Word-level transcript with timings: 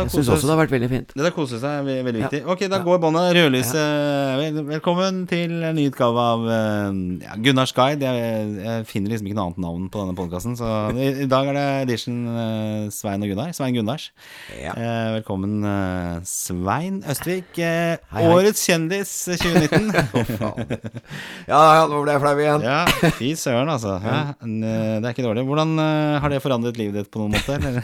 Jeg 0.00 0.12
syns 0.14 0.28
også 0.32 0.46
det 0.48 0.52
har 0.54 0.58
vært 0.62 0.72
veldig 0.74 0.88
fint. 0.90 1.10
Det 1.16 1.24
der 1.26 1.34
koser 1.34 1.60
seg 1.60 1.70
er 1.80 1.84
ve- 1.86 2.02
veldig 2.06 2.20
viktig. 2.24 2.40
Ok, 2.52 2.62
da 2.72 2.78
går 2.84 2.98
båndet. 3.02 3.34
Rødlyset. 3.36 4.38
Vel, 4.40 4.60
velkommen 4.68 5.18
til 5.30 5.52
en 5.68 5.76
ny 5.76 5.84
utgave 5.90 6.24
av 6.34 6.46
eh, 6.48 7.00
ja, 7.26 7.36
Gunnars 7.44 7.72
guide. 7.76 8.06
Jeg, 8.06 8.54
jeg 8.64 8.86
finner 8.88 9.12
liksom 9.14 9.28
ikke 9.30 9.38
noe 9.38 9.46
annet 9.50 9.60
navn 9.66 9.88
på 9.92 10.02
denne 10.04 10.16
podkasten, 10.18 10.56
så 10.58 10.70
i, 10.96 11.10
i 11.24 11.28
dag 11.30 11.50
er 11.52 11.58
det 11.58 11.66
edition 11.84 12.20
eh, 12.32 12.86
Svein 12.94 13.26
og 13.26 13.32
Gunnar. 13.34 13.52
Svein 13.56 13.76
Gunnars. 13.76 14.08
Ja. 14.56 14.72
Eh, 14.74 15.10
velkommen, 15.18 15.58
eh, 15.68 16.16
Svein 16.28 17.02
Østvik. 17.04 17.52
Eh, 17.60 17.98
Hei, 18.14 18.24
hei. 18.24 18.26
Årets 18.32 18.64
kjendis 18.68 19.12
2019. 19.36 19.90
Ja, 21.50 21.58
ja, 21.80 21.84
nå 21.90 22.00
ble 22.04 22.12
jeg 22.14 22.22
flau 22.22 22.34
igjen. 22.38 22.62
ja, 22.64 22.80
fy 23.16 23.32
søren, 23.38 23.70
altså. 23.72 23.96
Ja, 24.04 24.20
det 24.40 25.04
er 25.04 25.12
ikke 25.14 25.24
dårlig. 25.26 25.44
Hvordan 25.48 25.72
eh, 25.82 26.18
har 26.22 26.32
det 26.32 26.40
forandret 26.44 26.78
livet 26.78 27.00
ditt 27.02 27.10
på 27.12 27.22
noen 27.22 27.34
måte? 27.34 27.56
Eller? 27.58 27.82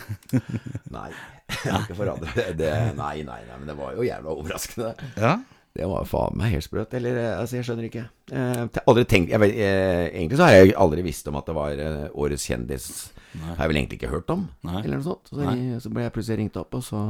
Nei, 0.95 1.09
jeg 1.64 1.73
har 1.73 1.84
ikke 1.84 1.98
forandret 1.98 2.38
det. 2.38 2.46
det. 2.60 2.73
Nei, 2.98 3.20
nei, 3.27 3.42
nei, 3.46 3.59
men 3.59 3.68
det 3.70 3.77
var 3.78 3.95
jo 3.96 4.06
jævla 4.06 4.34
overraskende. 4.34 4.95
Ja. 5.20 5.37
Det 5.77 5.84
var 5.91 6.06
faen 6.09 6.38
meg 6.41 6.54
helt 6.54 6.64
sprøtt. 6.64 6.95
Eller, 6.96 7.18
eh, 7.20 7.34
altså, 7.37 7.59
jeg 7.59 7.66
skjønner 7.68 7.88
ikke. 7.91 8.06
Eh, 8.32 8.80
aldri 8.88 9.04
tenkt 9.10 9.34
jeg, 9.34 9.51
eh, 9.60 10.06
Egentlig 10.09 10.38
så 10.40 10.48
har 10.48 10.56
jeg 10.56 10.73
aldri 10.80 11.04
visst 11.04 11.28
om 11.28 11.37
at 11.37 11.51
det 11.51 11.56
var 11.59 11.82
eh, 11.84 12.06
Årets 12.16 12.46
kjendis. 12.48 12.88
Har 13.42 13.66
jeg 13.66 13.73
vel 13.74 13.82
egentlig 13.82 14.01
ikke 14.01 14.14
hørt 14.14 14.32
om, 14.32 14.46
Nei. 14.64 14.80
eller 14.80 14.96
noe 14.96 15.04
sånt. 15.04 15.28
Så, 15.28 15.42
jeg, 15.45 15.80
så 15.84 15.92
ble 15.92 16.06
jeg 16.06 16.14
plutselig 16.14 16.40
ringt 16.40 16.56
opp, 16.56 16.78
og 16.78 16.84
så 16.87 17.02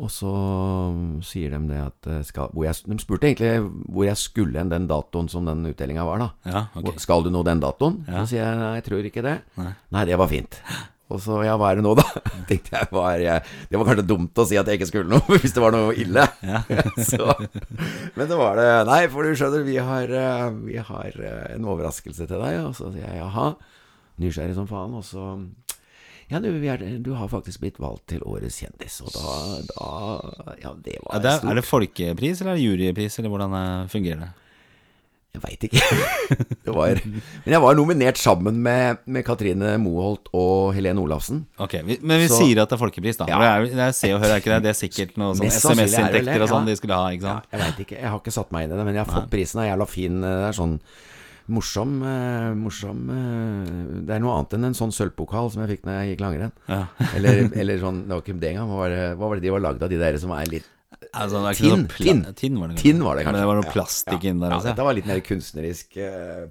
og 0.00 0.08
så 0.08 0.30
mm, 0.94 1.18
sier 1.26 1.52
de 1.52 1.60
det 1.68 1.80
at 1.82 2.08
eh, 2.08 2.22
skal, 2.24 2.54
jeg, 2.64 2.78
De 2.88 2.96
spurte 3.02 3.28
egentlig 3.28 3.50
hvor 3.92 4.06
jeg 4.06 4.20
skulle 4.20 4.56
hen 4.60 4.72
den 4.72 4.88
datoen 4.90 5.28
som 5.28 5.48
den 5.48 5.66
utdelinga 5.68 6.06
var, 6.08 6.22
da. 6.22 6.30
Ja, 6.48 6.62
okay. 6.80 6.96
Skal 7.02 7.26
du 7.26 7.30
nå 7.32 7.42
den 7.46 7.60
datoen? 7.62 8.00
Ja. 8.08 8.22
Så 8.22 8.32
sier 8.32 8.46
jeg 8.46 8.60
nei, 8.62 8.70
jeg 8.78 8.86
tror 8.88 9.10
ikke 9.10 9.26
det. 9.26 9.36
Nei. 9.60 9.74
Nei, 9.96 10.06
det 10.08 10.18
var 10.20 10.30
fint. 10.32 10.60
Og 11.10 11.18
så 11.22 11.40
ja, 11.42 11.56
hva 11.58 11.72
er 11.72 11.80
det 11.80 11.84
nå, 11.86 11.94
da? 11.98 12.04
Tenkte 12.50 12.76
jeg, 12.76 12.88
hva 12.94 13.04
er 13.16 13.24
jeg 13.24 13.44
Det 13.70 13.80
var 13.80 13.88
kanskje 13.90 14.06
dumt 14.12 14.38
å 14.38 14.46
si 14.46 14.58
at 14.60 14.68
jeg 14.70 14.78
ikke 14.80 14.90
skulle 14.92 15.10
noe, 15.10 15.38
hvis 15.42 15.56
det 15.56 15.64
var 15.64 15.74
noe 15.74 15.94
ille. 15.98 16.26
Ja. 16.46 16.62
så, 17.10 17.32
men 18.14 18.30
det 18.30 18.38
var 18.38 18.60
det 18.60 18.68
Nei, 18.90 19.00
for 19.12 19.26
du 19.26 19.34
skjønner, 19.38 19.66
vi 19.66 19.76
har, 19.82 20.14
eh, 20.22 20.46
vi 20.68 20.78
har 20.90 21.18
eh, 21.18 21.42
en 21.56 21.66
overraskelse 21.70 22.28
til 22.30 22.44
deg. 22.46 22.60
Og 22.68 22.76
så 22.78 22.92
sier 22.94 23.08
jeg 23.08 23.20
jaha. 23.22 23.50
Nysgjerrig 24.20 24.54
som 24.58 24.68
faen. 24.70 24.94
Og 25.00 25.04
så 25.06 25.26
ja, 26.30 26.38
du, 26.38 26.46
vi 26.62 26.68
er, 26.70 26.82
du 27.02 27.10
har 27.18 27.26
faktisk 27.30 27.58
blitt 27.64 27.80
valgt 27.82 28.04
til 28.12 28.22
årets 28.22 28.60
kjendis, 28.62 29.00
og 29.02 29.10
da, 29.16 29.32
da 29.72 30.54
Ja, 30.62 30.70
det 30.78 31.00
var 31.02 31.16
Er 31.16 31.24
det, 31.24 31.32
stort. 31.40 31.50
er 31.50 31.58
det 31.58 31.64
folkepris 31.66 32.42
eller 32.44 32.52
er 32.52 32.60
det 32.60 32.66
jurypris, 32.68 33.18
eller 33.18 33.32
hvordan 33.32 33.56
eh, 33.58 33.88
fungerer 33.90 34.22
det? 34.22 34.28
Jeg 35.30 35.42
veit 35.44 35.64
ikke. 35.68 35.80
det 36.66 36.72
var, 36.74 36.98
men 37.06 37.52
jeg 37.54 37.62
var 37.62 37.76
nominert 37.78 38.18
sammen 38.18 38.56
med, 38.64 38.98
med 39.06 39.22
Katrine 39.26 39.76
Moholt 39.78 40.26
og 40.34 40.72
Helene 40.74 41.04
Olafsen. 41.04 41.44
Ok, 41.62 41.76
vi, 41.86 42.00
Men 42.02 42.18
vi 42.24 42.26
Så- 42.28 42.40
sier 42.42 42.62
at 42.64 42.72
det 42.72 42.76
er 42.76 42.82
folkepris, 42.82 43.20
da. 43.20 43.28
Ja. 43.30 43.38
Det 43.38 43.50
er, 43.50 43.76
det 43.78 43.84
er 43.86 43.94
Se 43.94 44.10
og 44.16 44.18
Hør, 44.24 44.34
er 44.34 44.42
ikke 44.42 44.56
det? 44.56 44.62
Det 44.66 44.72
er 44.72 44.80
sikkert 44.80 45.14
noe 45.22 45.36
sånn 45.38 45.46
er 45.46 45.54
SMS-inntekter 45.60 46.42
og 46.42 46.50
sånn 46.50 46.66
ja. 46.66 46.72
de 46.72 46.80
skulle 46.80 46.98
ha, 46.98 47.12
ikke 47.14 47.30
Ja, 47.30 47.36
jeg 47.54 47.62
veit 47.62 47.84
ikke. 47.86 48.00
Jeg 48.00 48.10
har 48.10 48.18
ikke 48.24 48.34
satt 48.40 48.50
meg 48.56 48.66
inn 48.66 48.74
i 48.74 48.80
det, 48.80 48.88
men 48.90 48.98
jeg 48.98 49.04
har 49.06 49.14
fått 49.20 49.30
prisen. 49.30 49.62
Er 49.62 49.70
jævla 49.70 49.86
fin. 49.90 50.18
Det 50.26 50.34
er 50.50 50.58
sånn 50.58 50.76
morsom, 51.50 51.94
eh, 52.06 52.50
morsom 52.54 53.06
eh, 53.10 53.70
Det 54.06 54.14
er 54.14 54.20
noe 54.22 54.36
annet 54.36 54.52
enn 54.58 54.68
en 54.68 54.76
sånn 54.78 54.92
sølvpokal 54.94 55.50
som 55.50 55.64
jeg 55.64 55.76
fikk 55.76 55.86
når 55.88 55.96
jeg 56.00 56.12
gikk 56.12 56.26
langrenn. 56.26 56.52
Ja. 56.70 56.82
Eller, 57.14 57.46
eller 57.62 57.80
sånn 57.82 58.04
Det 58.06 58.14
var 58.16 58.26
ikke 58.26 58.38
det 58.42 58.52
engang. 58.52 58.70
Hva 58.70 58.82
var 58.82 58.94
det, 58.94 59.08
hva 59.14 59.30
var 59.30 59.38
det 59.38 59.46
de 59.46 59.54
var 59.54 59.64
lagd 59.68 59.86
av, 59.86 59.90
de 59.94 60.02
der 60.02 60.18
som 60.22 60.34
er 60.36 60.50
litt 60.58 60.68
Altså, 61.10 61.42
Tinn, 61.58 61.86
tinn. 61.90 62.22
Tinn 62.38 62.58
var 62.60 62.70
det. 62.70 62.78
Tinn 62.78 63.02
var 63.02 63.18
det, 63.18 63.26
kanskje. 63.26 63.34
Men 63.34 63.42
det 63.42 63.50
var 63.50 63.60
noe 63.60 63.72
plastikk 63.74 64.24
ja. 64.24 64.30
inni 64.30 64.44
der 64.44 64.54
Ja, 64.54 64.60
dette 64.68 64.86
var 64.86 64.96
litt 64.96 65.08
mer 65.10 65.22
kunstnerisk 65.26 65.96
eh, 65.98 66.44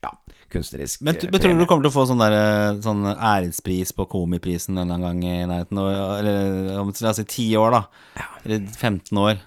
Ja, 0.00 0.12
kunstnerisk 0.52 1.04
Men, 1.04 1.18
eh, 1.18 1.28
men 1.28 1.42
tror 1.42 1.52
du 1.58 1.60
du 1.60 1.66
kommer 1.68 1.84
til 1.84 1.92
å 1.92 1.96
få 1.98 2.06
sånn, 2.08 2.22
der, 2.22 2.36
eh, 2.38 2.80
sånn 2.84 3.04
ærespris 3.12 3.92
på 3.96 4.08
Komiprisen 4.08 4.78
en 4.78 4.86
eller 4.86 4.96
annen 4.96 5.06
gang 5.08 5.20
i 5.28 5.50
nærheten? 5.50 5.82
Eller 6.16 6.80
om 6.80 6.94
la 6.94 7.12
oss 7.12 7.20
si 7.20 7.28
ti 7.28 7.46
år, 7.60 7.76
da. 7.76 8.24
Eller 8.44 8.64
15 8.64 9.20
år. 9.20 9.44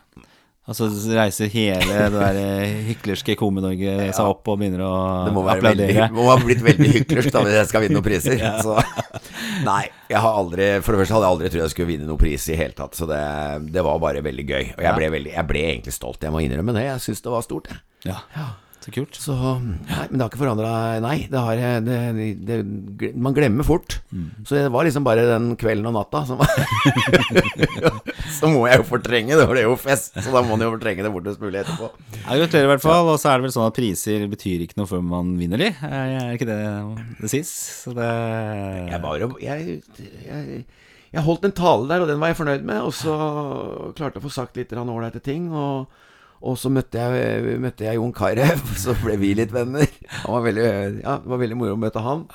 Og 0.64 0.78
så 0.78 0.86
reiser 1.12 1.50
hele 1.52 1.82
det 1.84 2.04
der 2.14 2.38
eh, 2.40 2.78
hyklerske 2.88 3.36
Komi-Norge 3.36 3.96
seg 4.16 4.30
opp 4.30 4.48
og 4.48 4.62
begynner 4.62 4.86
å 4.88 4.92
Det 5.28 5.34
må, 5.36 5.42
være 5.44 5.60
veldig, 5.66 5.88
applaudere. 5.90 6.08
må 6.16 6.28
ha 6.30 6.38
blitt 6.40 6.64
veldig 6.64 6.92
hyklersk 6.94 7.34
da 7.36 7.42
hvis 7.44 7.58
jeg 7.58 7.70
skal 7.74 7.84
vinne 7.84 7.98
noen 7.98 8.06
priser. 8.06 8.46
Så, 8.64 8.78
nei, 9.68 9.82
jeg 10.08 10.22
har 10.24 10.40
aldri 10.40 10.70
For 10.86 10.96
det 10.96 11.02
første 11.04 11.18
hadde 11.18 11.28
jeg 11.28 11.36
aldri 11.36 11.52
trodd 11.52 11.66
jeg 11.66 11.74
skulle 11.76 11.92
vinne 11.92 12.08
noen 12.08 12.22
pris 12.22 12.48
i 12.48 12.60
hele 12.60 12.78
tatt. 12.78 12.96
Så 12.96 13.10
det, 13.12 13.20
det 13.76 13.84
var 13.84 14.00
bare 14.04 14.24
veldig 14.24 14.46
gøy. 14.54 14.70
Og 14.78 14.88
jeg 14.88 15.00
ble, 15.02 15.12
veldig, 15.18 15.34
jeg 15.36 15.50
ble 15.52 15.66
egentlig 15.74 15.96
stolt. 15.98 16.24
Jeg 16.24 16.32
må 16.32 16.46
innrømme 16.46 16.78
det. 16.80 16.88
Jeg 16.88 17.04
syns 17.10 17.26
det 17.28 17.36
var 17.36 17.44
stort, 17.44 17.68
jeg. 17.74 17.84
Ja, 18.14 18.48
så 18.84 18.92
kult. 18.94 19.18
Så 19.20 19.34
Nei, 19.34 20.06
men 20.10 20.18
det 20.18 20.24
har 20.24 20.30
ikke 20.32 20.42
forandra 20.42 20.72
Nei, 21.04 21.16
det 21.32 21.42
har 21.46 21.60
det, 21.86 21.98
det, 22.48 22.58
det, 23.00 23.10
Man 23.16 23.36
glemmer 23.36 23.68
fort. 23.68 23.98
Mm. 24.12 24.30
Så 24.44 24.58
det 24.58 24.72
var 24.74 24.88
liksom 24.88 25.06
bare 25.08 25.26
den 25.30 25.54
kvelden 25.60 25.88
og 25.90 25.96
natta 25.96 26.24
som 26.28 26.42
Så 28.38 28.50
må 28.52 28.66
jeg 28.68 28.82
jo 28.82 28.88
fortrenge 28.88 29.38
det, 29.38 29.46
for 29.48 29.56
det 29.56 29.64
er 29.64 29.70
jo 29.70 29.80
fest. 29.80 30.14
Så 30.18 30.34
da 30.34 30.44
må 30.44 30.56
man 30.56 30.66
jo 30.66 30.74
fortrenge 30.76 31.06
det 31.06 31.12
fortest 31.14 31.42
mulig 31.44 31.62
etterpå. 31.64 31.90
Ja, 32.18 32.38
Gratulerer 32.42 32.68
i 32.68 32.72
hvert 32.74 32.86
fall. 32.86 33.12
Og 33.14 33.20
så 33.22 33.32
er 33.32 33.40
det 33.40 33.48
vel 33.48 33.56
sånn 33.56 33.68
at 33.70 33.78
priser 33.78 34.28
betyr 34.32 34.66
ikke 34.66 34.80
noe 34.82 34.90
før 34.90 35.04
man 35.06 35.36
vinner 35.40 35.62
de. 35.62 35.70
Er 35.88 36.34
ikke 36.36 36.50
det 36.50 36.62
det 37.22 37.32
sies? 37.32 37.52
Så 37.84 37.94
det 37.96 38.10
Jeg 38.90 39.02
bare 39.04 39.30
jeg, 39.44 39.78
jeg, 40.28 40.64
jeg 41.14 41.26
holdt 41.28 41.46
en 41.48 41.56
tale 41.56 41.88
der, 41.92 42.04
og 42.04 42.10
den 42.10 42.20
var 42.22 42.32
jeg 42.32 42.42
fornøyd 42.42 42.66
med. 42.68 42.82
Og 42.84 42.96
så 42.98 43.14
klarte 43.96 44.18
jeg 44.18 44.24
å 44.24 44.28
få 44.28 44.34
sagt 44.34 44.58
litt 44.60 44.74
ålreite 44.74 45.22
ting. 45.24 45.52
Og, 45.54 45.88
og 46.44 46.58
så 46.60 46.68
møtte 46.74 47.00
jeg, 47.00 47.58
møtte 47.64 47.86
jeg 47.86 47.96
Jon 47.96 48.12
Carew, 48.16 48.64
så 48.84 48.96
ble 49.00 49.16
vi 49.22 49.32
litt 49.40 49.54
venner. 49.56 49.88
Han 50.26 50.36
var 50.36 50.44
veldig, 50.44 50.66
ja, 51.00 51.16
det 51.24 51.32
var 51.32 51.40
veldig 51.40 51.58
moro 51.60 51.76
å 51.78 51.80
møte 51.80 52.04
han. 52.04 52.26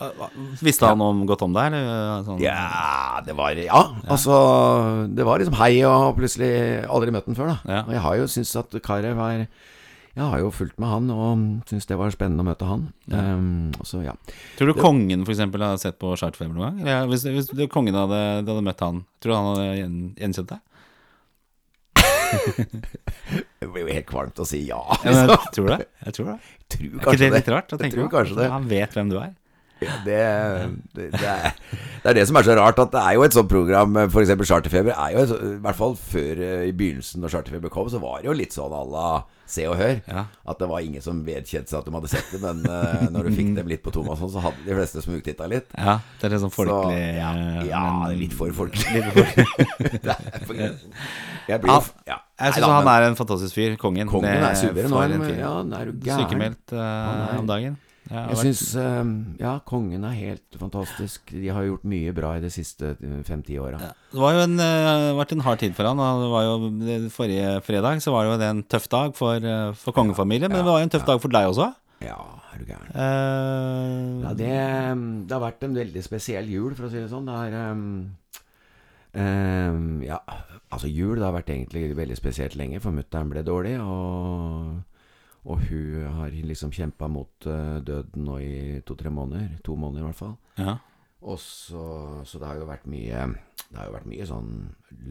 Visste 0.65 0.89
han 0.89 1.03
om, 1.05 1.25
godt 1.29 1.45
om 1.45 1.57
deg, 1.57 1.75
eller? 1.77 2.25
Sånn, 2.27 2.41
Ja, 2.43 3.21
det 3.27 3.37
var 3.37 3.59
Ja, 3.59 3.83
altså 4.09 4.37
Det 5.13 5.27
var 5.27 5.41
liksom 5.43 5.59
hei, 5.61 5.73
og 5.89 6.17
plutselig 6.17 6.53
aldri 6.89 7.13
møtt 7.15 7.29
han 7.29 7.37
før, 7.39 7.53
da. 7.53 7.59
Ja. 7.69 7.83
Og 7.85 7.93
jeg 7.97 8.05
har 8.07 8.15
jo 8.23 8.31
syntes 8.33 8.55
at 8.61 8.79
Carew 8.87 9.21
er 9.27 9.45
Jeg 9.45 10.25
har 10.25 10.41
jo 10.41 10.49
fulgt 10.57 10.81
med 10.81 10.89
han, 10.89 11.11
og 11.13 11.69
syntes 11.69 11.91
det 11.91 12.01
var 12.01 12.15
spennende 12.15 12.47
å 12.47 12.49
møte 12.49 12.71
han. 12.71 12.89
Um, 13.13 13.77
så, 13.87 14.01
ja. 14.07 14.17
Tror 14.59 14.73
du 14.73 14.81
kongen 14.81 15.27
for 15.27 15.35
eksempel 15.37 15.67
har 15.67 15.77
sett 15.83 16.01
på 16.01 16.15
Chartfeber 16.17 16.57
noen 16.57 16.65
gang? 16.65 16.81
Eller, 16.87 17.13
hvis, 17.13 17.29
hvis 17.29 17.53
du, 17.53 17.67
kongen 17.71 17.99
hadde, 17.99 18.23
hadde 18.41 18.65
møtt 18.65 18.83
han, 18.87 19.05
tror 19.21 19.35
du 19.35 19.37
han 19.37 19.53
hadde 19.53 19.69
gjen, 19.83 20.01
gjenkjent 20.25 20.57
deg? 20.57 20.65
Det 23.59 23.69
blir 23.73 23.87
jo 23.87 23.95
helt 23.97 24.09
kvalmt 24.09 24.39
å 24.39 24.47
si 24.47 24.63
ja. 24.69 24.79
Ja, 25.03 25.11
liksom. 25.11 25.51
tror 25.55 25.69
du 25.69 25.75
det? 25.75 25.89
Jeg 26.07 26.17
tror 26.19 26.31
det. 26.31 26.39
Tror 26.69 26.89
Er 26.89 27.03
ikke 27.03 27.19
det 27.19 27.31
litt 27.35 27.53
rart? 27.53 27.75
Jeg 27.75 27.95
tror 27.95 28.11
kanskje 28.13 28.39
det. 28.39 28.49
Han 28.53 28.67
vet 28.71 28.99
hvem 28.99 29.13
du 29.13 29.19
er. 29.21 29.37
Ja, 29.79 29.95
det, 30.03 30.19
det, 30.97 31.05
det, 31.13 31.23
er, 31.23 31.53
det 32.03 32.11
er 32.11 32.17
det 32.19 32.25
som 32.27 32.39
er 32.41 32.47
så 32.49 32.55
rart, 32.59 32.81
at 32.83 32.91
det 32.91 32.99
er 32.99 33.15
jo 33.15 33.23
et 33.23 33.35
sånt 33.37 33.51
program 33.51 33.95
F.eks. 34.09 34.33
Charterfeber 34.51 34.91
er 34.91 35.13
jo 35.15 35.21
et, 35.23 35.35
I 35.39 35.51
hvert 35.63 35.79
fall 35.79 35.95
før 36.01 36.41
eh, 36.43 36.65
i 36.67 36.73
begynnelsen, 36.75 37.23
når 37.23 37.35
Charterfeber 37.37 37.71
kom, 37.71 37.87
så 37.93 38.01
var 38.03 38.19
det 38.19 38.27
jo 38.27 38.35
litt 38.41 38.57
sånn 38.57 38.75
à 38.75 38.83
la 38.91 39.09
Se 39.49 39.65
og 39.71 39.79
Hør. 39.79 40.01
Ja. 40.11 40.27
At 40.51 40.59
det 40.61 40.69
var 40.69 40.85
ingen 40.85 41.05
som 41.05 41.23
vedkjente 41.25 41.73
seg 41.73 41.79
at 41.79 41.87
de 41.89 41.95
hadde 41.95 42.11
sett 42.11 42.35
det, 42.35 42.41
men 42.43 42.67
uh, 42.67 43.07
når 43.15 43.31
du 43.31 43.39
fikk 43.39 43.55
dem 43.57 43.71
litt 43.71 43.85
på 43.87 43.95
Thomas, 43.95 44.21
så 44.21 44.43
hadde 44.45 44.67
de 44.67 44.77
fleste 44.77 45.05
smugtitta 45.05 45.49
litt. 45.49 45.71
Ja, 45.79 46.01
det 46.19 46.29
er 46.29 46.35
litt 46.35 46.45
sånn 46.45 46.53
folkelig 46.53 46.99
så, 46.99 47.15
ja, 47.17 47.31
eh, 47.39 47.63
ja, 47.71 47.85
er 48.11 48.19
litt 48.19 48.35
for 48.37 48.53
folkelig. 48.59 48.99
Litt 48.99 49.13
for 49.15 49.31
folkelig. 49.39 50.03
Det 50.05 50.17
er 50.19 50.49
på 50.51 50.57
grensen. 50.59 50.99
Jeg 51.49 51.65
blir 51.65 51.93
ja. 52.11 52.19
Jeg 52.39 52.55
syns 52.55 52.71
han 52.71 52.89
er 52.93 53.09
en 53.09 53.19
fantastisk 53.19 53.59
fyr. 53.59 53.77
Kongen. 53.81 54.09
Kongen 54.11 54.31
er 54.31 54.55
suveren. 54.59 54.93
Nå. 54.95 55.29
Ja, 55.35 55.53
han 55.59 55.73
er. 55.75 55.93
Sykemeldt 56.07 56.75
uh, 56.77 57.39
om 57.41 57.49
dagen. 57.51 57.77
Ja, 58.09 58.23
Jeg 58.31 58.37
vært- 58.39 58.45
syns 58.47 58.61
uh, 58.81 59.09
Ja, 59.43 59.59
kongen 59.69 60.05
er 60.09 60.15
helt 60.17 60.57
fantastisk. 60.61 61.33
De 61.35 61.51
har 61.53 61.67
gjort 61.67 61.85
mye 61.85 62.15
bra 62.17 62.37
i 62.39 62.41
de 62.41 62.49
siste 62.53 62.95
fem-ti 63.27 63.59
åra. 63.61 63.81
Ja. 63.83 63.91
Det 64.15 64.23
var 64.23 64.33
jo 64.33 64.45
en, 64.47 64.55
eh, 64.65 65.11
vært 65.19 65.35
en 65.35 65.45
hard 65.45 65.61
tid 65.61 65.75
for 65.77 65.85
han. 65.91 65.99
Det 66.01 66.31
var 66.33 66.47
jo, 66.47 67.11
forrige 67.13 67.51
fredag 67.67 68.01
så 68.01 68.15
var 68.15 68.25
det 68.25 68.33
jo 68.33 68.49
en 68.49 68.63
tøff 68.65 68.89
dag 68.89 69.13
for, 69.19 69.37
eh, 69.37 69.73
for 69.77 69.93
kongefamilien, 69.93 70.49
men 70.49 70.63
det 70.63 70.71
var 70.71 70.81
jo 70.81 70.89
en 70.89 70.95
tøff 70.95 71.05
dag 71.05 71.21
for 71.21 71.29
deg 71.37 71.51
også. 71.51 71.69
Ja, 72.01 72.17
er 72.55 72.63
du 72.63 72.65
gæren. 72.71 72.95
Uh... 72.95 74.23
Ja, 74.23 74.33
det, 74.39 74.55
det 75.29 75.35
har 75.35 75.43
vært 75.43 75.67
en 75.67 75.75
veldig 75.77 76.03
spesiell 76.07 76.49
jul, 76.49 76.73
for 76.79 76.87
å 76.87 76.91
si 76.93 77.01
det 77.03 77.11
sånn. 77.11 77.27
Det 77.29 77.35
er 77.35 77.57
ehm, 77.59 77.89
ehm, 79.19 80.03
Ja, 80.07 80.19
altså 80.71 80.89
jul 80.91 81.23
har 81.23 81.35
vært 81.35 81.51
egentlig 81.51 81.91
veldig 81.97 82.17
spesielt 82.19 82.57
lenge, 82.59 82.81
for 82.81 82.95
mutter'n 82.97 83.31
ble 83.33 83.43
dårlig, 83.47 83.77
og, 83.83 84.83
og 85.45 85.65
hun 85.69 86.07
har 86.19 86.35
liksom 86.35 86.73
kjempa 86.75 87.09
mot 87.11 87.47
uh, 87.47 87.79
døden 87.85 88.25
nå 88.25 88.39
i 88.45 88.81
to-tre 88.87 89.11
måneder. 89.11 89.59
To 89.65 89.77
måneder, 89.77 90.05
i 90.05 90.11
hvert 90.11 90.23
fall. 90.23 90.37
ja. 90.61 90.79
Og 91.21 91.39
så, 91.43 92.23
så 92.23 92.39
det 92.39 92.47
har 92.47 92.61
jo 92.61 92.67
vært 92.69 92.85
mye 92.87 93.25
Det 93.65 93.75
har 93.75 93.89
jo 93.89 93.95
vært 93.97 94.07
mye 94.07 94.27
sånn 94.29 94.53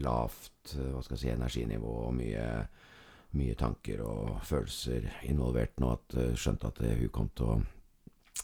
lavt 0.00 0.70
eh, 0.72 0.86
Hva 0.94 1.02
skal 1.04 1.18
jeg 1.18 1.20
si 1.20 1.32
energinivå 1.34 1.90
og 2.06 2.14
mye, 2.16 2.46
mye 3.36 3.56
tanker 3.60 4.00
og 4.06 4.38
følelser 4.48 5.04
involvert 5.28 5.76
nå. 5.82 5.90
At 5.98 6.16
eh, 6.16 6.32
skjønte 6.32 6.70
at 6.72 6.80
hun 6.80 7.12
kom 7.12 7.28
til 7.36 7.50
å 7.52 7.58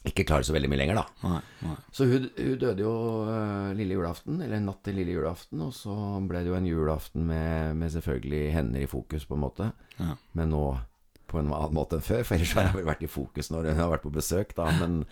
ikke 0.04 0.26
klarer 0.28 0.46
så 0.46 0.54
veldig 0.56 0.68
mye 0.72 0.80
lenger, 0.80 0.98
da. 1.00 1.28
Nei, 1.30 1.40
nei. 1.64 1.76
Så 1.94 2.08
hun, 2.10 2.26
hun 2.36 2.58
døde 2.60 2.84
jo 2.84 2.94
uh, 3.28 3.70
lille 3.76 3.96
julaften, 3.96 4.40
eller 4.44 4.60
natt 4.64 4.82
til 4.84 4.98
lille 4.98 5.14
julaften, 5.14 5.62
og 5.64 5.70
så 5.76 5.94
ble 6.28 6.42
det 6.44 6.52
jo 6.52 6.58
en 6.58 6.68
julaften 6.68 7.24
med, 7.28 7.78
med 7.80 7.94
selvfølgelig 7.94 8.42
hender 8.56 8.84
i 8.84 8.90
fokus, 8.90 9.24
på 9.28 9.38
en 9.38 9.44
måte. 9.46 9.70
Ja. 10.00 10.16
Men 10.36 10.52
nå 10.52 10.66
på 11.30 11.40
en 11.40 11.48
annen 11.48 11.76
måte 11.76 11.98
enn 11.98 12.04
før, 12.04 12.26
for 12.26 12.36
ellers 12.36 12.52
har 12.58 12.68
jeg 12.68 12.78
vel 12.78 12.90
vært 12.90 13.06
i 13.06 13.10
fokus 13.10 13.50
når 13.50 13.72
hun 13.72 13.82
har 13.82 13.94
vært 13.94 14.06
på 14.06 14.14
besøk, 14.14 14.54
da. 14.58 14.68
Men 14.82 15.02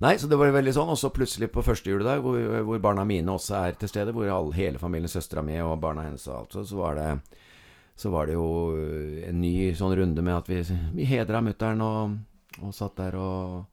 Nei, 0.00 0.14
så 0.16 0.30
det 0.30 0.38
var 0.40 0.48
veldig 0.54 0.72
sånn. 0.72 0.88
Og 0.88 0.96
så 0.96 1.10
plutselig 1.12 1.50
på 1.52 1.60
første 1.60 1.92
juledag, 1.92 2.22
hvor, 2.24 2.40
hvor 2.64 2.78
barna 2.80 3.02
mine 3.04 3.34
også 3.34 3.58
er 3.58 3.74
til 3.76 3.90
stede, 3.90 4.14
hvor 4.16 4.30
all, 4.32 4.48
hele 4.56 4.80
familien, 4.80 5.12
søstera 5.12 5.44
mi 5.44 5.58
og 5.60 5.74
barna 5.82 6.06
hennes 6.06 6.24
og 6.30 6.38
alt, 6.38 6.56
så, 6.56 6.64
så 6.64 6.78
var 6.78 6.96
det 6.96 7.08
så 8.00 8.08
var 8.08 8.30
det 8.30 8.32
jo 8.38 8.46
en 9.28 9.42
ny 9.42 9.74
sånn 9.76 9.92
runde 9.98 10.22
med 10.24 10.38
at 10.38 10.46
vi, 10.48 10.62
vi 10.96 11.04
hedra 11.04 11.42
mutter'n 11.44 11.82
og, 11.84 12.14
og 12.64 12.72
satt 12.72 12.96
der 12.96 13.18
og, 13.20 13.66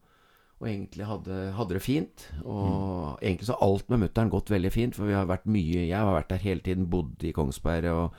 og 0.60 0.66
egentlig 0.68 1.06
hadde, 1.06 1.36
hadde 1.54 1.74
det 1.76 1.82
fint. 1.84 2.24
Og 2.44 3.18
egentlig 3.22 3.46
så 3.46 3.54
har 3.54 3.68
alt 3.68 3.88
med 3.92 4.00
mutter'n 4.02 4.30
gått 4.32 4.50
veldig 4.50 4.72
fint, 4.74 4.96
for 4.96 5.06
vi 5.06 5.14
har 5.14 5.28
vært 5.30 5.46
mye 5.46 5.84
Jeg 5.86 5.94
har 5.98 6.14
vært 6.16 6.32
der 6.32 6.42
hele 6.42 6.60
tiden, 6.66 6.88
bodd 6.90 7.22
i 7.22 7.30
Kongsberg 7.36 7.86
og 7.92 8.18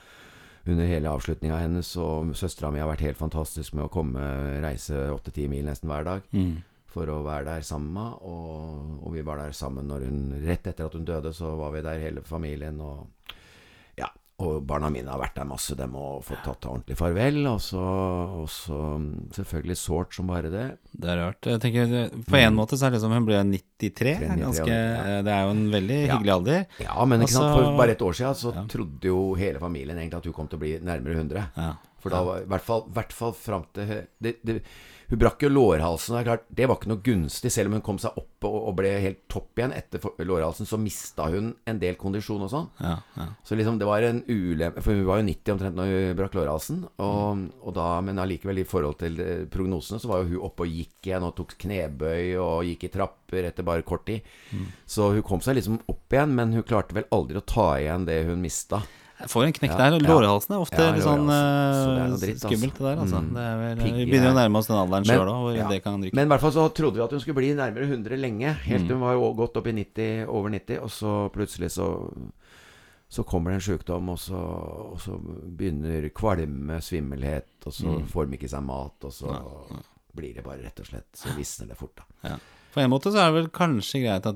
under 0.69 0.85
hele 0.85 1.09
avslutninga 1.09 1.57
hennes, 1.63 1.89
og 1.97 2.31
søstera 2.37 2.69
mi 2.71 2.79
har 2.79 2.87
vært 2.91 3.01
helt 3.07 3.17
fantastisk 3.17 3.73
med 3.73 3.87
å 3.87 3.91
komme, 3.91 4.21
reise 4.63 5.07
åtte-ti 5.11 5.47
mil 5.49 5.65
nesten 5.65 5.89
hver 5.89 6.03
dag 6.05 6.21
Mm. 6.35 6.57
for 6.89 7.05
å 7.09 7.23
være 7.25 7.45
der 7.45 7.61
sammen 7.61 7.91
med 7.93 8.03
henne. 8.03 8.21
Og, 8.21 9.03
og 9.07 9.13
vi 9.13 9.21
var 9.25 9.37
der 9.37 9.51
sammen 9.51 9.87
når 9.87 10.05
hun 10.07 10.21
Rett 10.45 10.67
etter 10.67 10.85
at 10.85 10.93
hun 10.93 11.05
døde, 11.05 11.33
så 11.33 11.55
var 11.57 11.71
vi 11.75 11.81
der 11.81 11.99
hele 11.99 12.21
familien. 12.21 12.79
Og 12.81 13.07
og 14.39 14.61
barna 14.67 14.87
mine 14.89 15.11
har 15.11 15.19
vært 15.19 15.35
der 15.35 15.47
masse, 15.49 15.75
dem, 15.75 15.95
og 15.99 16.21
fått 16.23 16.43
tatt 16.45 16.65
ordentlig 16.69 16.95
farvel. 16.95 17.41
Og 17.51 17.59
så, 17.59 17.81
og 18.39 18.45
så 18.47 18.77
selvfølgelig 19.35 19.75
sårt 19.81 20.15
som 20.15 20.29
bare 20.31 20.51
det. 20.53 20.65
Det 20.95 21.09
er 21.11 21.19
rart. 21.19 21.49
Jeg 21.51 21.59
tenker, 21.59 21.93
På 22.29 22.39
en 22.39 22.55
måte 22.55 22.77
så 22.79 22.87
er 22.87 22.93
det 22.93 22.99
liksom 23.01 23.15
Hun 23.17 23.27
ble 23.27 23.41
93. 23.43 24.15
93, 24.23 24.39
Ganske, 24.45 24.77
ja. 24.79 25.19
Det 25.27 25.33
er 25.35 25.43
jo 25.43 25.51
en 25.57 25.65
veldig 25.73 25.99
Ja. 26.07 26.15
hyggelig 26.17 26.33
alder. 26.37 26.65
Ja, 26.79 27.05
men 27.05 27.21
ikke 27.21 27.35
sant? 27.35 27.49
Altså- 27.49 27.65
for 27.67 27.77
bare 27.77 27.91
et 27.97 28.01
år 28.07 28.13
siden 28.15 28.35
så 28.35 28.67
trodde 28.71 29.11
jo 29.11 29.33
hele 29.35 29.59
familien 29.59 29.97
egentlig 29.97 30.17
at 30.23 30.25
hun 30.25 30.33
kom 30.33 30.47
til 30.47 30.57
å 30.59 30.63
bli 30.63 30.79
nærmere 30.79 31.15
100. 31.19 31.45
Ja. 31.57 31.73
For 31.99 32.09
da 32.09 32.23
var 32.23 32.39
i 32.39 32.45
hvert 32.47 32.61
fall, 32.63 32.85
hvert 32.95 33.11
fall 33.11 33.33
fram 33.33 33.65
til 33.75 34.07
det, 34.21 34.37
det, 34.45 34.61
Hun 35.09 35.17
brakk 35.17 35.41
jo 35.41 35.49
lårhalsen. 35.49 36.13
Det 36.13 36.19
er 36.19 36.27
klart, 36.27 36.43
det 36.53 36.67
var 36.69 36.77
ikke 36.77 36.91
noe 36.91 37.01
gunstig. 37.05 37.49
Selv 37.53 37.71
om 37.71 37.77
hun 37.79 37.85
kom 37.85 37.97
seg 38.01 38.17
opp 38.19 38.45
og, 38.45 38.57
og 38.69 38.75
ble 38.77 38.91
helt 39.01 39.23
topp 39.31 39.57
igjen 39.57 39.73
etter 39.73 40.03
lårhalsen, 40.21 40.69
så 40.69 40.77
mista 40.81 41.25
hun 41.33 41.49
en 41.69 41.79
del 41.81 41.97
kondisjon 41.99 42.45
og 42.45 42.51
sånn. 42.53 42.67
Ja, 42.83 42.93
ja. 43.17 43.25
Så 43.45 43.57
liksom 43.57 43.79
det 43.81 43.87
var 43.89 44.05
en 44.05 44.21
ulempe 44.29 44.83
For 44.85 44.93
hun 44.93 45.07
var 45.07 45.21
jo 45.21 45.25
90 45.31 45.55
omtrent 45.55 45.79
når 45.79 45.93
hun 45.93 46.19
brakk 46.19 46.37
lårhalsen. 46.37 46.83
Og, 47.01 47.43
og 47.63 47.75
da, 47.79 47.87
men 48.05 48.21
allikevel, 48.21 48.61
i 48.61 48.67
forhold 48.69 48.99
til 49.01 49.17
eh, 49.25 49.43
prognosene, 49.49 50.01
så 50.01 50.11
var 50.11 50.21
jo 50.21 50.35
hun 50.35 50.45
oppe 50.51 50.67
og 50.67 50.77
gikk 50.77 51.09
igjen 51.09 51.25
og 51.25 51.35
tok 51.39 51.57
knebøy 51.65 52.37
og 52.37 52.69
gikk 52.69 52.85
i 52.85 52.93
trapper 52.93 53.49
etter 53.49 53.65
bare 53.65 53.85
kort 53.87 54.05
tid. 54.09 54.29
Så 54.89 55.09
hun 55.17 55.25
kom 55.25 55.41
seg 55.45 55.57
liksom 55.57 55.81
opp 55.89 56.13
igjen, 56.13 56.37
men 56.37 56.53
hun 56.53 56.65
klarte 56.69 56.97
vel 56.97 57.09
aldri 57.15 57.41
å 57.41 57.45
ta 57.49 57.71
igjen 57.81 58.05
det 58.09 58.23
hun 58.29 58.45
mista. 58.45 58.83
Jeg 59.19 59.29
får 59.29 59.43
en 59.45 59.53
knekk 59.53 59.71
Ja, 59.73 59.77
der. 59.89 59.99
Lårhalsen 59.99 60.53
er 60.55 60.61
ofte 60.63 60.79
Ja, 60.79 60.91
litt 60.95 61.03
sånn 61.03 61.27
eh, 61.27 62.03
altså. 62.05 62.29
skummelt, 62.39 62.77
det 62.77 62.85
der. 62.85 62.99
Altså. 63.03 63.19
Mm. 63.19 63.33
Det 63.35 63.47
vel, 63.59 63.81
vi 63.97 64.05
begynner 64.11 64.31
å 64.31 64.37
nærme 64.37 64.57
oss 64.61 64.67
den 64.69 64.77
alderen 64.79 65.03
sjøl 65.09 65.31
òg, 65.33 65.57
ja. 65.57 65.67
Men 66.13 66.25
i 66.25 66.29
hvert 66.31 66.41
fall 66.45 66.51
så 66.55 66.67
trodde 66.73 66.95
vi 66.95 67.03
at 67.03 67.11
hun 67.11 67.19
skulle 67.19 67.35
bli 67.41 67.49
nærmere 67.57 67.87
100 67.89 68.15
lenge. 68.17 68.53
Helt 68.63 68.83
Mm. 68.83 68.87
til 68.87 68.95
hun 68.95 69.03
var 69.03 69.35
gått 69.35 69.57
opp 69.57 69.67
i 69.67 69.71
90, 69.75 70.25
over 70.27 70.49
90, 70.49 70.79
og 70.79 70.89
så 70.89 71.29
plutselig 71.35 71.71
så 71.71 71.89
så 73.09 73.23
kommer 73.25 73.49
det 73.49 73.55
en 73.57 73.73
sykdom, 73.73 74.09
og 74.09 74.19
så, 74.21 74.37
og 74.37 74.99
så 75.01 75.15
begynner 75.57 76.09
kvalme, 76.13 76.77
svimmelhet, 76.79 77.47
og 77.65 77.73
så 77.73 77.87
Mm. 77.97 78.05
får 78.07 78.29
de 78.29 78.37
ikke 78.37 78.49
seg 78.49 78.63
mat, 78.63 79.03
og 79.03 79.11
så 79.11 79.33
blir 80.15 80.35
det 80.35 80.43
bare 80.43 80.61
rett 80.61 80.79
og 80.79 80.85
slett 80.85 81.07
Så 81.13 81.29
visner 81.35 81.67
det 81.69 81.77
fort, 81.77 81.95
da. 81.97 82.03
Ja. 82.29 82.35
På 82.73 82.81
en 82.83 82.89
måte 82.91 83.11
så 83.11 83.17
er 83.17 83.31
det 83.31 83.37
vel 83.41 83.49
kanskje 83.49 84.01
greit 84.03 84.25
at 84.29 84.35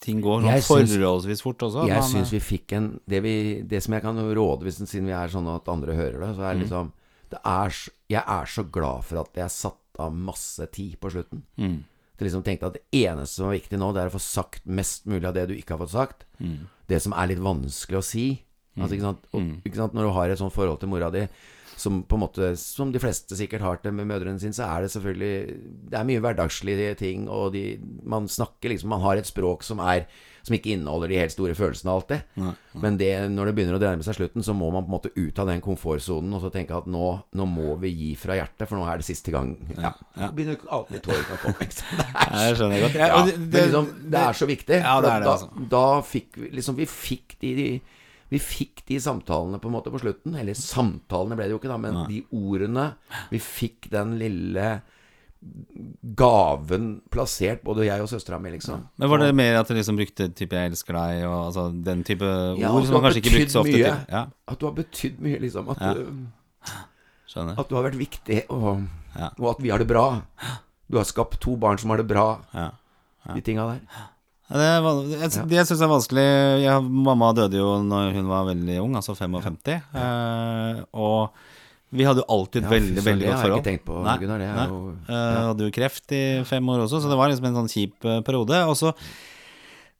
ting 0.00 0.20
går 0.24 0.42
sånn 0.42 0.50
forholdsvis 0.68 1.42
fort 1.44 1.58
også. 1.66 1.86
Jeg 1.88 2.02
syns 2.10 2.30
vi 2.32 2.40
fikk 2.40 2.72
en 2.76 3.00
det, 3.08 3.22
vi, 3.24 3.62
det 3.62 3.82
som 3.84 3.94
jeg 3.94 4.02
kan 4.02 4.16
råde, 4.16 4.62
hvis, 4.64 4.78
siden 4.88 5.06
vi 5.06 5.12
er 5.16 5.28
sånn 5.32 5.48
at 5.54 5.68
andre 5.68 5.94
hører 5.96 6.18
det, 6.20 6.30
så 6.36 6.40
Mm. 6.40 6.48
er 6.50 6.54
det 6.54 6.62
liksom 6.64 6.92
det 7.30 7.40
er, 7.44 7.74
Jeg 8.10 8.22
er 8.28 8.44
så 8.46 8.62
glad 8.70 9.04
for 9.04 9.20
at 9.20 9.34
jeg 9.34 9.50
satte 9.50 9.98
av 9.98 10.12
masse 10.14 10.66
tid 10.72 10.96
på 11.00 11.10
slutten. 11.10 11.42
mm, 11.58 11.82
Til 12.18 12.26
liksom 12.28 12.44
tenkte 12.44 12.66
at 12.66 12.74
det 12.74 12.84
eneste 12.92 13.34
som 13.40 13.48
er 13.50 13.58
viktig 13.58 13.78
nå, 13.78 13.92
det 13.94 14.02
er 14.02 14.08
å 14.08 14.14
få 14.14 14.20
sagt 14.20 14.66
mest 14.66 15.04
mulig 15.06 15.24
av 15.26 15.34
det 15.34 15.48
du 15.48 15.54
ikke 15.54 15.70
har 15.76 15.78
fått 15.86 15.90
sagt. 15.96 16.24
mm, 16.40 16.58
Det 16.86 17.00
som 17.02 17.12
er 17.12 17.26
litt 17.28 17.38
vanskelig 17.40 17.98
å 17.98 18.04
si. 18.04 18.42
Altså, 18.76 18.94
ikke 18.96 19.02
sant? 19.08 19.24
Og, 19.32 19.40
Mm. 19.40 19.62
ikke 19.64 19.76
sant? 19.76 19.94
Når 19.94 20.02
du 20.02 20.10
har 20.12 20.28
et 20.30 20.38
sånt 20.38 20.52
forhold 20.52 20.80
til 20.80 20.88
mora 20.88 21.10
di, 21.10 21.26
som 21.84 22.02
på 22.08 22.16
en 22.16 22.24
måte 22.24 22.52
Som 22.60 22.92
de 22.94 23.00
fleste 23.02 23.36
sikkert 23.38 23.64
har 23.64 23.80
til 23.82 23.94
med 23.96 24.08
mødrene 24.08 24.40
sine, 24.40 24.56
så 24.56 24.66
er 24.66 24.84
det 24.84 24.92
selvfølgelig 24.94 25.34
Det 25.92 25.98
er 25.98 26.06
mye 26.08 26.22
hverdagslige 26.24 26.94
ting, 27.00 27.26
og 27.28 27.52
de, 27.54 27.74
man 28.02 28.28
snakker 28.30 28.72
liksom 28.72 28.92
Man 28.94 29.04
har 29.04 29.20
et 29.20 29.28
språk 29.28 29.66
som 29.66 29.82
er 29.84 30.06
Som 30.44 30.56
ikke 30.56 30.74
inneholder 30.74 31.12
de 31.12 31.18
helt 31.20 31.32
store 31.32 31.54
følelsene 31.56 31.92
alltid. 31.92 32.24
Nei, 32.36 32.50
Men 32.82 32.98
det, 33.00 33.10
når 33.32 33.48
det 33.48 33.54
begynner 33.56 33.78
å 33.78 33.80
nærme 33.80 34.04
seg 34.04 34.18
slutten, 34.18 34.44
så 34.44 34.52
må 34.52 34.66
man 34.74 34.84
på 34.84 34.90
en 34.90 34.96
måte 34.98 35.12
ut 35.16 35.38
av 35.40 35.48
den 35.48 35.62
komfortsonen 35.64 36.36
og 36.36 36.42
så 36.42 36.50
tenke 36.52 36.76
at 36.76 36.88
nå, 36.90 37.06
nå 37.32 37.46
må 37.48 37.78
vi 37.80 37.94
gi 37.94 38.10
fra 38.20 38.36
hjertet, 38.36 38.66
for 38.68 38.76
nå 38.76 38.84
er 38.84 39.00
det 39.00 39.06
siste 39.08 39.32
gang. 39.32 39.54
Ja, 39.72 39.94
ja. 40.20 40.28
Begynner 40.36 40.60
alltid 40.68 41.00
tårene 41.06 41.38
å 41.38 41.40
komme. 41.46 41.64
Det 41.70 42.26
er 42.28 42.44
jeg 42.50 42.58
skjønner 42.60 42.84
godt. 42.84 42.98
ja, 43.00 43.22
det, 43.24 43.38
det, 43.54 43.64
liksom, 43.70 43.88
det 44.12 44.20
er 44.20 44.38
så 44.42 44.50
viktig. 44.52 44.82
Ja, 44.84 44.94
det 45.00 45.14
er 45.14 45.24
det, 45.24 45.30
da, 45.30 45.38
altså. 45.38 45.66
da 45.78 45.86
fikk 46.12 46.40
vi 46.42 46.52
liksom 46.58 46.76
Vi 46.82 46.90
fikk 46.92 47.38
de, 47.40 47.54
de 47.56 47.68
vi 48.34 48.40
fikk 48.42 48.82
de 48.88 48.98
samtalene 49.02 49.60
på 49.62 49.70
en 49.70 49.76
måte 49.76 49.92
på 49.94 50.00
slutten. 50.02 50.34
Eller 50.40 50.58
samtalene 50.58 51.38
ble 51.38 51.46
det 51.46 51.54
jo 51.54 51.60
ikke, 51.62 51.70
da, 51.70 51.78
men 51.80 51.94
Nei. 52.00 52.06
de 52.10 52.20
ordene 52.34 52.88
Vi 53.30 53.38
fikk 53.42 53.90
den 53.92 54.16
lille 54.20 54.68
gaven 56.16 56.86
plassert, 57.12 57.60
både 57.66 57.84
jeg 57.84 58.00
og 58.00 58.08
søstera 58.08 58.38
mi, 58.40 58.54
liksom. 58.54 58.86
Men 58.96 59.10
var 59.12 59.20
det 59.20 59.34
mer 59.36 59.58
at 59.60 59.68
du 59.68 59.74
liksom 59.76 59.98
brukte 59.98 60.30
type 60.32 60.56
'jeg 60.56 60.70
elsker 60.72 60.96
deg' 60.96 61.26
og 61.28 61.36
altså, 61.50 61.64
den 61.84 62.02
type 62.02 62.24
Ja, 62.58 62.70
ord 62.72 62.86
som 62.86 62.94
man 62.96 63.02
kanskje 63.04 63.20
ikke 63.22 63.34
brukte 63.36 63.52
så 63.52 63.60
ofte 63.60 63.72
til? 63.72 63.96
Ja, 64.08 64.26
At 64.48 64.58
du 64.58 64.66
har 64.66 64.72
betydd 64.72 65.20
mye, 65.20 65.38
liksom. 65.40 65.68
At, 65.68 65.80
Ja. 65.80 65.92
du, 65.94 67.60
at 67.60 67.68
du 67.68 67.74
har 67.74 67.84
vært 67.90 67.98
viktig, 67.98 68.44
og, 68.48 68.88
og 69.38 69.50
at 69.50 69.62
vi 69.62 69.68
har 69.68 69.78
det 69.78 69.88
bra. 69.88 70.22
Du 70.90 70.96
har 70.96 71.04
skapt 71.04 71.40
to 71.40 71.56
barn 71.56 71.78
som 71.78 71.90
har 71.90 71.98
det 71.98 72.08
bra. 72.08 72.40
Ja. 72.54 72.70
De 73.34 73.40
tinga 73.40 73.66
der. 73.66 73.80
Ja, 74.50 74.60
Det, 74.60 75.16
jeg, 75.16 75.30
det 75.48 75.64
syns 75.64 75.80
jeg 75.80 75.86
er 75.86 75.90
vanskelig 75.92 76.28
jeg, 76.62 76.86
Mamma 77.08 77.30
døde 77.36 77.58
jo 77.58 77.78
når 77.80 78.12
hun 78.18 78.28
var 78.28 78.46
veldig 78.50 78.78
ung, 78.82 78.96
altså 79.00 79.16
55. 79.16 79.56
Eh, 79.72 80.80
og 80.92 81.32
vi 81.94 82.06
hadde 82.06 82.24
jo 82.24 82.26
alltid 82.34 82.66
Ja, 82.66 82.72
veldig, 82.72 82.98
så, 82.98 83.06
veldig 83.06 83.06
godt 83.06 83.08
veldig 83.08 83.26
det 83.26 83.34
har 83.38 83.48
jeg 83.48 83.60
ikke 83.60 83.68
tenkt 83.70 83.86
på, 83.86 84.00
Nei, 84.02 84.16
Gunnar. 84.20 84.42
Det 84.42 84.48
er 84.50 84.72
jo 84.72 84.80
uh, 84.90 85.44
hadde 85.50 85.68
jo 85.68 85.74
kreft 85.74 86.14
i 86.16 86.24
fem 86.48 86.72
år 86.74 86.84
også, 86.88 87.00
så 87.04 87.12
det 87.12 87.18
var 87.20 87.30
liksom 87.30 87.48
en 87.50 87.60
sånn 87.62 87.70
kjip 87.70 88.08
eh, 88.10 88.20
periode. 88.26 88.60
Og 88.66 88.76
så 88.80 88.92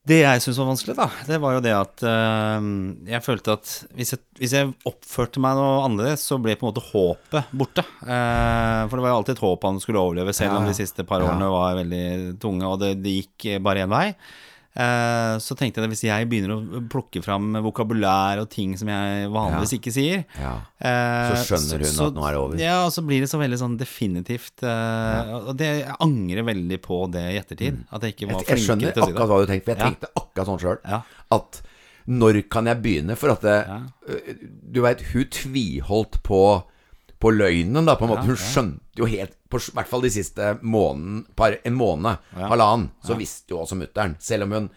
Det 0.05 0.19
jeg 0.21 0.41
syntes 0.45 0.59
var 0.61 0.67
vanskelig, 0.69 0.95
da, 0.99 1.07
det 1.25 1.37
var 1.41 1.55
jo 1.57 1.61
det 1.65 1.71
at 1.73 2.03
eh, 2.05 2.67
jeg 3.09 3.25
følte 3.25 3.55
at 3.57 3.71
hvis 3.97 4.13
jeg, 4.13 4.21
hvis 4.37 4.53
jeg 4.53 4.73
oppførte 4.91 5.41
meg 5.41 5.57
noe 5.57 5.79
annerledes, 5.87 6.27
så 6.29 6.37
ble 6.37 6.59
på 6.61 6.67
en 6.67 6.73
måte 6.75 6.85
håpet 6.91 7.55
borte. 7.57 7.87
Uh, 8.05 8.85
for 8.91 8.99
det 8.99 9.05
var 9.07 9.15
jo 9.15 9.19
alltid 9.23 9.39
et 9.39 9.45
håp 9.47 9.65
han 9.65 9.81
skulle 9.81 10.03
overleve, 10.03 10.35
selv 10.37 10.59
om 10.59 10.69
de 10.69 10.77
siste 10.77 11.07
par 11.09 11.25
årene 11.25 11.49
var 11.49 11.79
veldig 11.81 12.05
tunge, 12.43 12.69
og 12.69 12.83
det, 12.85 12.99
det 13.01 13.17
gikk 13.23 13.49
bare 13.65 13.87
én 13.87 13.95
vei. 13.95 14.11
Eh, 14.75 15.35
så 15.39 15.55
tenkte 15.55 15.79
jeg 15.79 15.87
at 15.87 15.93
hvis 15.93 16.01
jeg 16.03 16.27
begynner 16.27 16.51
å 16.57 16.81
plukke 16.91 17.21
fram 17.23 17.53
vokabulær 17.63 18.41
og 18.43 18.49
ting 18.51 18.73
som 18.77 18.89
jeg 18.91 19.29
vanligvis 19.31 19.77
ikke 19.77 19.93
sier 19.95 20.25
Ja. 20.35 20.57
eh, 20.83 21.31
Så 21.31 21.45
skjønner 21.47 21.85
hun 21.85 22.01
at 22.09 22.17
nå 22.17 22.25
er 22.27 22.33
det 22.35 22.41
over. 22.41 22.59
Ja, 22.59 22.81
og 22.87 22.91
så 22.91 23.05
blir 23.07 23.21
det 23.23 23.31
så 23.31 23.39
veldig 23.39 23.61
sånn 23.61 23.77
definitivt 23.79 24.65
Ja. 24.67 25.39
Og 25.45 25.55
det, 25.57 25.69
jeg 25.85 25.95
angrer 26.03 26.43
veldig 26.51 26.81
på 26.83 26.99
det 27.15 27.23
i 27.23 27.39
ettertid. 27.39 27.85
At 27.93 28.03
jeg 28.03 28.17
ikke 28.17 28.33
var 28.33 28.43
flink 28.43 28.49
til 28.51 28.57
å 28.57 28.65
skjønner 28.67 28.81
det. 28.83 28.91
Jeg 28.91 28.95
skjønner 28.99 29.15
akkurat 29.15 29.31
hva 29.31 29.39
du 29.47 29.53
tenkte, 29.53 29.65
for 29.65 29.75
jeg 29.75 29.85
tenkte 29.87 30.13
akkurat 30.25 30.51
sånn 30.51 30.63
sjøl. 30.65 30.79
Ja. 30.91 31.01
At 31.39 31.63
når 32.11 32.43
kan 32.51 32.67
jeg 32.67 32.83
begynne? 32.83 33.17
For 33.17 33.31
at 33.31 33.41
det, 33.47 33.59
Du 34.75 34.81
veit, 34.83 35.01
hun 35.15 35.25
tviholdt 35.31 36.23
på 36.27 36.65
på 37.25 37.31
løgnen, 37.33 37.87
da, 37.87 37.95
på 37.97 38.05
en 38.05 38.11
måte. 38.11 38.27
Hun 38.27 38.37
skjønte 38.37 38.99
jo 39.01 39.07
helt 39.09 39.33
På 39.55 39.61
hvert 39.79 39.91
fall 39.93 40.03
de 40.03 40.11
siste 40.11 40.53
måneden 40.63 41.23
par, 41.39 41.57
En 41.65 41.77
måned, 41.79 42.19
Ja. 42.35 42.49
halvannen, 42.51 42.91
så 43.07 43.15
visste 43.19 43.55
jo 43.55 43.61
også 43.63 43.79
mutter'n. 43.79 44.17
Selv 44.21 44.43
om 44.49 44.53
hun 44.59 44.71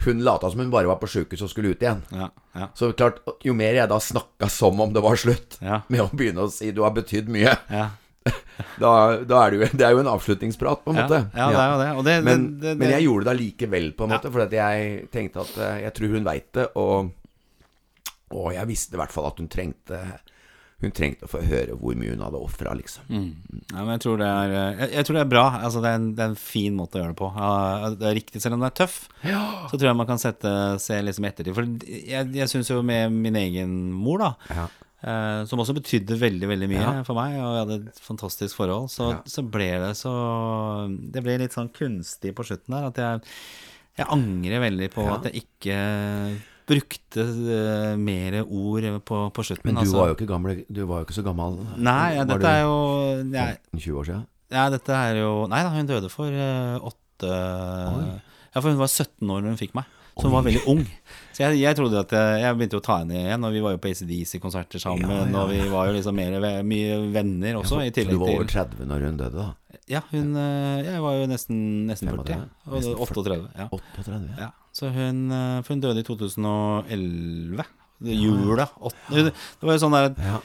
Hun 0.00 0.22
lata 0.24 0.48
som 0.48 0.60
hun 0.62 0.70
bare 0.72 0.88
var 0.88 0.96
på 0.96 1.06
sjukehus 1.12 1.42
og 1.44 1.50
skulle 1.52 1.74
ut 1.74 1.82
igjen. 1.84 1.98
Ja, 2.10 2.30
ja, 2.56 2.68
Så 2.74 2.88
klart, 2.96 3.18
jo 3.44 3.52
mer 3.52 3.74
jeg 3.76 3.86
da 3.90 3.98
snakka 4.00 4.48
som 4.48 4.80
om 4.80 4.94
det 4.94 5.02
var 5.04 5.14
slutt, 5.20 5.58
ja, 5.60 5.82
med 5.92 6.00
å 6.00 6.06
begynne 6.08 6.40
å 6.46 6.50
si 6.50 6.70
'du 6.72 6.80
har 6.82 6.90
betydd 6.96 7.28
mye', 7.28 7.52
ja, 7.70 7.90
da, 8.80 9.18
da 9.28 9.42
er 9.46 9.50
det 9.50 9.58
jo 9.60 9.76
Det 9.76 9.84
er 9.86 9.90
jo 9.92 9.98
en 10.00 10.06
avslutningsprat, 10.08 10.84
på 10.86 10.90
en 10.90 10.96
måte. 11.02 11.20
ja, 11.36 11.50
det 11.50 11.58
er 11.60 11.94
jo 11.94 12.02
det. 12.02 12.14
Det, 12.16 12.24
Men, 12.24 12.46
det, 12.60 12.60
det, 12.62 12.78
men 12.78 12.88
jeg 12.90 13.04
gjorde 13.04 13.24
det 13.24 13.34
allikevel, 13.36 13.92
på 13.92 14.04
en 14.04 14.10
Ja. 14.10 14.16
måte. 14.16 14.32
For 14.32 14.46
jeg 14.48 15.10
tenkte 15.12 15.40
at 15.44 15.58
eh, 15.58 15.82
jeg 15.82 15.92
tror 15.94 16.08
hun 16.16 16.24
veit 16.24 16.52
det, 16.54 16.66
og, 16.76 17.10
og 18.30 18.52
jeg 18.54 18.66
visste 18.70 18.94
i 18.96 19.00
hvert 19.00 19.12
fall 19.12 19.26
at 19.26 19.36
hun 19.38 19.48
trengte 19.48 20.00
Hun 20.80 20.92
trengte 20.96 21.26
å 21.26 21.28
få 21.28 21.42
høre 21.44 21.74
hvor 21.76 21.94
mye 22.00 22.14
hun 22.14 22.22
hadde 22.24 22.38
ofra, 22.40 22.72
liksom. 22.78 23.04
Mm. 23.12 23.30
Ja, 23.74 23.82
men 23.84 23.90
jeg 23.98 24.00
tror 24.00 24.16
det 24.22 24.28
er 24.32 24.52
Jeg, 24.54 24.90
jeg 24.94 25.04
tror 25.04 25.14
det 25.18 25.20
er 25.26 25.30
bra. 25.34 25.42
Altså, 25.60 25.82
det, 25.84 25.90
er 25.90 25.98
en, 26.00 26.06
det 26.16 26.22
er 26.24 26.30
en 26.32 26.36
fin 26.40 26.74
måte 26.78 26.96
å 26.96 27.02
gjøre 27.02 27.12
det 27.12 27.18
på. 27.20 27.28
Ja, 27.36 27.90
det 28.00 28.06
er 28.08 28.14
riktig, 28.16 28.40
selv 28.40 28.56
om 28.56 28.60
det 28.64 28.70
er 28.70 28.78
tøff. 28.80 28.94
Så 29.20 29.74
tror 29.76 29.90
jeg 29.90 29.98
man 30.00 30.08
kan 30.08 30.22
sette, 30.22 30.52
se 30.80 31.00
liksom 31.04 31.26
ettertid. 31.28 31.52
For 31.54 31.68
jeg, 31.84 32.30
jeg 32.40 32.48
syns 32.48 32.70
jo 32.72 32.80
med 32.82 33.12
min 33.12 33.36
egen 33.36 33.74
mor, 33.92 34.18
da, 34.24 34.30
Ja. 34.56 34.66
eh, 35.04 35.44
som 35.50 35.60
også 35.60 35.76
betydde 35.76 36.16
veldig, 36.20 36.48
veldig 36.48 36.68
mye 36.72 36.80
Ja. 36.80 37.02
for 37.04 37.14
meg, 37.20 37.36
og 37.40 37.52
vi 37.52 37.60
hadde 37.60 37.78
et 37.92 38.00
fantastisk 38.00 38.56
forhold, 38.56 38.88
så, 38.88 39.10
Ja. 39.12 39.20
så 39.28 39.44
ble 39.44 39.68
det 39.84 39.92
så 40.00 40.14
Det 41.12 41.22
ble 41.22 41.38
litt 41.44 41.52
sånn 41.52 41.68
kunstig 41.76 42.32
på 42.34 42.44
slutten 42.48 42.72
der, 42.72 42.86
at 42.88 42.96
jeg, 42.96 43.20
jeg 44.00 44.06
angrer 44.16 44.60
veldig 44.64 44.90
på 44.96 45.04
Ja. 45.04 45.16
at 45.20 45.28
jeg 45.28 45.44
ikke 45.44 46.40
brukte 46.70 47.24
uh, 47.26 47.94
mer 48.00 48.40
ord 48.44 48.88
på, 49.06 49.22
på 49.34 49.46
slutten. 49.46 49.68
Men 49.68 49.80
du 49.80 49.84
altså. 49.84 50.00
var 50.00 50.10
jo 50.12 50.18
ikke 50.18 50.30
gamle 50.30 50.56
Du 50.68 50.82
var 50.88 51.02
jo 51.02 51.08
ikke 51.08 51.18
så 51.18 51.24
gammel. 51.26 51.60
Nei, 51.76 52.16
ja, 52.16 52.26
dette 52.28 52.52
er 52.56 52.62
jo 52.64 52.76
15-20 53.26 54.02
år 54.02 54.10
siden? 54.10 54.26
Ja, 54.50 54.66
dette 54.72 54.98
er 54.98 55.20
jo 55.20 55.30
Nei 55.50 55.62
da, 55.62 55.70
hun 55.74 55.88
døde 55.88 56.10
for 56.10 56.34
eh, 56.34 56.76
åtte 56.90 57.30
eh, 57.30 58.12
Ja, 58.50 58.60
for 58.60 58.70
hun 58.72 58.80
var 58.80 58.90
17 58.90 59.30
år 59.30 59.42
når 59.44 59.52
hun 59.52 59.60
fikk 59.60 59.76
meg. 59.78 59.96
Så 60.20 60.26
hun 60.26 60.34
var 60.34 60.42
veldig 60.44 60.62
ung. 60.68 60.80
Så 61.32 61.44
jeg, 61.44 61.60
jeg 61.62 61.76
trodde 61.78 62.00
at 62.02 62.12
jeg, 62.12 62.40
jeg 62.42 62.56
begynte 62.58 62.80
å 62.80 62.82
ta 62.84 62.96
henne 63.00 63.14
igjen. 63.16 63.46
Og 63.46 63.54
vi 63.54 63.62
var 63.64 63.76
jo 63.76 63.80
på 63.80 63.92
ACDC-konserter 63.92 64.82
sammen. 64.82 65.06
Ja, 65.06 65.20
ja, 65.22 65.44
Og 65.44 65.52
vi 65.52 65.60
var 65.70 65.88
jo 65.88 65.94
liksom 65.96 66.18
mer, 66.18 66.36
mye 66.66 66.98
venner 67.14 67.60
også, 67.60 67.78
i 67.86 67.92
Så 67.94 68.04
du 68.10 68.18
var 68.18 68.34
over 68.34 68.50
30 68.50 68.90
når 68.90 69.06
hun 69.06 69.20
døde, 69.22 69.46
da? 69.46 69.78
Ja, 69.90 70.02
hun 70.12 70.34
eh, 70.38 70.82
Jeg 70.86 71.02
var 71.02 71.16
jo 71.18 71.30
nesten, 71.30 71.60
nesten 71.88 72.10
40. 72.10 72.42
35, 72.66 72.90
Og 72.90 73.06
38. 73.06 73.38
Ja. 73.62 73.68
38? 73.70 74.20
Ja. 74.42 74.50
Så 74.72 74.88
hun, 74.94 75.30
eh, 75.32 75.60
for 75.62 75.74
hun 75.74 75.80
døde 75.82 76.00
i 76.00 76.06
2011. 76.06 77.64
Det 78.00 78.14
Jula. 78.16 78.68
Det 79.10 79.32
var 79.66 79.74
jo 79.76 79.82
sånn 79.82 79.92
der 79.96 80.14
Ja. 80.24 80.38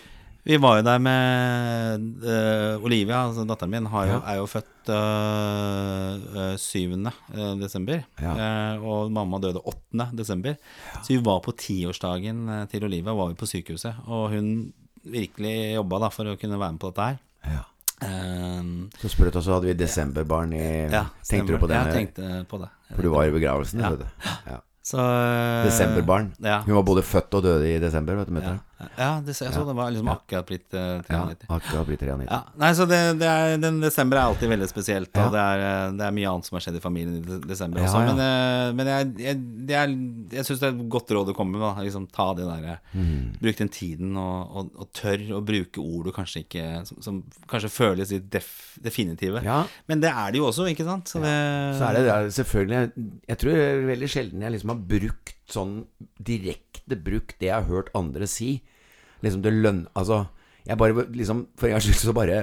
Vi 0.45 0.57
var 0.61 0.75
jo 0.77 0.83
der 0.85 0.99
med 1.01 2.03
uh, 2.21 2.83
Olivia, 2.85 3.23
altså 3.25 3.47
datteren 3.49 3.71
min, 3.71 3.85
har 3.89 4.05
jo, 4.05 4.17
Ja. 4.19 4.19
er 4.29 4.35
jo 4.37 4.45
født 4.45 4.89
øh, 4.93 6.53
øh, 6.53 6.57
7. 6.57 6.93
eh, 7.33 7.55
desember. 7.57 8.03
Ja. 8.21 8.33
Eh, 8.75 8.83
og 8.85 9.09
mamma 9.11 9.39
døde 9.41 9.57
8. 9.65 10.11
desember. 10.13 10.53
Så 11.01 11.07
vi 11.15 11.17
var 11.25 11.39
på 11.41 11.51
tiårsdagen 11.57 12.47
eh, 12.49 12.65
til 12.69 12.83
Olivia 12.85 13.13
var 13.17 13.31
vi 13.31 13.39
på 13.41 13.47
sykehuset. 13.49 13.95
Og 14.05 14.29
hun 14.35 14.71
virkelig 15.03 15.73
jobba 15.79 15.99
da 16.05 16.09
for 16.13 16.25
å 16.29 16.37
kunne 16.37 16.59
være 16.61 16.71
med 16.77 16.79
på 16.79 16.93
dette 16.93 17.07
her. 17.09 17.17
ja. 17.49 17.63
Eh, 18.05 18.61
Så 19.01 19.09
sprøtt, 19.09 19.35
og 19.39 19.43
så 19.43 19.53
hadde 19.55 19.65
vi 19.71 19.73
desemberbarn 19.81 20.53
i 20.53 20.89
Tenkte 21.25 21.55
du 21.55 21.57
på 21.57 21.67
det? 21.67 21.81
Jeg 21.87 21.93
tenkte 22.13 22.45
på 22.51 22.59
det. 22.61 22.69
For 22.95 23.05
du 23.05 23.11
var 23.13 23.27
i 23.27 23.33
begravelsen? 23.35 23.83
Ja. 23.83 23.91
vet 23.93 23.99
du. 24.05 24.29
Ja. 24.51 24.61
Så, 24.85 25.01
eh, 25.01 25.65
Desemberbarn. 25.65 26.31
Ja. 26.45 26.59
Hun 26.65 26.75
var 26.77 26.83
både 26.85 27.01
født 27.03 27.33
og 27.33 27.43
døde 27.43 27.69
i 27.71 27.79
desember, 27.81 28.19
vet 28.19 28.29
du. 28.29 28.35
Ja, 28.35 28.39
mutter'n. 28.39 28.59
Ja 28.99 29.09
det, 29.23 29.33
jeg 29.39 29.53
så 29.55 29.61
det 29.67 29.73
var 29.77 29.91
liksom 29.93 30.09
akkurat 30.11 30.47
blitt 30.49 30.73
uh, 30.75 30.99
Ja, 31.07 31.21
akkurat 31.55 31.87
blitt 31.87 32.01
93. 32.03 32.25
Ja, 32.27 32.39
nei, 32.59 32.71
så 32.75 32.85
det, 32.89 32.99
det 33.21 33.29
er, 33.29 33.55
den 33.63 33.77
Desember 33.83 34.19
er 34.19 34.29
alltid 34.31 34.51
veldig 34.51 34.67
spesielt. 34.67 35.11
Ja. 35.15 35.27
Og 35.29 35.35
det 35.35 35.43
er, 35.43 35.63
eh, 35.63 35.93
det 35.95 36.05
er 36.09 36.15
mye 36.17 36.31
annet 36.33 36.49
som 36.49 36.57
har 36.57 36.65
skjedd 36.65 36.79
i 36.79 36.83
familien 36.83 37.21
i 37.21 37.37
desember 37.47 37.79
Ja, 37.79 37.87
også. 37.87 38.01
ja. 38.03 38.11
Men, 38.11 38.23
eh, 38.25 38.73
men 38.79 38.91
jeg, 38.91 39.11
jeg, 39.25 39.39
det 39.69 39.77
er, 39.79 39.93
jeg 40.39 40.47
syns 40.49 40.59
det 40.63 40.67
er 40.67 40.75
et 40.75 40.83
godt 40.97 41.13
råd 41.15 41.31
å 41.31 41.37
komme 41.37 41.55
med. 41.55 41.63
Da. 41.63 41.85
Liksom, 41.87 42.09
ta 42.15 42.27
det 42.37 42.49
der, 42.49 42.81
Mm. 42.95 43.35
Bruk 43.41 43.57
den 43.59 43.69
tiden, 43.71 44.13
og, 44.19 44.51
og, 44.55 44.69
og 44.79 44.87
tør 44.95 45.21
å 45.37 45.41
bruke 45.45 45.81
ord 45.83 46.07
du 46.07 46.11
kanskje 46.15 46.41
ikke 46.45 46.63
Som, 46.87 46.99
som 47.03 47.17
kanskje 47.51 47.69
føles 47.73 48.11
litt 48.13 48.27
def, 48.31 48.47
definitive. 48.81 49.41
Ja. 49.45 49.61
Men 49.91 50.01
det 50.03 50.11
er 50.11 50.31
det 50.33 50.39
jo 50.41 50.47
også, 50.49 50.67
ikke 50.71 50.85
sant? 50.87 51.11
Så 51.11 51.19
det, 51.23 51.33
Så 51.79 51.87
er 51.89 51.99
det, 51.99 52.33
selvfølgelig 52.35 53.07
Jeg 53.31 53.39
tror 53.41 53.51
det 53.55 53.65
er 53.65 53.83
veldig 53.91 54.09
sjelden 54.11 54.45
jeg 54.47 54.55
liksom 54.55 54.73
har 54.73 54.83
brukt 54.95 55.33
sånn 55.51 55.85
direkte 56.17 56.97
brukt 56.97 57.37
det 57.39 57.49
jeg 57.49 57.55
har 57.55 57.69
hørt 57.69 57.93
andre 57.97 58.27
si. 58.29 58.59
Liksom 59.25 59.43
det 59.45 59.53
lønn... 59.53 59.85
Altså, 59.97 60.25
jeg 60.65 60.79
bare 60.81 61.05
liksom 61.13 61.45
For 61.59 61.67
en 61.67 61.75
gangs 61.75 61.85
skyld 61.85 61.99
så 62.01 62.13
bare 62.17 62.37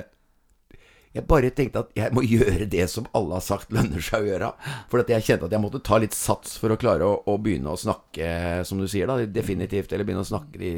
Jeg 1.12 1.24
bare 1.26 1.50
tenkte 1.50 1.82
at 1.82 1.96
jeg 1.98 2.14
må 2.14 2.22
gjøre 2.34 2.68
det 2.70 2.86
som 2.90 3.08
alle 3.18 3.34
har 3.36 3.44
sagt 3.44 3.74
lønner 3.74 4.02
seg 4.02 4.24
å 4.24 4.30
gjøre. 4.30 4.52
For 4.92 5.02
at 5.02 5.10
jeg 5.12 5.26
kjente 5.26 5.48
at 5.48 5.56
jeg 5.56 5.64
måtte 5.64 5.82
ta 5.84 5.98
litt 6.00 6.16
sats 6.16 6.56
for 6.62 6.72
å 6.72 6.78
klare 6.80 7.08
å, 7.08 7.18
å 7.28 7.38
begynne 7.42 7.74
å 7.74 7.80
snakke, 7.80 8.62
som 8.68 8.80
du 8.80 8.88
sier, 8.88 9.10
da, 9.10 9.18
definitivt. 9.26 9.92
Eller 9.92 10.08
begynne 10.08 10.24
å 10.24 10.30
snakke 10.30 10.62
de, 10.62 10.72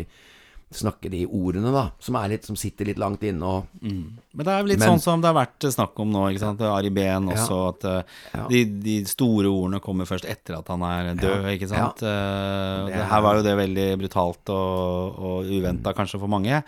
snakke 0.80 1.10
de 1.12 1.24
ordene, 1.26 1.70
da. 1.74 1.86
Som, 2.02 2.16
litt, 2.30 2.44
som 2.44 2.56
sitter 2.58 2.88
litt 2.88 2.98
langt 3.00 3.22
inne 3.26 3.42
og 3.44 3.66
Men 3.82 4.42
det 4.42 4.48
er 4.50 4.60
jo 4.62 4.66
litt 4.66 4.78
Men- 4.82 4.88
sånn 4.94 5.00
som 5.04 5.20
det 5.22 5.28
har 5.30 5.36
vært 5.46 5.66
snakk 5.70 5.98
om 6.02 6.10
nå, 6.10 6.24
ikke 6.32 6.40
sant. 6.42 6.60
Ari 6.60 6.90
Behn 6.90 7.28
også, 7.30 7.58
at 7.68 7.84
eh, 7.84 8.02
Ja. 8.34 8.46
de, 8.48 8.64
de 8.82 8.94
store 9.06 9.46
ordene 9.46 9.80
kommer 9.80 10.04
først 10.10 10.26
etter 10.26 10.58
at 10.58 10.68
han 10.68 10.82
er 10.82 11.14
død, 11.14 11.44
ikke 11.54 11.68
sant. 11.70 12.02
Ja, 12.02 12.84
Det 12.84 12.92
det 12.92 13.00
er- 13.00 13.08
her 13.12 13.22
var 13.22 13.36
jo 13.36 13.42
det 13.46 13.56
veldig 13.56 13.86
brutalt 14.02 14.50
og, 14.50 15.18
og 15.18 15.44
uventa 15.46 15.94
kanskje 15.94 16.18
for 16.18 16.28
mange. 16.28 16.62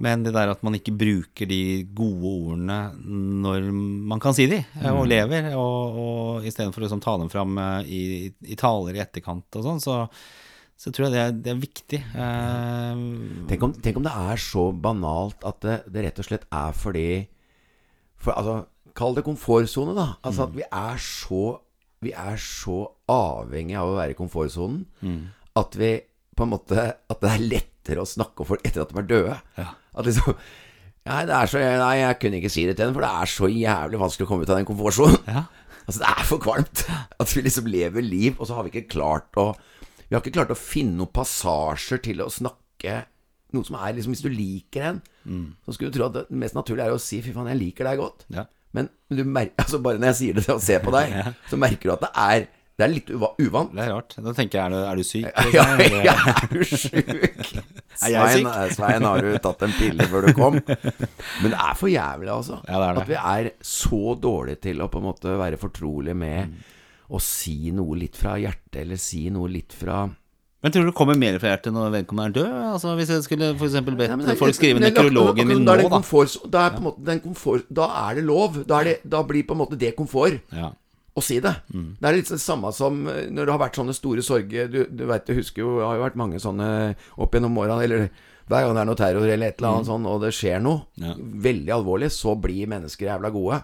Men 0.00 0.22
det 0.24 0.34
der 0.34 0.50
at 0.50 0.62
man 0.62 0.74
ikke 0.74 0.92
bruker 0.96 1.48
de 1.48 1.84
gode 1.84 2.34
ordene 2.34 2.80
når 3.00 3.70
man 3.72 4.20
kan 4.20 4.34
si 4.36 4.46
de, 4.46 4.60
mm. 4.76 4.90
og 4.92 5.06
lever, 5.08 5.54
og, 5.56 5.96
og 6.04 6.44
istedenfor 6.44 6.80
å 6.82 6.86
liksom 6.88 7.00
ta 7.02 7.16
dem 7.16 7.28
fram 7.32 7.56
eh, 7.58 7.82
i, 7.88 8.02
i 8.52 8.56
taler 8.60 8.96
i 8.96 9.02
etterkant 9.04 9.56
og 9.56 9.64
sånn, 9.64 9.80
så, 9.80 10.08
så 10.80 10.88
tror 10.94 11.06
jeg 11.08 11.12
det 11.12 11.20
er, 11.20 11.32
det 11.44 11.50
er 11.52 11.58
viktig. 11.60 11.98
Uh, 12.14 13.00
Tenk 13.50 13.64
om, 13.66 13.72
tenk 13.84 13.98
om 14.00 14.06
det 14.06 14.12
er 14.16 14.40
så 14.40 14.62
banalt 14.72 15.42
at 15.44 15.58
det, 15.66 15.74
det 15.92 16.04
rett 16.06 16.20
og 16.22 16.28
slett 16.30 16.46
er 16.48 16.76
fordi 16.76 17.08
for, 18.20 18.32
altså, 18.36 18.54
Kall 18.96 19.14
det 19.14 19.22
komfortsone, 19.22 19.92
da. 19.94 20.06
Altså 20.26 20.48
at 20.48 20.54
vi 20.56 20.64
er 20.66 20.96
så 21.04 21.42
Vi 22.02 22.10
er 22.16 22.40
så 22.42 22.80
avhengig 23.12 23.76
av 23.78 23.92
å 23.92 23.98
være 24.00 24.16
i 24.16 24.18
komfortsonen 24.18 24.80
at 25.60 25.76
vi 25.78 25.92
på 26.36 26.42
en 26.46 26.50
måte 26.54 26.82
At 27.12 27.20
det 27.22 27.30
er 27.30 27.44
lettere 27.52 28.02
å 28.02 28.08
snakke 28.08 28.42
om 28.42 28.48
folk 28.48 28.64
etter 28.66 28.82
at 28.82 28.90
de 28.90 28.98
er 28.98 29.06
døde. 29.12 29.36
Ja. 29.60 29.68
At 29.94 30.08
liksom 30.08 30.34
Nei, 31.10 31.22
det 31.26 31.32
er 31.36 31.48
så, 31.48 31.60
nei, 31.80 31.94
jeg 32.02 32.18
kunne 32.20 32.38
ikke 32.40 32.52
si 32.52 32.66
det 32.68 32.74
til 32.76 32.84
henne, 32.86 32.94
for 32.96 33.06
det 33.06 33.10
er 33.22 33.30
så 33.32 33.48
jævlig 33.48 34.00
vanskelig 34.02 34.26
å 34.26 34.28
komme 34.30 34.44
ut 34.44 34.50
av 34.52 34.58
den 34.60 34.68
komfortsonen. 34.68 35.16
Ja. 35.32 35.46
Altså, 35.86 36.02
det 36.02 36.10
er 36.10 36.26
for 36.28 36.42
kvalmt. 36.44 36.82
At 37.24 37.32
vi 37.32 37.42
liksom 37.46 37.70
lever 37.72 38.04
liv, 38.04 38.34
og 38.36 38.46
så 38.46 38.58
har 38.58 38.66
vi 38.66 38.70
ikke 38.74 38.92
klart 38.92 39.38
å 39.40 39.46
Vi 40.10 40.16
har 40.16 40.24
ikke 40.24 40.34
klart 40.40 40.50
å 40.50 40.58
finne 40.58 40.98
noen 40.98 41.12
passasjer 41.14 42.00
til 42.02 42.20
å 42.24 42.30
snakke 42.34 43.04
noe 43.54 43.66
som 43.66 43.76
er 43.78 43.96
liksom 43.96 44.14
Hvis 44.14 44.22
du 44.24 44.30
liker 44.30 44.86
en, 44.88 45.02
så 45.66 45.74
skulle 45.74 45.90
du 45.90 45.98
tro 45.98 46.08
at 46.08 46.16
det 46.16 46.38
mest 46.42 46.56
naturlige 46.58 46.86
er 46.90 46.94
å 46.94 47.02
si 47.02 47.20
'fy 47.22 47.32
faen, 47.34 47.50
jeg 47.50 47.58
liker 47.60 47.86
deg 47.86 47.98
godt'. 48.02 48.24
Ja. 48.34 48.44
Men 48.74 48.88
du 49.10 49.22
mer 49.26 49.50
altså 49.62 49.80
bare 49.82 49.98
når 49.98 50.12
jeg 50.12 50.18
sier 50.20 50.38
det 50.38 50.44
til 50.46 50.54
å 50.54 50.62
se 50.62 50.78
på 50.82 50.94
deg, 50.94 51.14
så 51.50 51.58
merker 51.58 51.90
du 51.90 51.94
at 51.94 52.08
det 52.08 52.10
er 52.14 52.48
Det 52.80 52.86
er 52.86 52.92
litt 52.94 53.10
uva 53.12 53.28
uvant. 53.36 53.74
Det 53.76 53.82
er 53.84 53.90
rart. 53.92 54.14
Da 54.16 54.32
tenker 54.32 54.56
jeg, 54.56 54.64
er 54.64 54.70
du, 54.72 54.78
er 54.88 54.96
du 54.96 55.04
syk? 55.04 55.26
Ja, 55.52 55.64
ja, 56.00 56.14
er 56.32 56.46
du 56.48 56.62
sjuk? 56.64 57.10
Svein, 58.00 58.46
Svein, 58.72 59.04
har 59.04 59.20
du 59.20 59.34
tatt 59.44 59.66
en 59.66 59.74
pille 59.76 60.06
før 60.08 60.24
du 60.24 60.32
kom? 60.38 60.56
Men 60.56 61.52
det 61.52 61.58
er 61.60 61.76
for 61.76 61.92
jævlig, 61.92 62.30
altså. 62.32 62.62
Ja, 62.64 62.80
det 62.80 62.86
er 62.86 62.94
det. 62.96 63.02
At 63.02 63.10
vi 63.10 63.18
er 63.20 63.50
så 63.60 64.14
dårlige 64.16 64.62
til 64.64 64.80
å 64.80 64.88
på 64.88 65.02
en 65.02 65.08
måte 65.10 65.36
være 65.42 65.60
fortrolige 65.60 66.16
med 66.16 66.56
å 67.10 67.18
si 67.20 67.72
noe 67.74 67.96
litt 67.98 68.16
fra 68.16 68.36
hjertet, 68.38 68.80
eller 68.84 68.96
si 69.02 69.28
noe 69.34 69.48
litt 69.50 69.72
fra 69.74 70.04
Men 70.62 70.72
tror 70.72 70.84
du 70.84 70.90
det 70.90 70.94
kommer 70.98 71.16
mer 71.18 71.38
fra 71.40 71.54
hjertet 71.56 71.72
når 71.72 71.90
vedkommende 71.94 72.28
er 72.30 72.34
død? 72.36 72.56
Altså 72.74 72.92
Hvis 72.98 73.08
jeg 73.14 73.22
skulle 73.24 73.48
eksempel 73.56 73.96
bedt 73.96 74.12
Ja, 74.12 74.34
folk 74.36 74.54
skrive 74.54 74.78
nekrologen 74.82 75.48
min 75.48 75.64
nå, 75.64 75.76
da. 75.76 75.88
komfort- 75.88 76.50
Da 76.50 76.66
er, 76.68 76.92
den 77.08 77.20
komfort, 77.24 77.64
da 77.72 77.88
er 78.10 78.14
det 78.20 78.24
lov. 78.28 78.60
Da, 78.66 78.82
det, 78.84 79.00
da 79.08 79.22
blir 79.24 79.42
på 79.48 79.52
en 79.56 79.62
måte 79.64 79.78
det 79.78 79.94
komfort 79.96 80.38
Ja. 80.52 80.70
å 81.16 81.22
si 81.22 81.40
det. 81.40 81.54
Mm. 81.74 81.96
Det 81.98 82.08
er 82.08 82.12
litt 82.16 82.28
det 82.28 82.38
samme 82.40 82.72
som 82.72 83.08
eh, 83.08 83.26
når 83.30 83.46
det 83.46 83.54
har 83.56 83.62
vært 83.68 83.74
sånne 83.80 83.94
store 83.96 84.22
sorger 84.22 84.68
Du, 84.70 84.84
du 84.86 85.06
vet, 85.06 85.24
du 85.26 85.34
husker 85.34 85.62
jo, 85.64 85.78
det 85.80 85.86
har 85.86 85.96
jo 85.96 86.04
vært 86.04 86.16
mange 86.20 86.38
sånne 86.38 86.94
opp 87.18 87.32
gjennom 87.32 87.56
åra, 87.58 87.80
eller 87.82 88.10
hver 88.50 88.66
gang 88.66 88.74
det 88.74 88.80
er 88.82 88.88
noe 88.90 88.96
terror 89.00 89.26
eller 89.30 89.46
et 89.48 89.58
eller 89.60 89.68
annet 89.78 89.86
sånn, 89.86 90.06
og 90.06 90.20
det 90.20 90.32
skjer 90.34 90.60
noe 90.60 90.82
Mm. 90.98 91.08
Ja. 91.08 91.14
veldig 91.48 91.72
alvorlig, 91.72 92.10
så 92.12 92.36
blir 92.38 92.66
mennesker 92.68 93.06
jævla 93.08 93.30
gode. 93.32 93.62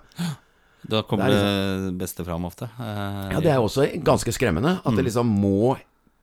Da 0.88 1.02
kommer 1.02 1.28
Det 1.28 1.36
det, 1.40 1.90
er 1.90 1.98
beste 1.98 2.24
fram 2.24 2.44
ofte. 2.44 2.68
Eh, 2.78 3.32
Ja, 3.32 3.40
det 3.40 3.50
er 3.50 3.56
jo 3.60 3.66
også 3.68 3.88
ganske 4.02 4.32
skremmende. 4.32 4.78
At 4.84 4.92
Mm. 4.92 4.96
det 4.96 5.04
liksom 5.10 5.26
må 5.40 5.76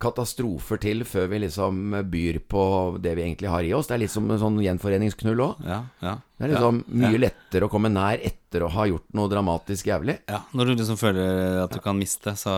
katastrofer 0.04 0.80
til 0.84 1.04
før 1.08 1.30
vi 1.32 1.38
liksom 1.46 1.94
byr 2.12 2.40
på 2.52 2.64
det 3.02 3.14
vi 3.16 3.24
egentlig 3.24 3.48
har 3.50 3.64
i 3.64 3.72
oss. 3.74 3.88
Det 3.88 3.96
er 3.96 4.02
litt 4.04 4.12
som 4.12 4.30
en 4.30 4.40
sånn 4.42 4.58
gjenforeningsknull 4.60 5.40
òg. 5.40 5.64
ja, 5.66 5.84
ja. 6.04 6.18
Det 6.38 6.50
er 6.50 6.56
liksom 6.58 6.80
ja, 6.90 7.08
mye 7.08 7.20
lettere 7.24 7.68
å 7.68 7.72
komme 7.72 7.88
nær 7.94 8.20
etter 8.20 8.66
å 8.66 8.70
ha 8.74 8.84
gjort 8.90 9.06
noe 9.16 9.30
dramatisk 9.32 9.86
jævlig. 9.88 10.18
ja. 10.28 10.42
Når 10.54 10.66
du 10.66 10.76
liksom 10.76 10.98
føler 11.00 11.64
at 11.64 11.72
du 11.72 11.80
kan 11.80 11.98
miste, 11.98 12.34
så 12.36 12.52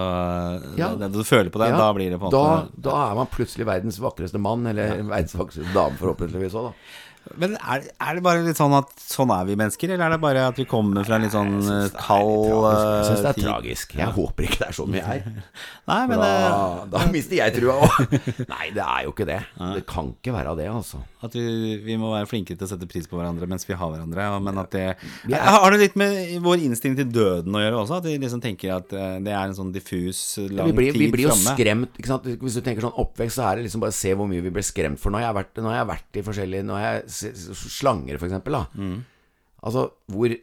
Ja. 0.75 0.89
det, 0.95 0.99
det, 0.99 1.11
Du 1.13 1.23
føler 1.23 1.51
på 1.51 1.59
det, 1.61 1.69
da 1.77 1.93
blir 1.93 2.09
det 2.09 2.19
på 2.19 2.25
en 2.25 2.31
da, 2.31 2.65
måte 2.65 2.81
da 2.81 3.11
er 3.11 3.15
man 3.15 3.27
plutselig 3.27 3.65
verdens 3.67 3.99
vakreste 3.99 4.39
mann, 4.39 4.65
eller 4.65 5.03
verdens 5.03 5.35
vakreste 5.35 5.71
dame, 5.73 5.97
forhåpentligvis 5.97 6.55
òg, 6.57 6.71
da. 6.71 6.73
Men 7.41 7.55
er, 7.57 7.87
er 7.97 8.17
det 8.17 8.23
bare 8.25 8.43
litt 8.45 8.59
sånn 8.59 8.73
at 8.77 8.91
sånn 9.01 9.31
er 9.33 9.47
vi 9.47 9.55
mennesker, 9.59 9.91
eller 9.95 10.05
er 10.05 10.13
det 10.15 10.19
bare 10.23 10.43
at 10.51 10.59
vi 10.59 10.65
kommer 10.69 11.07
fra 11.07 11.17
en 11.17 11.25
litt 11.25 11.33
sånn 11.33 11.55
eh, 11.63 11.87
kald 11.97 12.51
Jeg 12.53 13.07
syns 13.09 13.23
det 13.23 13.31
eh, 13.31 13.31
er 13.31 13.39
tragisk. 13.41 13.95
Jeg 13.97 14.13
håper 14.19 14.47
ikke 14.47 14.61
det 14.61 14.67
er 14.69 14.77
sånn 14.77 14.93
vi 14.93 15.01
er. 15.01 15.25
Nei, 15.89 15.99
men 16.11 16.21
Da, 16.21 16.29
det, 16.29 16.91
da 16.93 17.03
mister 17.11 17.39
jeg 17.41 17.55
trua 17.57 17.79
òg. 17.87 18.15
Nei, 18.53 18.69
det 18.77 18.85
er 18.85 19.07
jo 19.07 19.15
ikke 19.15 19.27
det. 19.31 19.41
Det 19.57 19.83
kan 19.89 20.13
ikke 20.13 20.35
være 20.37 20.55
det, 20.61 20.69
altså. 20.71 21.01
At 21.25 21.35
vi, 21.37 21.75
vi 21.83 21.97
må 21.99 22.11
være 22.13 22.29
flinke 22.29 22.55
til 22.55 22.67
å 22.67 22.69
sette 22.69 22.87
pris 22.89 23.07
på 23.09 23.17
hverandre 23.19 23.47
mens 23.49 23.67
vi 23.67 23.77
har 23.77 23.91
hverandre. 23.91 24.27
Men 24.45 24.61
at 24.61 24.75
det 24.75 24.85
Har 25.35 25.75
det 25.75 25.81
litt 25.81 25.97
med 25.99 26.37
vår 26.45 26.65
innstilling 26.67 26.97
til 26.99 27.11
døden 27.13 27.55
å 27.57 27.63
gjøre 27.63 27.81
også? 27.81 27.99
At 28.01 28.09
vi 28.09 28.15
liksom 28.21 28.43
tenker 28.43 28.75
at 28.77 28.95
eh, 28.95 29.17
det 29.25 29.33
er 29.33 29.49
en 29.49 29.57
sånn 29.57 29.73
diffus, 29.75 30.21
lang 30.51 30.71
vi 30.71 30.77
blir, 30.79 30.95
vi 30.95 31.11
blir 31.13 31.27
jo 31.27 31.33
fremme. 31.33 31.55
skremt 31.57 31.99
ikke 31.99 32.11
sant? 32.13 32.29
Hvis 32.41 32.59
du 32.59 32.63
tenker 32.65 32.85
sånn 32.85 33.01
oppvekst, 33.05 33.39
så 33.39 33.49
er 33.49 33.59
det 33.59 33.67
liksom 33.67 33.83
bare 33.83 33.95
se 33.95 34.13
hvor 34.15 34.29
mye 34.31 34.43
vi 34.45 34.53
ble 34.53 34.65
skremt 34.65 35.01
for. 35.01 35.13
Nå 35.13 35.21
har 35.21 35.29
jeg 35.29 35.39
vært, 35.41 35.63
har 35.65 35.79
jeg 35.81 35.91
vært 35.91 36.19
i 36.21 36.25
forskjellige 36.29 36.67
Nå 36.69 36.79
har 36.79 36.87
jeg 36.87 37.35
Slanger, 37.75 38.19
for 38.21 38.29
eksempel. 38.29 38.59
Da. 38.59 38.65
Mm. 38.79 38.97
Altså, 39.65 39.87
hvor, 40.13 40.35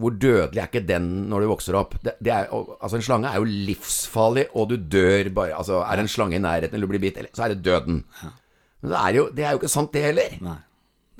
hvor 0.00 0.16
dødelig 0.20 0.60
er 0.60 0.68
ikke 0.68 0.84
den 0.88 1.08
når 1.30 1.44
du 1.44 1.50
vokser 1.50 1.76
opp? 1.78 1.96
Det, 2.04 2.16
det 2.24 2.32
er, 2.34 2.50
altså 2.52 2.98
En 2.98 3.04
slange 3.04 3.30
er 3.30 3.40
jo 3.40 3.48
livsfarlig, 3.70 4.46
og 4.56 4.70
du 4.72 4.76
dør 4.76 5.30
bare 5.36 5.56
Altså, 5.56 5.80
Er 5.84 5.96
det 5.98 6.06
en 6.06 6.12
slange 6.12 6.38
i 6.38 6.42
nærheten, 6.42 6.76
eller 6.76 6.88
du 6.88 6.94
blir 6.94 7.04
bitt, 7.06 7.20
så 7.36 7.46
er 7.46 7.54
det 7.54 7.64
døden. 7.66 8.02
Men 8.82 8.90
det 8.94 8.98
er, 9.04 9.14
jo, 9.18 9.24
det 9.36 9.44
er 9.44 9.50
jo 9.54 9.58
ikke 9.60 9.68
sant, 9.72 9.92
det 9.92 10.02
heller. 10.08 10.36
Nei. 10.40 10.56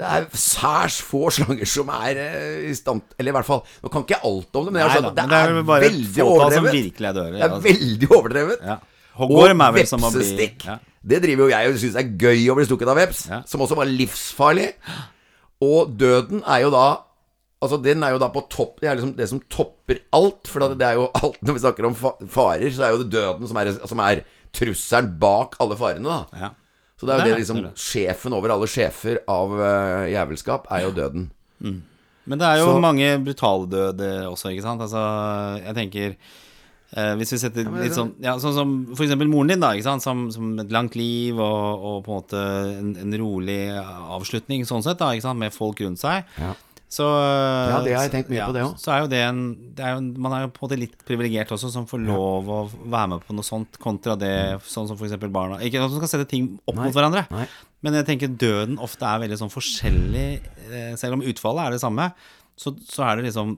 Det 0.01 0.07
er 0.09 0.27
særs 0.33 1.01
få 1.05 1.27
slanger 1.35 1.69
som 1.69 1.91
er 1.93 2.17
eh, 2.17 2.71
i 2.71 2.75
stand 2.75 3.03
Eller 3.21 3.35
i 3.35 3.37
hvert 3.37 3.45
fall 3.45 3.59
Nå 3.83 3.91
kan 3.93 4.01
ikke 4.07 4.15
jeg 4.15 4.23
alt 4.25 4.57
om 4.57 4.65
det, 4.65 4.73
men 4.73 4.81
Nei 4.81 4.95
skjønt 4.95 5.11
da, 5.19 5.27
men 5.27 5.35
det, 5.35 5.51
men 5.59 5.67
det 5.67 5.75
er 5.75 5.77
er, 5.77 5.83
veldig 5.85 6.23
overdrevet. 6.25 6.71
er 6.71 7.13
dødelige, 7.19 7.35
Det 7.35 7.43
er 7.43 7.51
altså. 7.51 7.65
veldig 7.67 8.09
overdrevet. 8.17 8.63
Ja. 8.71 8.77
Hoggorm 9.21 9.61
er 9.67 9.75
vel 9.77 9.83
Og 9.85 9.91
som 9.91 10.07
å 10.07 10.11
bli 10.15 10.23
vepsestikk. 10.23 10.65
ja. 10.71 10.79
Det 11.13 11.19
driver 11.25 11.45
jo 11.45 11.51
jeg 11.53 11.69
og 11.75 11.77
syns 11.83 11.99
er 12.01 12.09
gøy 12.25 12.47
å 12.53 12.57
bli 12.57 12.65
stukket 12.71 12.89
av 12.93 12.97
veps, 13.01 13.21
Ja. 13.29 13.43
som 13.49 13.61
også 13.65 13.77
var 13.77 13.89
livsfarlig. 13.93 14.71
Og 15.69 15.93
døden 16.01 16.43
er 16.49 16.63
jo 16.65 16.71
da 16.73 16.87
Altså 17.61 17.77
Den 17.85 18.01
er 18.03 18.15
jo 18.15 18.19
da 18.23 18.31
på 18.33 18.41
topp 18.49 18.79
Det 18.81 18.89
er 18.89 18.97
liksom 18.97 19.13
det 19.19 19.29
som 19.29 19.41
topper 19.53 19.99
alt. 20.17 20.49
For 20.49 20.65
det 20.73 20.87
er 20.87 20.97
jo 20.97 21.11
alt 21.13 21.37
Når 21.45 21.59
vi 21.59 21.61
snakker 21.67 21.91
om 21.91 21.95
farer, 22.25 22.71
så 22.73 22.87
er 22.89 22.95
jo 22.95 23.03
det 23.03 23.11
døden 23.13 23.49
som 23.53 23.61
er, 23.61 23.73
som 23.85 24.01
er 24.01 24.23
trusselen 24.57 25.13
bak 25.21 25.59
alle 25.61 25.77
farene. 25.77 26.09
da 26.09 26.41
Ja. 26.41 26.51
Så 27.01 27.07
det 27.09 27.15
er 27.15 27.19
jo 27.19 27.25
Det 27.25 27.33
det 27.33 27.41
liksom. 27.41 27.63
Sjefen 27.81 28.35
over 28.37 28.53
alle 28.53 28.69
sjefer 28.69 29.23
av 29.33 29.55
uh, 29.57 30.05
jævelskap 30.13 30.67
er 30.71 30.85
jo 30.85 30.91
døden. 30.93 31.31
Men 31.65 32.39
det 32.39 32.47
er 32.47 32.61
jo 32.61 32.67
Så- 32.75 32.81
mange 32.85 33.09
brutale 33.25 33.67
døde 33.73 34.11
også, 34.29 34.53
ikke 34.53 34.63
sant? 34.63 34.81
Altså, 34.85 35.01
jeg 35.65 35.75
tenker 35.75 36.15
eh, 36.97 37.15
Hvis 37.17 37.33
vi 37.33 37.39
setter 37.41 37.65
litt 37.81 37.95
sånn 37.97 38.13
ja, 38.21 38.35
Sånn 38.39 38.55
som 38.55 38.75
for 38.95 39.05
eksempel 39.07 39.29
moren 39.33 39.49
din, 39.49 39.61
da, 39.65 39.73
ikke 39.75 39.89
sant? 39.89 40.03
Som, 40.05 40.27
som 40.31 40.53
et 40.61 40.71
langt 40.71 40.95
liv 40.99 41.39
og, 41.41 41.85
og 41.91 42.05
på 42.05 42.13
en 42.13 42.21
måte 42.21 42.43
en, 42.81 42.93
en 43.03 43.17
rolig 43.19 43.59
avslutning 43.81 44.67
sånn 44.69 44.85
sett, 44.85 44.99
da, 45.01 45.11
ikke 45.17 45.27
sant? 45.29 45.41
Med 45.41 45.53
folk 45.57 45.81
rundt 45.81 45.99
seg. 46.03 46.29
Ja. 46.39 46.53
Så 46.91 47.07
Ja, 47.07 47.79
det 47.85 47.93
har 47.95 48.09
jeg 48.09 48.11
tenkt 48.17 48.31
mye 48.33 48.41
ja, 48.41 48.49
på, 48.51 48.55
det 48.57 48.65
også. 48.67 48.83
Så 48.83 48.91
er 48.91 49.05
jo 49.05 49.11
det 49.13 49.21
en 49.23 49.43
det 49.79 49.85
er 49.87 49.93
jo, 49.95 50.01
Man 50.19 50.35
er 50.35 50.43
jo 50.43 50.51
på 50.51 50.65
en 50.65 50.67
måte 50.67 50.79
litt 50.81 50.97
privilegert 51.07 51.53
også, 51.55 51.71
som 51.71 51.87
får 51.87 52.03
lov 52.03 52.51
å 52.51 52.59
være 52.83 53.13
med 53.13 53.23
på 53.29 53.37
noe 53.37 53.47
sånt, 53.47 53.79
kontra 53.83 54.17
det 54.19 54.33
sånn 54.67 54.89
som 54.91 54.99
eksempel 54.99 55.31
barna 55.31 55.61
Ikke 55.63 55.79
at 55.79 55.87
man 55.87 56.03
skal 56.03 56.11
sette 56.11 56.27
ting 56.33 56.57
opp 56.65 56.75
Nei, 56.81 56.89
mot 56.89 56.97
hverandre, 56.97 57.23
nei. 57.31 57.47
men 57.87 58.01
jeg 58.01 58.09
tenker 58.09 58.35
døden 58.43 58.81
ofte 58.83 59.07
er 59.07 59.23
veldig 59.23 59.39
sånn 59.39 59.55
forskjellig, 59.55 60.27
eh, 60.67 60.93
selv 60.99 61.19
om 61.19 61.25
utfallet 61.31 61.69
er 61.69 61.77
det 61.77 61.83
samme. 61.85 62.11
Så, 62.61 62.75
så 62.85 63.07
er 63.07 63.17
det 63.17 63.31
liksom. 63.31 63.55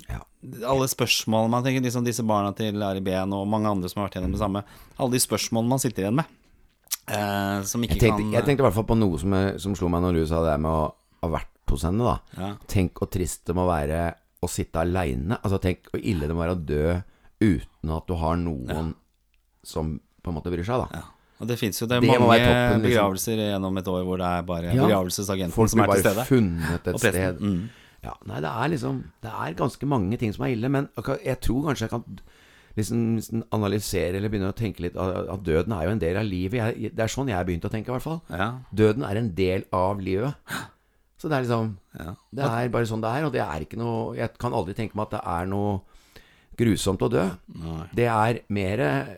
Alle 0.68 0.86
spørsmål 0.90 1.48
Man 1.50 1.64
tenker 1.64 1.82
liksom 1.82 2.04
disse 2.06 2.22
barna 2.26 2.52
til 2.54 2.78
Ari 2.86 3.00
Behn 3.02 3.32
og 3.34 3.48
mange 3.50 3.70
andre 3.70 3.90
som 3.90 4.02
har 4.02 4.06
vært 4.10 4.20
gjennom 4.20 4.36
det 4.36 4.42
samme. 4.42 4.62
Alle 4.94 5.16
de 5.16 5.22
spørsmålene 5.24 5.72
man 5.72 5.82
sitter 5.82 6.04
igjen 6.04 6.20
med. 6.20 6.36
Eh, 7.08 7.64
som 7.66 7.82
ikke 7.82 7.96
Jeg 7.96 8.04
tenkte, 8.04 8.22
kan 8.28 8.36
jeg 8.36 8.46
tenkte 8.46 8.62
i 8.62 8.66
hvert 8.68 8.76
fall 8.76 8.86
på 8.92 8.98
noe 9.00 9.18
som, 9.18 9.34
som 9.64 9.74
slo 9.78 9.90
meg 9.90 10.04
når 10.04 10.20
du 10.20 10.22
sa 10.28 10.44
det 10.44 10.52
der 10.52 10.62
med 10.62 10.70
å 10.70 10.84
ha 11.24 11.32
vært 11.32 11.51
hos 11.76 11.84
henne. 11.88 12.04
da 12.04 12.18
Ja. 12.38 12.52
Tenk 12.70 12.94
hvor 13.00 13.10
trist 13.10 13.44
det 13.48 13.54
må 13.56 13.66
være 13.68 14.14
å 14.42 14.48
sitte 14.50 14.80
aleine. 14.82 15.38
Altså, 15.42 15.58
tenk 15.62 15.90
hvor 15.92 16.00
ille 16.02 16.26
det 16.28 16.34
må 16.36 16.42
være 16.44 16.56
å 16.56 16.64
dø 16.66 17.02
uten 17.42 17.90
at 17.96 18.06
du 18.06 18.14
har 18.14 18.36
noen 18.38 18.94
som 19.64 19.96
på 20.22 20.30
en 20.30 20.36
måte 20.38 20.50
bryr 20.52 20.64
seg. 20.66 20.84
da 20.86 21.00
ja. 21.00 21.04
Og 21.42 21.48
det 21.50 21.56
fins 21.58 21.80
jo 21.80 21.86
det 21.90 22.00
Det 22.00 22.06
mange 22.08 22.38
toppen, 22.38 22.82
begravelser 22.84 23.34
liksom. 23.34 23.48
gjennom 23.50 23.78
et 23.80 23.88
år 23.90 24.02
hvor 24.06 24.18
det 24.18 24.26
er 24.30 24.42
bare 24.46 24.74
Ja. 24.74 24.82
begravelsesagenten 24.86 25.68
som 25.68 25.80
er 25.80 25.86
til 25.86 25.90
bare 25.90 26.04
stede. 26.04 26.26
funnet 26.28 26.86
et 26.86 27.00
sted. 27.00 27.40
Mm. 27.40 27.68
Ja, 28.04 28.12
nei, 28.26 28.40
det 28.40 28.50
er 28.50 28.68
liksom 28.70 29.02
Det 29.22 29.30
er 29.32 29.54
ganske 29.54 29.86
mange 29.86 30.18
ting 30.18 30.32
som 30.32 30.44
er 30.46 30.54
ille, 30.54 30.68
men 30.70 30.88
jeg 31.24 31.40
tror 31.40 31.66
kanskje 31.66 31.80
jeg 31.88 31.90
kan 31.90 32.04
liksom, 32.76 33.16
liksom 33.16 33.42
analysere 33.52 34.14
eller 34.16 34.28
begynne 34.28 34.52
å 34.52 34.56
tenke 34.56 34.80
litt 34.80 34.96
at 34.96 35.42
døden 35.44 35.72
er 35.72 35.84
jo 35.84 35.90
en 35.90 35.98
del 35.98 36.16
av 36.16 36.24
livet. 36.24 36.52
Jeg, 36.78 36.94
det 36.96 37.02
er 37.04 37.08
sånn 37.08 37.28
jeg 37.28 37.36
har 37.36 37.44
begynt 37.44 37.64
å 37.64 37.70
tenke, 37.70 37.88
i 37.90 37.92
hvert 37.98 38.02
fall. 38.02 38.20
Ja. 38.30 38.58
Døden 38.74 39.02
er 39.04 39.16
en 39.16 39.34
del 39.34 39.64
av 39.72 40.00
livet. 40.00 40.34
Så 41.22 41.30
det 41.30 41.38
er 41.38 41.44
liksom 41.46 41.72
Ja. 41.94 42.12
Det 42.34 42.46
er 42.48 42.70
bare 42.74 42.88
sånn 42.88 43.02
det 43.04 43.10
er, 43.14 43.24
og 43.28 43.32
det 43.34 43.42
er 43.44 43.62
ikke 43.62 43.78
noe 43.78 44.16
Jeg 44.18 44.34
kan 44.42 44.54
aldri 44.56 44.74
tenke 44.74 44.98
meg 44.98 45.06
at 45.06 45.18
det 45.18 45.22
er 45.30 45.46
noe 45.46 45.80
grusomt 46.58 47.02
å 47.06 47.08
dø. 47.12 47.24
Nei. 47.62 47.86
Det 47.94 48.08
er 48.10 48.42
mer 48.52 48.82
eh, 48.84 49.12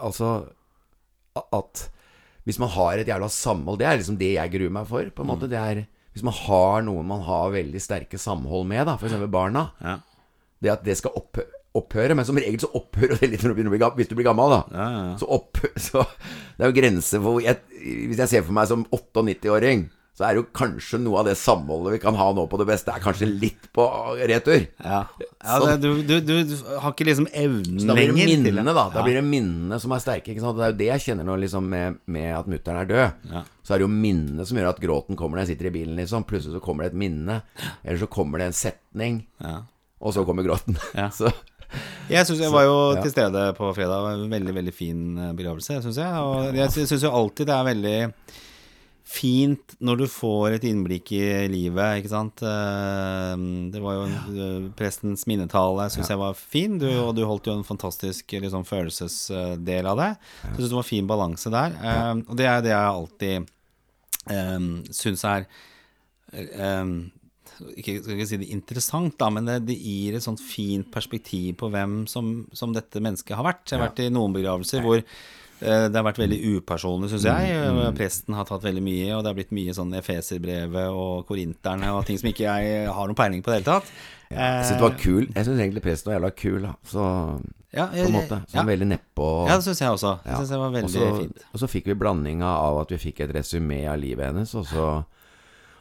Altså 0.00 0.30
at 1.36 1.88
hvis 2.48 2.58
man 2.58 2.72
har 2.72 2.98
et 2.98 3.08
jævla 3.08 3.28
samhold 3.30 3.78
Det 3.78 3.86
er 3.86 3.98
liksom 4.00 4.16
det 4.18 4.32
jeg 4.34 4.52
gruer 4.54 4.72
meg 4.74 4.88
for, 4.88 5.04
på 5.14 5.22
en 5.22 5.28
måte. 5.28 5.48
Det 5.50 5.60
er 5.60 5.84
Hvis 6.14 6.24
man 6.26 6.34
har 6.34 6.82
noen 6.86 7.06
man 7.06 7.22
har 7.26 7.52
veldig 7.54 7.82
sterke 7.82 8.18
samhold 8.18 8.66
med, 8.66 8.86
da, 8.88 8.96
f.eks. 8.96 9.14
barna. 9.30 9.68
Ja. 9.84 9.98
Det 10.60 10.72
at 10.72 10.84
det 10.84 10.96
skal 10.98 11.14
opphø 11.20 11.44
opphøre. 11.76 12.16
Men 12.18 12.26
som 12.26 12.38
regel 12.40 12.58
så 12.62 12.70
opphører 12.74 13.20
det 13.20 13.30
litt 13.30 13.44
hvis 13.44 14.08
du 14.10 14.16
blir 14.18 14.26
gammel, 14.26 14.50
da. 14.50 14.60
Ja, 14.74 14.88
ja. 14.90 15.12
Så, 15.20 15.28
opp, 15.30 15.60
så 15.86 16.02
det 16.56 16.64
er 16.66 16.72
jo 16.72 16.78
grenser 16.80 17.22
for 17.22 17.44
jeg, 17.44 17.60
Hvis 18.10 18.18
jeg 18.24 18.32
ser 18.32 18.42
for 18.48 18.56
meg 18.56 18.66
som 18.70 18.82
98-åring, 18.90 19.86
så 20.20 20.26
er 20.28 20.36
jo 20.36 20.42
kanskje 20.52 20.98
noe 21.00 21.22
av 21.22 21.28
det 21.30 21.32
samholdet 21.40 21.94
vi 21.94 21.98
kan 22.02 22.16
ha 22.18 22.26
nå 22.36 22.42
på 22.52 22.58
det 22.60 22.66
beste, 22.68 22.92
er 22.92 23.00
kanskje 23.00 23.24
litt 23.30 23.70
på 23.72 23.86
retur. 24.28 24.66
Ja, 24.84 24.98
ja 25.16 25.54
Sånn. 25.56 25.70
det, 25.70 25.78
du, 25.80 26.02
du, 26.04 26.14
du, 26.20 26.32
du 26.50 26.54
har 26.82 26.92
ikke 26.92 27.06
liksom 27.08 27.26
evnen 27.32 27.80
Så 27.80 27.88
da 27.88 27.96
blir 27.96 28.12
det 28.12 28.18
minnene, 28.28 28.66
da. 28.76 28.84
Da 28.92 29.00
Ja. 29.00 29.04
blir 29.06 29.16
det 29.16 29.24
minnene 29.24 29.78
som 29.80 29.94
er 29.96 30.02
sterke. 30.04 30.34
Ikke 30.34 30.44
sant? 30.44 30.58
Det 30.60 30.66
er 30.66 30.74
jo 30.74 30.78
det 30.82 30.90
jeg 30.90 31.04
kjenner 31.08 31.24
nå 31.30 31.38
liksom 31.40 31.70
med, 31.72 31.96
med 32.04 32.28
at 32.36 32.50
mutter'n 32.52 32.82
er 32.82 32.90
død. 32.92 33.24
Ja. 33.32 33.42
Så 33.64 33.72
er 33.74 33.80
det 33.80 33.86
jo 33.88 33.92
minnene 33.94 34.44
som 34.44 34.60
gjør 34.60 34.68
at 34.74 34.82
gråten 34.84 35.16
kommer 35.16 35.40
når 35.40 35.46
jeg 35.46 35.54
sitter 35.54 35.70
i 35.70 35.74
bilen, 35.78 35.96
liksom. 35.96 36.28
Plutselig 36.28 36.58
så 36.58 36.60
kommer 36.68 36.84
det 36.84 36.92
et 36.92 37.00
minne. 37.00 37.40
Eller 37.80 38.02
så 38.04 38.10
kommer 38.12 38.42
det 38.44 38.50
en 38.50 38.58
setning, 38.60 39.22
Ja. 39.40 39.62
og 40.04 40.12
så 40.18 40.26
kommer 40.28 40.44
gråten. 40.44 40.76
Ja. 41.00 41.08
Så 41.08 41.32
Jeg, 42.10 42.26
synes, 42.26 42.40
jeg 42.42 42.50
var 42.50 42.64
jo 42.66 42.76
ja. 42.96 43.00
til 43.04 43.12
stede 43.14 43.42
på 43.54 43.72
fredag. 43.76 44.08
En 44.18 44.30
veldig 44.32 44.54
veldig 44.56 44.72
fin 44.74 45.02
eh, 45.22 45.32
begravelse, 45.38 45.80
syns 45.84 45.96
jeg. 46.02 46.22
Og 46.26 46.56
jeg 46.58 46.72
syns 46.74 47.04
jo 47.06 47.12
alltid 47.14 47.46
det 47.46 47.54
er 47.56 47.68
veldig 47.72 47.98
fint 49.10 49.72
når 49.82 49.98
du 49.98 50.04
får 50.06 50.54
et 50.54 50.64
innblikk 50.70 51.10
i 51.16 51.22
livet, 51.50 51.98
ikke 51.98 52.12
sant. 52.12 52.42
Eh, 52.46 53.32
Det 53.74 53.80
var 53.82 53.96
jo 53.96 54.04
eh, 54.06 54.68
prestens 54.78 55.26
minnetale, 55.26 55.88
syns 55.90 56.12
jeg 56.12 56.20
var 56.20 56.36
fin, 56.38 56.76
du, 56.78 56.86
og 57.02 57.14
du 57.18 57.24
holdt 57.26 57.50
jo 57.50 57.56
en 57.58 57.66
fantastisk 57.66 58.36
liksom, 58.38 58.62
følelsesdel 58.68 59.88
av 59.90 59.98
det. 59.98 60.10
Så 60.42 60.52
jeg 60.52 60.60
syns 60.60 60.70
det 60.74 60.78
var 60.80 60.88
fin 60.92 61.10
balanse 61.10 61.50
der. 61.50 61.74
Eh, 61.82 62.12
Og 62.28 62.36
det 62.38 62.46
er 62.46 62.62
det 62.62 62.70
jeg 62.70 62.94
alltid 62.94 63.50
um, 64.30 64.70
syns 64.94 65.24
er 65.26 65.46
um, 66.84 67.10
ikke, 67.76 67.98
skal 68.02 68.14
ikke 68.16 68.26
si 68.30 68.36
det 68.40 68.48
interessant, 68.54 69.16
da, 69.20 69.28
men 69.30 69.44
det, 69.48 69.58
det 69.68 69.76
gir 69.78 70.14
et 70.16 70.22
sånt 70.24 70.40
fint 70.40 70.88
perspektiv 70.92 71.56
på 71.60 71.70
hvem 71.70 72.06
som, 72.10 72.46
som 72.52 72.72
dette 72.72 73.00
mennesket 73.02 73.36
har 73.36 73.44
vært. 73.44 73.66
Jeg 73.70 73.78
har 73.78 73.88
vært 73.88 74.02
i 74.04 74.08
noen 74.10 74.32
begravelser 74.36 74.80
hvor 74.86 74.98
uh, 75.02 75.86
det 75.90 75.96
har 75.96 76.06
vært 76.06 76.22
veldig 76.22 76.40
upersonlig, 76.56 77.10
syns 77.12 77.26
jeg. 77.28 77.58
Mm, 77.76 77.82
Presten 77.98 78.34
har 78.38 78.48
tatt 78.48 78.64
veldig 78.64 78.82
mye, 78.86 79.10
og 79.16 79.22
det 79.22 79.30
har 79.32 79.38
blitt 79.38 79.52
mye 79.52 79.74
sånn 79.76 79.92
Efeserbrevet 80.00 80.88
og 80.90 81.26
Korinterne 81.28 81.92
og 81.96 82.06
ting 82.08 82.18
som 82.20 82.30
ikke 82.32 82.48
jeg 82.48 82.88
har 82.88 83.06
noen 83.10 83.18
peiling 83.18 83.42
på 83.44 83.52
i 83.52 83.58
det 83.58 83.60
hele 83.62 83.70
tatt. 83.80 83.92
jeg 84.30 84.64
syns 84.66 84.76
det 84.78 84.86
var 84.88 84.98
kul. 85.04 85.24
Jeg 85.34 85.44
syns 85.50 85.60
egentlig 85.66 85.82
presten 85.84 86.10
var 86.12 86.18
jævla 86.20 86.34
kul, 86.38 86.60
da. 86.68 86.74
Så 86.86 87.06
ja, 87.70 87.84
på 87.86 88.02
en 88.02 88.14
måte. 88.16 88.40
Ja, 88.48 88.56
Sånn 88.62 88.66
veldig 88.72 88.86
nedpå. 88.90 89.26
ja 89.46 89.54
det 89.60 89.62
syns 89.68 89.78
jeg 89.84 89.92
også. 89.94 90.16
Det 90.24 90.30
Ja. 90.32 90.36
synes 90.40 90.48
det 90.50 90.58
var 90.58 90.70
veldig 90.74 90.90
så- 90.90 91.18
fint. 91.20 91.44
Og 91.52 91.60
så 91.60 91.68
fikk 91.70 91.86
vi 91.86 91.94
blandinga 91.94 92.46
av 92.50 92.80
at 92.80 92.88
vi 92.90 92.96
fikk 92.98 93.20
et 93.20 93.30
resymé 93.36 93.84
av 93.92 93.98
livet 94.00 94.26
hennes, 94.26 94.54
og 94.58 94.64
så 94.66 94.86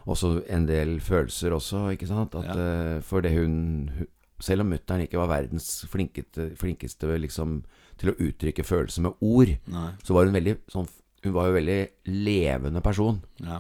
også 0.10 0.32
en 0.50 0.66
del 0.70 0.98
følelser 1.04 1.54
også, 1.56 1.86
ikke 1.96 2.08
sant. 2.10 2.36
At, 2.40 2.50
eh, 2.58 3.02
for 3.06 3.26
det 3.26 3.36
hun, 3.38 3.90
hun 3.98 4.08
Selv 4.40 4.64
om 4.64 4.70
mutter'n 4.72 5.02
ikke 5.04 5.20
var 5.20 5.28
verdens 5.28 5.84
flinkeste, 5.92 6.54
flinkeste 6.56 7.18
liksom, 7.20 7.58
til 8.00 8.14
å 8.14 8.16
uttrykke 8.24 8.64
følelser 8.64 9.04
med 9.04 9.18
ord, 9.20 9.50
Nei. 9.68 9.90
så 10.00 10.16
var 10.16 10.30
hun 10.30 10.38
veldig 10.38 10.54
sånn 10.72 10.88
Hun 11.26 11.34
var 11.36 11.50
jo 11.50 11.58
veldig 11.58 11.80
levende 12.08 12.80
person. 12.80 13.18
Ja. 13.44 13.58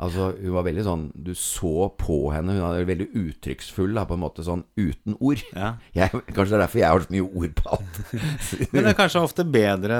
Altså, 0.00 0.30
hun 0.40 0.54
var 0.54 0.64
veldig 0.64 0.82
sånn 0.86 1.02
Du 1.12 1.34
så 1.36 1.90
på 2.00 2.14
henne. 2.32 2.54
Hun 2.56 2.62
var 2.64 2.86
veldig 2.88 3.06
uttrykksfull, 3.20 3.90
da, 3.98 4.06
på 4.08 4.16
en 4.16 4.22
måte 4.22 4.44
sånn 4.46 4.62
uten 4.80 5.16
ord. 5.20 5.42
ja. 5.52 5.74
Jeg, 5.92 6.08
kanskje 6.32 6.54
det 6.54 6.56
er 6.56 6.62
derfor 6.64 6.80
jeg 6.80 6.88
har 6.88 7.04
så 7.04 7.12
mye 7.12 7.26
ord 7.42 7.54
på 7.58 7.74
alt. 7.76 7.98
Men 8.72 8.78
det 8.86 8.92
er 8.94 8.96
kanskje 8.96 9.22
ofte 9.26 9.44
bedre 9.44 9.98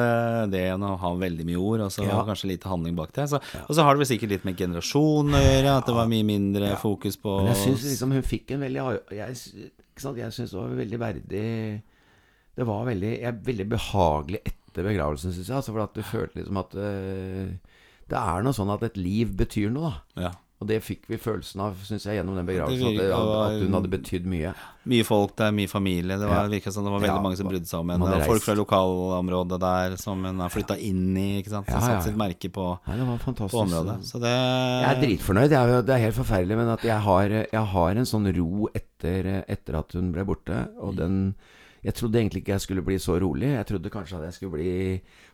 det 0.55 0.63
enn 0.73 0.87
å 0.89 0.95
ha 1.03 1.11
veldig 1.21 1.45
mye 1.51 1.61
ord, 1.61 1.85
og 1.85 1.93
så 1.93 2.07
Ja. 2.09 2.23
kanskje 2.25 2.49
lite 2.55 2.71
handling 2.73 2.97
bak 2.97 3.13
det. 3.19 3.29
Så, 3.35 3.43
Og 3.67 3.77
så 3.77 3.85
har 3.85 3.93
det 3.95 4.03
vel 4.07 4.11
sikkert 4.15 4.33
litt 4.33 4.49
med 4.49 4.57
generasjon 4.57 5.37
å 5.37 5.43
gjøre, 5.45 5.77
at 5.83 5.87
det 5.91 5.97
var 6.01 6.09
mye 6.09 6.25
mindre 6.33 6.73
fokus 6.81 7.21
på 7.21 7.37
Men 7.43 7.53
jeg 7.53 7.61
syns 7.67 7.85
liksom 7.93 8.13
hun 8.17 8.23
fikk 8.25 8.55
en 8.57 8.65
veldig 8.65 8.87
Jeg, 9.13 9.37
jeg 9.37 10.33
synes 10.33 10.51
det 10.55 10.61
var 10.63 10.75
veldig 10.81 11.01
verdig 11.05 11.45
Det 12.57 12.67
var 12.73 12.87
veldig, 12.89 13.13
jeg, 13.21 13.37
veldig 13.47 13.69
behagelig 13.77 14.41
etter 14.49 14.87
begravelsen, 14.87 15.33
syns 15.37 15.49
jeg. 15.51 15.57
Altså, 15.61 15.73
for 15.77 15.85
at 15.85 15.95
du 15.97 16.03
følte 16.07 16.41
liksom 16.41 16.57
at 16.65 16.75
øh, 16.79 17.53
Det 18.11 18.19
er 18.21 18.47
noe 18.47 18.57
sånn 18.57 18.73
at 18.75 18.83
et 18.91 18.97
liv 19.01 19.35
betyr 19.39 19.71
noe, 19.75 19.93
da. 20.17 20.29
ja. 20.29 20.37
Og 20.61 20.69
det 20.69 20.83
fikk 20.85 21.07
vi 21.09 21.17
følelsen 21.17 21.63
av, 21.65 21.77
syns 21.89 22.03
jeg, 22.05 22.19
gjennom 22.19 22.37
den 22.37 22.45
begravelsen. 22.45 22.99
At, 23.01 23.15
at, 23.17 23.63
hun 23.63 23.77
hadde 23.79 23.89
betydd 23.95 24.27
mye. 24.29 24.51
Mye 24.93 25.07
folk 25.09 25.33
der, 25.39 25.55
mye 25.57 25.71
familie. 25.73 26.19
Det 26.21 26.29
var, 26.29 26.51
Ja. 26.53 26.73
som 26.75 26.85
det 26.85 26.93
var 26.93 27.01
veldig 27.01 27.17
Ja, 27.17 27.23
mange 27.25 27.39
som 27.39 27.49
brydde 27.49 27.71
seg 27.71 27.81
om 27.81 27.89
henne. 27.89 28.19
folk 28.27 28.43
fra 28.45 28.55
lokalområdet 28.59 29.59
der 29.63 29.97
som 29.97 30.23
hun 30.23 30.39
har 30.45 30.53
flytta 30.53 30.77
inn 30.77 31.17
i, 31.17 31.41
ikke 31.41 31.49
sant. 31.55 31.65
Som 31.71 31.81
Ja, 31.81 31.81
ja, 31.81 31.95
satte 31.95 32.11
sitt 32.11 32.19
merke 32.21 32.51
på, 32.53 32.67
Nei, 32.87 32.97
det 32.99 33.07
var 33.09 33.17
på 33.25 33.63
området. 33.63 34.05
Så 34.05 34.21
det 34.21 34.35
Jeg 34.37 34.91
er 34.91 35.01
dritfornøyd. 35.01 35.53
Er, 35.57 35.83
det 35.83 35.95
er 35.97 36.05
helt 36.05 36.19
forferdelig, 36.21 36.57
men 36.61 36.69
at 36.69 36.85
jeg 36.85 37.01
har, 37.09 37.29
jeg 37.31 37.65
har 37.73 37.91
en 37.97 38.11
sånn 38.13 38.29
ro 38.37 38.69
etter, 38.75 39.45
etter 39.49 39.79
at 39.81 39.93
hun 39.97 40.13
ble 40.13 40.27
borte. 40.29 40.69
Og 40.77 40.95
den 40.95 41.35
Jeg 41.81 41.97
trodde 41.97 42.19
egentlig 42.21 42.43
ikke 42.43 42.53
jeg 42.53 42.61
skulle 42.61 42.85
bli 42.85 42.99
så 43.01 43.17
rolig. 43.21 43.55
Jeg 43.55 43.67
trodde 43.71 43.93
kanskje 43.93 44.19
at 44.19 44.27
jeg 44.29 44.37
skulle 44.37 44.59
bli 44.59 44.73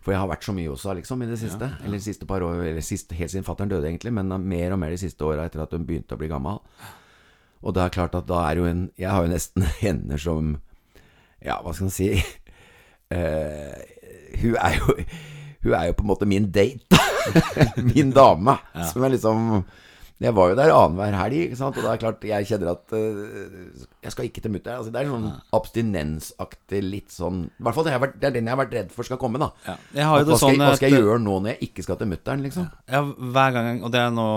For 0.05 0.13
jeg 0.15 0.21
har 0.21 0.29
vært 0.31 0.45
så 0.47 0.53
mye 0.55 0.71
også, 0.71 0.95
liksom, 0.95 1.23
i 1.23 1.27
det 1.27 1.39
siste. 1.41 1.71
Eller 1.83 1.99
de 1.99 2.05
siste 2.05 2.27
par 2.27 2.45
år 2.47 2.63
Eller 2.63 2.85
siste, 2.87 3.15
helt 3.19 3.33
siden 3.33 3.47
fatter'n 3.47 3.73
døde, 3.73 3.89
egentlig. 3.89 4.13
Men 4.15 4.31
mer 4.47 4.73
og 4.77 4.79
mer 4.79 4.95
de 4.95 5.01
siste 5.03 5.27
åra 5.27 5.47
etter 5.47 5.65
at 5.65 5.75
hun 5.75 5.87
begynte 5.89 6.15
å 6.15 6.21
bli 6.21 6.31
gammel. 6.31 6.63
Og 7.67 7.75
det 7.75 7.83
er 7.83 7.95
klart 7.97 8.15
at 8.15 8.29
da 8.29 8.45
er 8.47 8.61
jo 8.61 8.69
en 8.69 8.91
Jeg 8.99 9.11
har 9.11 9.27
jo 9.27 9.33
nesten 9.33 9.67
hender 9.83 10.23
som 10.23 10.57
Ja, 11.43 11.59
hva 11.63 11.75
skal 11.75 11.89
man 11.89 11.97
si 11.97 12.13
uh, 12.15 13.75
Hun 14.43 14.55
er 14.61 14.79
jo 14.79 14.97
Hun 15.67 15.75
er 15.75 15.89
jo 15.89 15.97
på 15.99 16.07
en 16.07 16.13
måte 16.13 16.29
min 16.31 16.47
date. 16.53 17.01
min 17.91 18.13
dame. 18.15 18.55
Som 18.93 19.03
er 19.03 19.17
liksom 19.17 19.65
Jeg 20.19 20.33
var 20.33 20.49
jo 20.49 20.55
der 20.57 20.71
annenhver 20.73 21.13
helg, 21.19 21.35
ikke 21.45 21.57
sant? 21.61 21.77
og 21.77 21.85
det 21.85 21.91
er 21.93 21.99
klart 22.01 22.23
jeg 22.25 22.47
kjenner 22.49 22.71
at 22.73 22.93
uh, 22.97 23.85
jeg 24.07 24.13
skal 24.15 24.25
ikke 24.31 24.41
til 24.47 24.53
mutter'n. 24.55 24.79
Altså, 24.81 24.93
det 24.95 25.03
er 25.03 25.11
sånn 25.13 25.27
abstinensaktig 25.53 26.81
litt 26.85 27.13
sånn 27.13 27.43
I 27.51 27.67
hvert 27.67 27.77
fall 27.77 27.85
det, 27.85 27.93
har 27.93 28.03
vært, 28.03 28.17
det 28.23 28.29
er 28.31 28.35
den 28.39 28.49
jeg 28.49 28.55
har 28.57 28.61
vært 28.63 28.77
redd 28.79 28.95
for 28.95 29.05
skal 29.09 29.21
komme, 29.21 29.41
da. 29.43 29.51
Ja. 29.67 29.75
Jeg 29.99 30.09
har 30.09 30.17
jo 30.17 30.25
At 30.25 30.27
det 30.27 30.33
hva, 30.33 30.39
skal, 30.41 30.49
sånn 30.49 30.57
jeg- 30.57 30.71
hva 30.71 30.79
skal 30.81 30.91
jeg 30.97 31.03
gjøre 31.05 31.19
nå 31.27 31.37
når 31.45 31.51
jeg 31.53 31.69
ikke 31.69 31.85
skal 31.87 32.01
til 32.01 32.11
mutter'n, 32.15 32.43
liksom? 32.47 32.71
Ja, 32.97 33.03
hver 33.37 33.53
gang, 33.59 33.83
og 33.85 33.93
det 33.93 34.01
er 34.01 34.11
nå, 34.17 34.29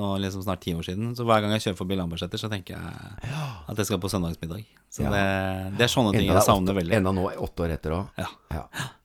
nå 0.00 0.10
liksom 0.24 0.42
snart 0.46 0.60
ti 0.64 0.72
år 0.74 0.84
siden, 0.88 1.12
så 1.18 1.24
hver 1.28 1.44
gang 1.44 1.52
jeg 1.56 1.66
kjører 1.66 1.80
forbi 1.82 1.96
Lambertseter, 2.00 2.38
så 2.40 2.48
tenker 2.52 2.76
jeg 2.76 3.36
at 3.68 3.76
jeg 3.76 3.86
skal 3.86 3.98
på 4.00 4.08
søndagsmiddag. 4.12 4.64
Så 4.96 5.02
Ja. 5.02 5.10
det, 5.12 5.76
det 5.76 5.84
er 5.84 5.92
sånne 5.92 6.12
ting 6.16 6.24
jeg 6.30 6.42
savner 6.46 6.72
veldig. 6.72 6.94
Enda 6.96 7.12
nå, 7.12 7.26
åtte 7.36 7.66
år 7.66 7.74
etter 7.74 7.90
òg. 7.92 8.06
Ja. 8.16 8.28
Ja. 8.54 8.62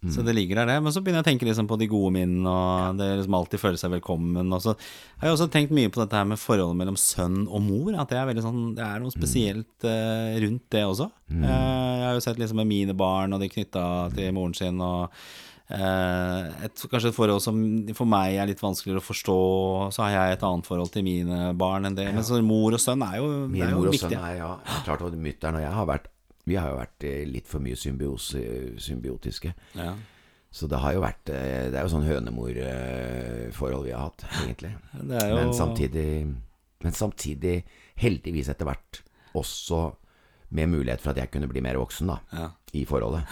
Så 0.10 0.24
det 0.24 0.34
ligger 0.36 0.56
der, 0.62 0.66
det. 0.66 0.84
Men 0.84 0.94
så 0.94 1.02
begynner 1.04 1.20
jeg 1.22 1.26
å 1.26 1.30
tenke 1.38 1.46
liksom 1.50 1.68
på 1.68 1.78
de 1.78 1.88
gode 1.88 2.14
minnene, 2.16 2.48
og 2.48 2.98
det 2.98 3.10
liksom 3.20 3.36
alltid 3.36 3.60
føle 3.60 3.78
seg 3.78 3.92
velkommen. 3.92 4.54
Og 4.54 4.62
så 4.62 4.76
har 5.20 5.28
jeg 5.30 5.36
også 5.36 5.50
tenkt 5.52 5.72
mye 5.76 5.81
på 5.90 6.02
dette 6.02 6.18
her 6.18 6.28
med 6.30 6.40
forholdet 6.40 6.78
mellom 6.78 6.98
sønn 7.00 7.46
og 7.48 7.62
mor. 7.66 7.96
At 7.98 8.12
det 8.12 8.20
er 8.20 8.42
sånn 8.44 8.74
Det 8.78 8.84
er 8.86 9.02
noe 9.04 9.14
spesielt 9.14 9.88
uh, 9.88 10.36
rundt 10.44 10.68
det 10.74 10.84
også. 10.88 11.08
Eh, 11.32 11.46
jeg 11.48 12.06
har 12.06 12.18
jo 12.18 12.26
sett 12.26 12.42
liksom 12.42 12.62
med 12.62 12.70
mine 12.70 12.98
barn, 12.98 13.34
og 13.34 13.42
de 13.42 13.50
knytta 13.52 13.86
til 14.16 14.34
moren 14.36 14.56
sin, 14.58 14.82
og 14.84 15.14
eh, 15.72 16.66
et, 16.68 16.86
kanskje 16.92 17.12
et 17.12 17.18
forhold 17.18 17.44
som 17.44 17.60
for 17.98 18.10
meg 18.10 18.38
er 18.38 18.50
litt 18.52 18.64
vanskeligere 18.64 19.04
å 19.04 19.08
forstå. 19.10 19.40
Så 19.96 20.06
har 20.06 20.16
jeg 20.16 20.38
et 20.38 20.48
annet 20.48 20.70
forhold 20.70 20.94
til 20.94 21.06
mine 21.08 21.52
barn 21.58 21.90
enn 21.90 21.98
det. 21.98 22.10
Men 22.14 22.28
så 22.28 22.42
mor 22.46 22.78
og 22.78 22.84
sønn 22.84 23.06
er 23.08 23.20
jo, 23.22 23.30
Min 23.48 23.66
er 23.66 23.76
jo 23.76 23.82
mor 23.82 23.92
og 23.92 23.98
viktig. 23.98 24.10
sønn 24.10 24.18
er 24.22 24.40
ja, 24.42 24.56
klart 24.88 25.06
mutter'n 25.12 25.60
og 25.62 25.66
jeg 25.66 25.76
har 25.80 25.92
vært 25.96 26.10
Vi 26.50 26.58
har 26.58 26.72
jo 26.74 26.80
vært 26.80 27.06
litt 27.30 27.48
for 27.48 27.64
mye 27.64 27.78
symbiose, 27.78 28.42
symbiotiske. 28.82 29.54
Ja. 29.78 29.94
Så 30.52 30.68
det 30.68 30.82
har 30.84 30.96
jo 30.98 31.04
vært 31.04 31.30
eh, 31.32 31.70
Det 31.72 31.80
er 31.80 31.86
jo 31.86 31.92
sånn 31.94 32.08
hønemor-forhold 32.08 33.86
vi 33.88 33.94
har 33.96 34.10
hatt, 34.10 34.26
egentlig. 34.44 34.74
Det 35.10 35.22
er 35.22 35.30
jo 35.32 35.38
Men 35.40 35.54
samtidig 35.56 36.08
Men 36.84 36.98
samtidig, 36.98 37.56
heldigvis 38.02 38.50
etter 38.52 38.68
hvert, 38.68 39.04
også 39.38 39.86
med 40.52 40.68
mulighet 40.74 41.00
for 41.00 41.14
at 41.14 41.22
jeg 41.22 41.32
kunne 41.32 41.48
bli 41.48 41.62
mer 41.64 41.78
voksen, 41.80 42.10
da, 42.12 42.18
ja. 42.36 42.48
i 42.76 42.82
forholdet. 42.90 43.24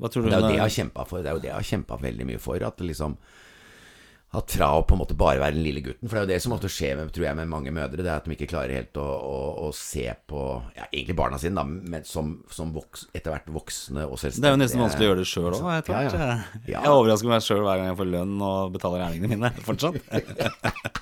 Hva 0.00 0.10
tror 0.12 0.26
du 0.26 0.28
Det 0.28 0.34
er 0.36 0.42
jo 0.42 0.48
det 0.50 0.56
jeg 0.58 0.64
har 0.64 0.74
kjempa 0.74 1.04
for. 1.08 1.22
Det 1.22 1.30
er 1.30 1.36
jo 1.38 1.42
det 1.44 1.48
jeg 1.48 1.56
har 1.56 1.68
kjempa 1.70 1.96
veldig 2.02 2.26
mye 2.28 2.40
for. 2.42 2.64
At 2.66 2.82
liksom 2.84 3.14
At 4.32 4.52
fra 4.54 4.68
å 4.78 4.82
på 4.86 4.94
en 4.94 5.00
måte 5.00 5.16
bare 5.18 5.40
være 5.42 5.56
den 5.56 5.64
lille 5.66 5.80
gutten 5.82 6.06
For 6.06 6.14
det 6.14 6.20
er 6.20 6.26
jo 6.26 6.30
det 6.30 6.36
som 6.44 6.52
ofte 6.54 6.68
skjer 6.70 6.92
med, 7.00 7.08
tror 7.10 7.24
jeg, 7.26 7.34
med 7.40 7.48
mange 7.50 7.72
mødre. 7.74 7.98
Det 7.98 8.06
er 8.06 8.20
at 8.20 8.28
de 8.30 8.36
ikke 8.36 8.46
klarer 8.52 8.76
helt 8.78 9.00
å, 9.02 9.06
å, 9.26 9.40
å 9.66 9.72
se 9.74 10.04
på 10.30 10.44
ja, 10.78 10.86
egentlig 10.92 11.16
barna 11.18 11.40
sine, 11.42 11.56
da, 11.58 11.64
men 11.66 12.06
som, 12.06 12.36
som 12.54 12.70
voks, 12.76 13.08
etter 13.10 13.34
hvert 13.34 13.50
voksne 13.50 14.06
og 14.06 14.14
selvstendige. 14.22 14.46
Det 14.46 14.52
er 14.52 14.54
jo 14.54 14.62
nesten 14.62 14.84
vanskelig 14.84 15.08
å 15.08 15.10
gjøre 15.10 15.24
det 15.24 15.30
sjøl 15.32 15.50
òg, 15.50 15.66
etter 15.80 15.96
Ja, 15.96 16.04
hvert. 16.04 16.14
ja. 16.14 16.62
Ja. 16.76 16.84
Jeg 16.86 16.94
overrasker 16.94 17.32
meg 17.34 17.42
sjøl 17.48 17.64
hver 17.66 17.82
gang 17.82 17.90
jeg 17.90 17.98
får 18.04 18.12
lønn 18.14 18.38
og 18.52 18.72
betaler 18.78 19.02
regningene 19.08 19.34
mine, 19.34 19.52
fortsatt. 19.66 19.98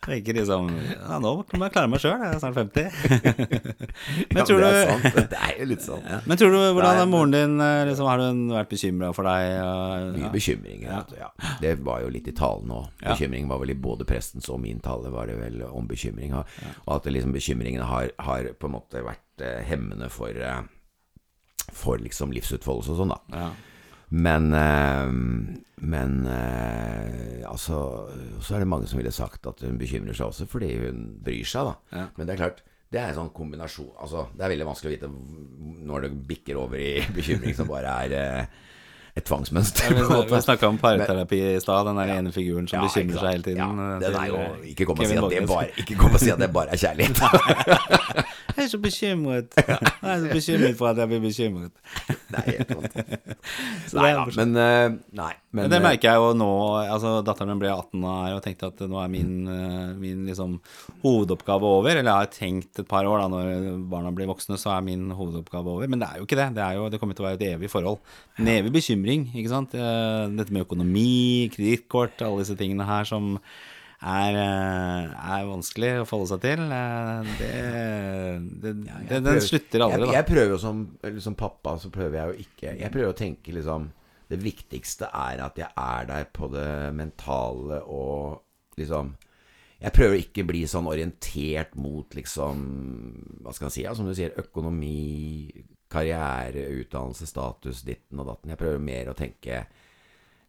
Jeg 0.00 0.24
tenker 0.24 0.36
liksom 0.38 0.68
Ja, 0.72 1.18
nå 1.20 1.30
må 1.44 1.66
jeg 1.66 1.72
klare 1.74 1.88
meg 1.92 2.00
sjøl, 2.00 2.14
jeg 2.24 2.32
er 2.32 2.38
snart 2.40 2.56
50. 2.56 3.50
Men 4.32 4.38
Ja, 4.40 4.44
det 4.48 4.70
er 4.70 4.88
sant. 4.88 5.18
Det 5.34 5.40
er 5.44 5.58
jo 5.60 5.66
litt 5.68 5.84
sånn. 5.84 6.06
Men 6.24 6.40
tror 6.40 6.54
du, 6.54 6.58
hvordan 6.72 7.00
er 7.02 7.10
moren 7.10 7.34
din 7.34 7.58
liksom, 7.90 8.08
Har 8.08 8.22
hun 8.24 8.40
vært 8.54 8.70
bekymra 8.72 9.10
for 9.12 9.28
deg? 9.28 9.58
og- 9.60 10.14
Mye 10.16 10.30
bekymring. 10.32 10.86
Ja. 10.88 11.28
Det 11.60 11.74
var 11.84 12.00
jo 12.06 12.08
litt 12.16 12.30
i 12.32 12.34
talen 12.60 12.74
òg. 12.76 12.90
Ja. 13.00 13.14
Bekymring 13.14 13.48
var 13.48 13.60
vel 13.62 13.70
i 13.70 13.78
både 13.78 14.04
prestens 14.08 14.48
og 14.50 14.60
min 14.60 14.80
tale 14.80 15.10
var 15.10 15.26
det 15.26 15.38
vel 15.40 15.62
om 15.68 15.88
bekymring. 15.88 16.34
Og 16.34 16.46
og 16.86 16.94
at 16.96 17.08
liksom 17.12 17.32
bekymringene 17.32 17.84
har, 17.86 18.10
har 18.18 18.52
på 18.58 18.66
en 18.68 18.74
måte 18.76 19.02
vært 19.04 19.40
eh, 19.42 19.62
hemmende 19.64 20.08
for, 20.10 20.30
eh, 20.30 20.62
for 21.72 21.98
liksom 21.98 22.32
livsutfoldelse 22.32 22.92
og 22.92 22.98
sånn, 23.02 23.14
da. 23.14 23.20
Ja. 23.34 23.50
Men 24.10 24.52
eh, 24.52 25.10
Men 25.80 26.26
eh, 26.26 27.44
altså 27.48 28.08
Så 28.42 28.56
er 28.56 28.58
det 28.58 28.66
mange 28.68 28.88
som 28.90 28.98
ville 28.98 29.12
sagt 29.14 29.46
at 29.46 29.62
hun 29.62 29.78
bekymrer 29.78 30.12
seg 30.12 30.26
også 30.26 30.48
fordi 30.50 30.72
hun 30.82 31.20
bryr 31.22 31.46
seg, 31.46 31.70
da. 31.70 32.08
Men 32.16 32.26
det 32.26 32.34
er 32.34 32.42
klart, 32.42 32.64
det 32.90 32.98
er 32.98 33.12
en 33.12 33.20
sånn 33.20 33.30
kombinasjon 33.32 33.94
Altså, 34.02 34.26
det 34.34 34.44
er 34.44 34.52
veldig 34.56 34.66
vanskelig 34.66 34.90
å 34.90 34.96
vite 34.96 35.12
når 35.86 36.02
det 36.08 36.10
bikker 36.26 36.58
over 36.58 36.82
i 36.82 36.98
bekymring 37.16 37.54
som 37.54 37.70
bare 37.70 37.94
er 38.04 38.16
eh, 38.18 38.58
et 39.20 39.26
tvangsmønster. 39.28 39.94
Vi, 39.94 40.02
på 40.08 40.20
vi 40.34 40.40
snakka 40.44 40.70
om 40.72 40.78
parterapi 40.80 41.40
i 41.54 41.60
stad, 41.62 41.86
den 41.88 42.00
der 42.00 42.12
ene 42.16 42.32
figuren 42.34 42.68
som 42.70 42.80
Ja, 42.80 42.88
bekymrer 42.88 43.22
seg 43.22 43.36
hele 43.36 43.46
tiden. 43.46 43.62
Ja, 43.62 43.98
den 44.02 44.18
er 44.22 44.26
jo, 44.32 44.42
eh, 44.42 44.68
ikke 44.72 44.88
kom 44.90 45.00
si 45.04 45.14
det 45.14 45.46
bare, 45.48 45.70
ikke 45.78 45.98
kom 46.00 46.16
og 46.16 46.22
si 46.22 46.32
at 46.32 46.40
det 46.40 46.52
bare 46.54 46.74
er 46.74 46.80
kjærlighet. 46.80 47.16
Jeg 48.60 48.66
er 48.66 48.72
så 48.74 48.78
bekymret. 48.80 49.54
Jeg 49.58 50.10
er 50.12 50.18
så 50.20 50.32
bekymret 50.34 50.74
for 50.76 50.90
at 50.90 50.98
jeg 51.00 51.08
blir 51.08 51.20
bekymret. 51.24 51.72
Nei, 52.34 52.42
helt 52.46 52.72
sant. 52.74 52.98
Nei 53.96 54.10
da, 54.14 54.24
men 54.36 54.52
eh, 54.60 54.96
Nei. 55.16 55.30
Men, 55.50 55.64
Men 55.64 55.72
det 55.72 55.78
eh, 55.78 55.82
merker 55.82 56.12
jeg 56.12 56.20
jo 56.22 56.34
nå. 56.38 56.50
Altså, 56.84 57.14
datteren 57.26 57.50
min 57.50 57.62
ble 57.62 57.70
18 57.72 58.04
her 58.04 58.36
og 58.36 58.42
tenkte 58.44 58.68
at 58.68 58.82
nå 58.86 59.00
er 59.02 59.08
min, 59.10 59.32
eh, 59.50 59.88
min 59.98 60.28
liksom, 60.28 60.58
hovedoppgave 61.02 61.72
over. 61.80 61.90
Eller 61.90 62.06
jeg 62.06 62.26
har 62.26 62.30
tenkt 62.36 62.82
et 62.84 62.90
par 62.90 63.08
år, 63.08 63.24
da, 63.24 63.30
når 63.32 63.80
barna 63.90 64.12
blir 64.14 64.28
voksne, 64.30 64.60
så 64.60 64.76
er 64.76 64.86
min 64.86 65.08
hovedoppgave 65.16 65.74
over. 65.74 65.90
Men 65.90 66.04
det 66.04 66.10
er 66.10 66.20
jo 66.20 66.28
ikke 66.28 66.38
det. 66.38 66.50
Det, 66.60 66.68
jo, 66.76 66.86
det 66.92 67.00
kommer 67.02 67.18
til 67.18 67.24
å 67.24 67.30
være 67.30 67.40
et 67.40 67.48
evig 67.54 67.72
forhold. 67.72 67.98
En 68.38 68.52
evig 68.52 68.76
bekymring, 68.76 69.26
ikke 69.32 69.54
sant. 69.56 69.74
Dette 69.74 70.54
med 70.54 70.68
økonomi, 70.68 71.48
kredittkort, 71.56 72.20
alle 72.28 72.44
disse 72.44 72.58
tingene 72.60 72.86
her 72.86 73.08
som 73.08 73.38
er, 74.00 74.36
eh, 74.40 75.14
er 75.36 75.48
vanskelig 75.48 75.90
å 76.00 76.04
forholde 76.08 76.30
seg 76.32 76.42
til. 76.44 76.62
Eh, 76.72 77.30
Det, 77.40 77.50
det, 78.62 78.74
det, 78.80 78.92
jeg 79.10 79.24
den 79.26 79.40
slutter 79.44 79.84
aldri, 79.84 80.06
jeg, 80.08 80.14
jeg 80.16 80.28
prøver 80.30 80.54
jo 80.54 80.60
som, 80.62 80.84
som 81.20 81.36
pappa, 81.38 81.74
så 81.78 81.90
prøver 81.92 82.16
jeg 82.18 82.28
jo 82.30 82.44
ikke 82.46 82.76
Jeg 82.80 82.92
prøver 82.94 83.12
å 83.12 83.16
tenke 83.18 83.52
liksom 83.56 83.90
Det 84.30 84.38
viktigste 84.40 85.10
er 85.12 85.42
at 85.44 85.58
jeg 85.58 85.68
er 85.76 86.06
der 86.08 86.28
på 86.32 86.48
det 86.52 86.68
mentale 86.96 87.80
og 87.84 88.78
liksom 88.80 89.12
Jeg 89.80 89.92
prøver 89.96 90.16
å 90.16 90.22
ikke 90.22 90.46
bli 90.48 90.64
sånn 90.68 90.88
orientert 90.88 91.76
mot 91.76 92.16
liksom 92.16 92.64
Hva 93.42 93.52
skal 93.56 93.68
jeg 93.68 93.76
si? 93.76 93.84
Ja, 93.84 93.94
som 93.96 94.08
du 94.08 94.14
sier, 94.16 94.32
økonomi, 94.40 95.50
karriere, 95.90 96.68
utdannelse, 96.80 97.26
status, 97.26 97.80
ditten 97.82 98.20
og 98.22 98.28
datten. 98.30 98.52
Jeg 98.52 98.60
prøver 98.60 98.78
mer 98.84 99.10
å 99.10 99.16
tenke 99.18 99.64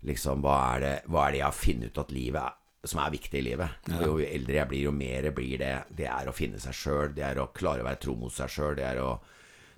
liksom 0.07 0.41
hva 0.43 0.57
er 0.75 0.83
det, 0.83 0.95
hva 1.09 1.23
er 1.27 1.31
det 1.33 1.39
jeg 1.41 1.47
har 1.47 1.57
funnet 1.57 1.91
ut 1.91 2.01
at 2.03 2.11
livet 2.13 2.57
som 2.83 3.01
er 3.03 3.13
viktig 3.13 3.41
i 3.41 3.45
livet. 3.45 3.81
Og 3.93 4.07
Jo 4.07 4.15
eldre 4.25 4.61
jeg 4.61 4.69
blir, 4.71 4.87
jo 4.87 4.95
mer 4.95 5.29
blir 5.35 5.59
det 5.61 5.75
Det 5.93 6.07
er 6.09 6.29
å 6.29 6.33
finne 6.35 6.61
seg 6.61 6.73
sjøl, 6.73 7.13
det 7.15 7.27
er 7.27 7.41
å 7.41 7.51
klare 7.53 7.83
å 7.83 7.87
være 7.87 8.01
tro 8.01 8.15
mot 8.17 8.33
seg 8.33 8.49
sjøl, 8.49 8.73
det, 8.79 8.89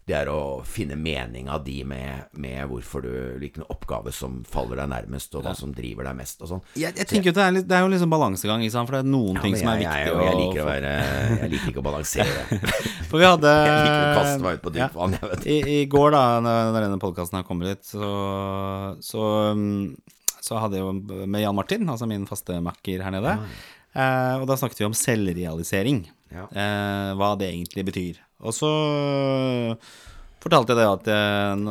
det 0.08 0.16
er 0.18 0.30
å 0.32 0.62
finne 0.68 0.96
meninga 1.00 1.58
di 1.64 1.82
med, 1.88 2.30
med 2.40 2.68
hvorfor 2.72 3.04
du 3.04 3.12
Hvilken 3.40 3.66
oppgave 3.72 4.12
som 4.16 4.42
faller 4.48 4.80
deg 4.80 4.90
nærmest, 4.92 5.36
og 5.36 5.44
hva 5.44 5.54
som 5.58 5.74
driver 5.76 6.08
deg 6.08 6.18
mest, 6.20 6.42
og 6.44 6.52
sånn. 6.52 6.64
Jeg, 6.80 6.96
jeg 7.00 7.10
tenker 7.10 7.32
jo 7.32 7.36
det 7.36 7.44
er, 7.44 7.54
litt, 7.58 7.68
det 7.68 7.78
er 7.78 7.84
jo 7.84 7.92
liksom 7.92 8.12
balansegang, 8.14 8.64
ikke 8.64 8.76
sant? 8.76 8.90
for 8.90 8.98
det 8.98 9.04
er 9.04 9.12
noen 9.12 9.40
Ja, 9.40 9.44
ting 9.44 9.58
jeg, 9.58 9.64
som 9.64 9.72
er 9.74 9.84
jeg, 9.84 9.90
viktig 9.90 10.08
jeg, 10.08 10.28
jeg, 10.30 10.40
liker 10.40 10.64
å 10.64 10.70
være 10.70 10.96
Jeg 11.44 11.54
liker 11.56 11.74
ikke 11.74 11.84
å 11.84 11.88
balansere. 11.90 12.62
For 13.12 13.22
vi 13.22 13.28
hadde 13.28 13.54
Jeg 13.54 13.78
liker 13.84 14.00
å 14.00 14.18
kaste 14.18 14.44
meg 14.46 14.58
ut 14.58 14.64
på 14.64 14.74
dypt 14.80 14.98
vann, 14.98 15.16
jeg 15.20 15.32
vet. 15.34 15.48
I, 15.52 15.60
I 15.76 15.80
går, 15.92 16.16
da 16.16 16.26
når 16.48 16.80
denne 16.80 17.04
podkasten 17.04 17.40
her 17.42 17.48
kommer 17.48 17.76
ut, 17.76 17.84
så, 17.86 18.12
så, 19.04 19.30
um, 19.52 19.94
så 20.44 20.60
hadde 20.60 20.80
jeg 20.80 20.84
jo 20.84 21.24
med 21.24 21.44
Jan 21.44 21.56
Martin, 21.56 21.88
altså 21.88 22.08
min 22.10 22.28
faste 22.28 22.58
makker 22.64 23.04
her 23.06 23.16
nede. 23.16 23.38
Eh, 23.94 24.36
og 24.42 24.48
da 24.50 24.58
snakket 24.60 24.82
vi 24.82 24.90
om 24.90 24.98
selvrealisering. 24.98 26.04
Ja. 26.34 26.48
Eh, 26.50 27.12
hva 27.20 27.34
det 27.40 27.52
egentlig 27.52 27.86
betyr. 27.88 28.20
Og 28.44 28.56
så 28.58 28.72
fortalte 30.44 30.74
jeg 30.74 30.82
det 30.82 30.90
at 30.90 31.10
jeg, 31.14 31.64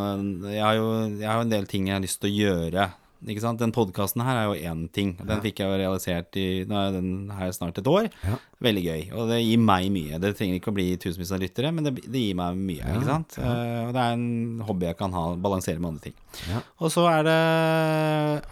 jeg, 0.55 0.63
har 0.65 0.79
jo, 0.79 0.89
jeg 1.21 1.29
har 1.29 1.45
en 1.45 1.53
del 1.53 1.69
ting 1.69 1.91
jeg 1.91 1.99
har 1.99 2.05
lyst 2.05 2.23
til 2.23 2.33
å 2.33 2.39
gjøre. 2.39 2.89
Ikke 3.23 3.43
sant? 3.45 3.61
Den 3.63 3.73
podkasten 3.75 4.23
her 4.27 4.39
er 4.41 4.49
jo 4.49 4.71
én 4.71 4.87
ting. 4.91 5.13
Den 5.21 5.43
fikk 5.45 5.61
jeg 5.63 5.71
jo 5.71 5.79
realisert 5.79 6.35
i 6.41 6.65
Nå 6.69 6.79
er 6.79 6.97
den 6.97 7.31
her 7.31 7.53
snart 7.55 7.79
et 7.79 7.87
år. 7.91 8.09
Ja. 8.27 8.39
Veldig 8.63 8.83
gøy. 8.83 9.05
Og 9.19 9.31
det 9.31 9.39
gir 9.43 9.63
meg 9.63 9.89
mye. 9.95 10.19
Det 10.23 10.33
trenger 10.39 10.59
ikke 10.59 10.73
å 10.73 10.77
bli 10.77 10.89
tusenvis 11.03 11.33
av 11.35 11.43
lyttere, 11.43 11.71
men 11.75 11.87
det, 11.87 11.95
det 12.03 12.25
gir 12.25 12.37
meg 12.39 12.59
mye. 12.59 12.83
ikke 12.83 13.09
sant? 13.09 13.39
Uh, 13.39 13.87
og 13.87 13.95
det 13.95 14.03
er 14.03 14.17
en 14.17 14.67
hobby 14.67 14.89
jeg 14.91 14.99
kan 14.99 15.15
ha, 15.15 15.25
balansere 15.47 15.79
med 15.79 15.93
andre 15.93 16.07
ting. 16.09 16.19
Ja. 16.51 16.65
Og 16.83 16.93
så 16.95 17.07
er 17.13 17.27
det, 17.29 17.39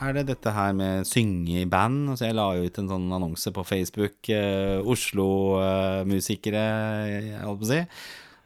er 0.06 0.16
det 0.18 0.26
dette 0.30 0.54
her 0.54 0.74
med 0.78 1.11
synge 1.11 1.62
i 1.64 1.68
band. 1.70 2.14
Altså 2.14 2.28
jeg 2.28 2.38
la 2.38 2.48
ut 2.54 2.83
en 2.83 2.90
sånn 2.94 3.11
annonse 3.18 3.54
på 3.54 3.66
Facebook. 3.66 4.18
Uh, 4.30 4.87
Oslo-musikere, 4.94 6.66
jeg 7.11 7.46
holdt 7.46 7.64
på 7.64 7.70
å 7.70 7.72
si. 7.74 7.85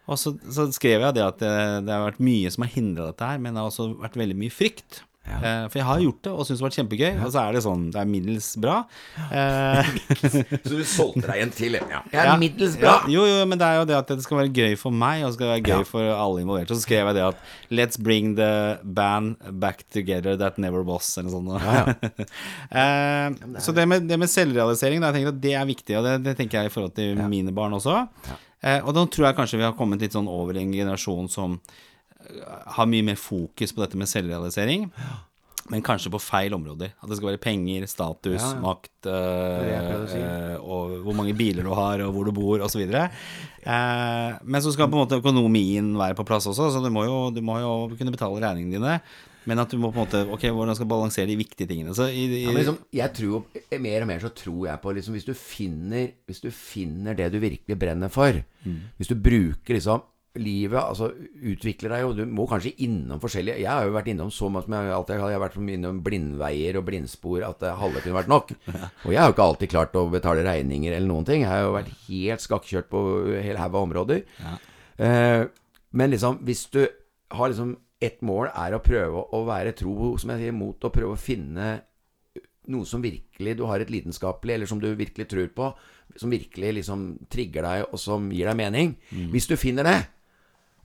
Og 0.05 0.21
så, 0.21 0.35
så 0.53 0.69
skrev 0.75 1.01
jeg 1.01 1.17
det 1.17 1.25
at 1.25 1.41
det, 1.41 1.57
det 1.87 1.93
har 1.93 2.05
vært 2.11 2.25
mye 2.25 2.51
som 2.53 2.67
har 2.67 2.73
hindra 2.75 3.09
dette 3.09 3.29
her, 3.29 3.41
men 3.41 3.57
det 3.57 3.63
har 3.63 3.71
også 3.71 3.95
vært 4.03 4.19
veldig 4.21 4.37
mye 4.37 4.53
frykt. 4.53 5.05
Ja. 5.25 5.39
Eh, 5.41 5.63
for 5.73 5.79
jeg 5.81 5.87
har 5.89 6.01
gjort 6.05 6.19
det 6.27 6.33
og 6.35 6.45
syns 6.45 6.59
det 6.59 6.63
har 6.63 6.69
vært 6.69 6.77
kjempegøy, 6.79 7.13
og 7.25 7.31
så 7.33 7.41
er 7.41 7.57
det 7.57 7.61
sånn, 7.65 7.85
det 7.95 8.01
er 8.03 8.09
middels 8.11 8.49
bra. 8.61 8.75
Eh, 9.33 9.93
Så 10.67 10.73
du 10.75 10.83
solgte 10.85 11.23
deg 11.31 11.41
en 11.47 11.53
til? 11.55 11.79
Ja. 11.81 12.03
Jeg 12.13 12.21
er 12.21 12.29
ja. 12.29 12.35
middels 12.41 12.77
bra. 12.81 12.93
Ja, 13.07 13.13
jo, 13.15 13.23
jo, 13.31 13.39
men 13.49 13.61
det 13.61 13.69
er 13.71 13.79
jo 13.81 13.87
det 13.89 13.97
at 14.03 14.13
det 14.13 14.27
skal 14.27 14.43
være 14.43 14.53
gøy 14.53 14.77
for 14.81 14.93
meg, 14.93 15.23
og 15.25 15.31
det 15.33 15.39
skal 15.39 15.53
være 15.55 15.65
gøy 15.65 15.73
Ja. 15.79 15.89
for 15.89 16.11
alle 16.13 16.45
involverte. 16.45 16.75
Og 16.77 16.81
så 16.81 16.85
skrev 16.85 17.09
jeg 17.09 17.17
det 17.17 17.25
at 17.31 17.41
Let's 17.75 18.01
bring 18.01 18.35
the 18.37 18.51
band 18.85 19.41
back 19.65 19.87
together 19.97 20.37
that 20.41 20.61
never 20.61 20.85
was, 20.85 21.09
eller 21.17 21.33
noe 21.33 21.57
sånt. 21.57 21.65
Ja, 21.65 22.29
eh, 22.85 23.59
så 23.65 23.73
det 23.77 23.89
med, 23.89 24.05
det 24.11 24.21
med 24.21 24.31
selvrealisering, 24.31 25.01
da, 25.01 25.09
jeg 25.09 25.23
tenker 25.23 25.33
at 25.35 25.41
det 25.49 25.57
er 25.57 25.73
viktig, 25.73 25.97
og 25.99 26.05
det, 26.11 26.15
det 26.29 26.37
tenker 26.39 26.61
jeg 26.61 26.71
i 26.71 26.75
forhold 26.75 26.95
til 27.01 27.25
mine 27.33 27.55
barn 27.57 27.75
også. 27.81 28.03
Og 28.85 28.93
da 28.97 29.03
tror 29.13 29.27
jeg 29.29 29.37
kanskje 29.37 29.59
vi 29.61 29.67
har 29.67 29.75
kommet 29.77 30.01
litt 30.01 30.15
sånn 30.17 30.29
over 30.31 30.57
i 30.57 30.63
en 30.63 30.71
generasjon 30.73 31.27
som 31.33 31.59
har 32.77 32.87
mye 32.91 33.03
mer 33.07 33.17
fokus 33.21 33.73
på 33.75 33.85
dette 33.85 33.97
med 34.01 34.09
selvrealisering. 34.11 34.91
Men 35.73 35.81
kanskje 35.81 36.11
på 36.13 36.19
feil 36.21 36.53
områder. 36.53 36.91
At 37.01 37.09
det 37.09 37.17
skal 37.17 37.31
være 37.31 37.41
penger, 37.41 37.87
status, 37.89 38.37
Ja, 38.43 38.51
ja. 38.53 38.61
makt, 38.61 39.07
øh, 39.09 40.09
si. 40.13 40.19
øh, 40.21 40.57
og 40.61 40.91
hvor 41.07 41.15
mange 41.17 41.33
biler 41.35 41.65
du 41.65 41.73
har, 41.73 42.03
og 42.05 42.13
hvor 42.13 42.25
du 42.29 42.33
bor, 42.37 42.61
osv. 42.61 42.83
Eh, 42.85 44.33
men 44.45 44.61
så 44.61 44.73
skal 44.75 44.91
på 44.91 44.99
en 44.99 45.07
måte 45.07 45.17
økonomien 45.23 45.95
være 45.97 46.15
på 46.19 46.27
plass 46.29 46.47
også, 46.51 46.69
så 46.75 46.83
du 46.85 46.91
må 46.93 47.07
jo, 47.09 47.31
du 47.33 47.41
må 47.41 47.57
jo 47.63 47.71
kunne 47.97 48.13
betale 48.13 48.43
regningene 48.45 48.77
dine. 48.77 48.99
Men 49.47 49.59
at 49.61 49.69
du 49.73 49.77
må 49.77 49.91
på 49.93 50.01
en 50.01 50.07
måte 50.07 50.21
Ok, 50.33 50.47
hvordan 50.57 50.73
skal 50.77 50.87
balansere 50.89 51.27
de 51.29 51.35
viktige 51.37 51.69
tingene? 51.69 51.93
Så 51.95 52.07
i, 52.09 52.23
i, 52.33 52.45
Ja, 52.47 52.53
liksom, 52.57 52.79
jeg 52.97 53.13
tror 53.13 53.27
jo 53.27 53.41
Mer 53.85 54.01
og 54.01 54.09
mer 54.09 54.23
så 54.23 54.31
tror 54.33 54.63
jeg 54.71 54.81
på 54.81 54.95
liksom, 54.97 55.13
Hvis 55.19 55.27
du 55.29 55.35
finner 55.37 56.07
Hvis 56.25 56.41
du 56.41 56.49
finner 56.49 57.13
det 57.19 57.27
du 57.35 57.37
virkelig 57.43 57.77
brenner 57.79 58.09
for 58.09 58.33
Hvis 58.97 59.11
du 59.13 59.15
bruker 59.21 59.77
liksom 59.77 60.01
Livet 60.35 60.81
altså 60.81 61.13
utvikler 61.47 61.93
deg 61.95 62.01
jo. 62.03 62.13
Du 62.19 62.25
må 62.27 62.47
kanskje 62.51 62.73
innom 62.83 63.21
forskjellige. 63.23 63.61
Jeg 63.63 63.71
har 63.71 63.85
jo 63.87 63.93
vært 63.95 64.09
innom 64.11 64.33
så 64.35 64.49
mye 64.51 64.65
som 64.65 64.75
jeg 64.75 64.91
alltid 64.97 65.21
har. 65.23 65.31
Jeg 65.31 65.39
har 65.39 65.45
vært 65.45 65.59
innom 65.77 66.01
blindveier 66.03 66.79
og 66.81 66.87
blindspor 66.89 67.45
At 67.47 67.61
det 67.63 67.71
halve 67.79 68.03
kunne 68.03 68.17
vært 68.19 68.33
nok. 68.33 68.51
Og 69.07 69.13
jeg 69.13 69.21
har 69.21 69.31
jo 69.31 69.37
ikke 69.37 69.47
alltid 69.47 69.71
klart 69.77 69.95
å 70.01 70.05
betale 70.11 70.43
regninger 70.47 70.91
Eller 70.97 71.07
noen 71.07 71.29
ting. 71.29 71.45
Jeg 71.45 71.53
har 71.53 71.63
jo 71.69 71.77
vært 71.77 71.93
helt 72.09 72.43
skakkjørt 72.43 72.91
på 72.91 73.03
Hele 73.37 73.63
haug 73.63 73.77
av 73.79 73.87
områder. 73.87 74.25
Eh, 74.99 75.45
Men 75.95 76.11
liksom, 76.11 76.41
hvis 76.43 76.65
du 76.75 76.81
har 77.35 77.51
liksom 77.53 77.77
et 78.05 78.19
mål 78.27 78.51
er 78.51 78.75
å 78.75 78.83
prøve 78.85 79.23
å 79.33 79.45
være 79.47 79.71
tro, 79.79 80.17
som 80.21 80.33
jeg 80.35 80.43
sier, 80.43 80.53
mot 80.59 80.83
å 80.85 80.91
prøve 80.93 81.15
å 81.15 81.21
finne 81.21 81.69
noe 82.69 82.85
som 82.89 83.01
virkelig 83.05 83.55
du 83.59 83.63
har 83.69 83.81
et 83.81 83.91
lidenskapelig, 83.93 84.55
eller 84.59 84.69
som 84.69 84.81
du 84.83 84.89
virkelig 84.99 85.29
tror 85.31 85.47
på, 85.57 85.71
som 86.21 86.33
virkelig 86.33 86.73
liksom 86.81 87.07
trigger 87.33 87.65
deg, 87.65 87.85
og 87.95 88.01
som 88.03 88.27
gir 88.35 88.51
deg 88.51 88.59
mening. 88.59 88.93
Hvis 89.33 89.47
du 89.49 89.55
finner 89.61 89.87
det, 89.89 89.97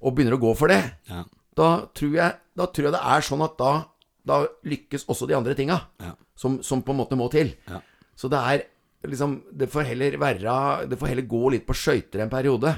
og 0.02 0.16
begynner 0.16 0.38
å 0.38 0.42
gå 0.42 0.56
for 0.58 0.68
det, 0.72 0.80
ja, 1.10 1.24
da 1.60 1.70
tror 1.94 2.14
jeg, 2.16 2.36
da 2.56 2.66
tror 2.72 2.86
jeg 2.90 2.94
det 2.96 3.02
er 3.14 3.22
sånn 3.28 3.42
at 3.44 3.58
da, 3.60 3.72
da 4.26 4.42
lykkes 4.64 5.06
også 5.12 5.28
de 5.28 5.36
andre 5.36 5.56
tinga, 5.58 5.80
Ja. 6.00 6.14
som, 6.40 6.62
som 6.64 6.82
på 6.82 6.92
en 6.96 7.02
måte 7.02 7.18
må 7.20 7.30
til. 7.32 7.54
Ja. 7.68 7.82
Så 8.16 8.30
det 8.32 8.40
er 8.40 8.64
liksom 9.08 9.38
Det 9.56 9.70
får 9.72 9.86
heller 9.88 10.18
være 10.20 10.88
Det 10.92 10.98
får 11.00 11.08
heller 11.08 11.24
gå 11.32 11.52
litt 11.54 11.66
på 11.66 11.74
skøyter 11.74 12.20
en 12.20 12.30
periode. 12.30 12.74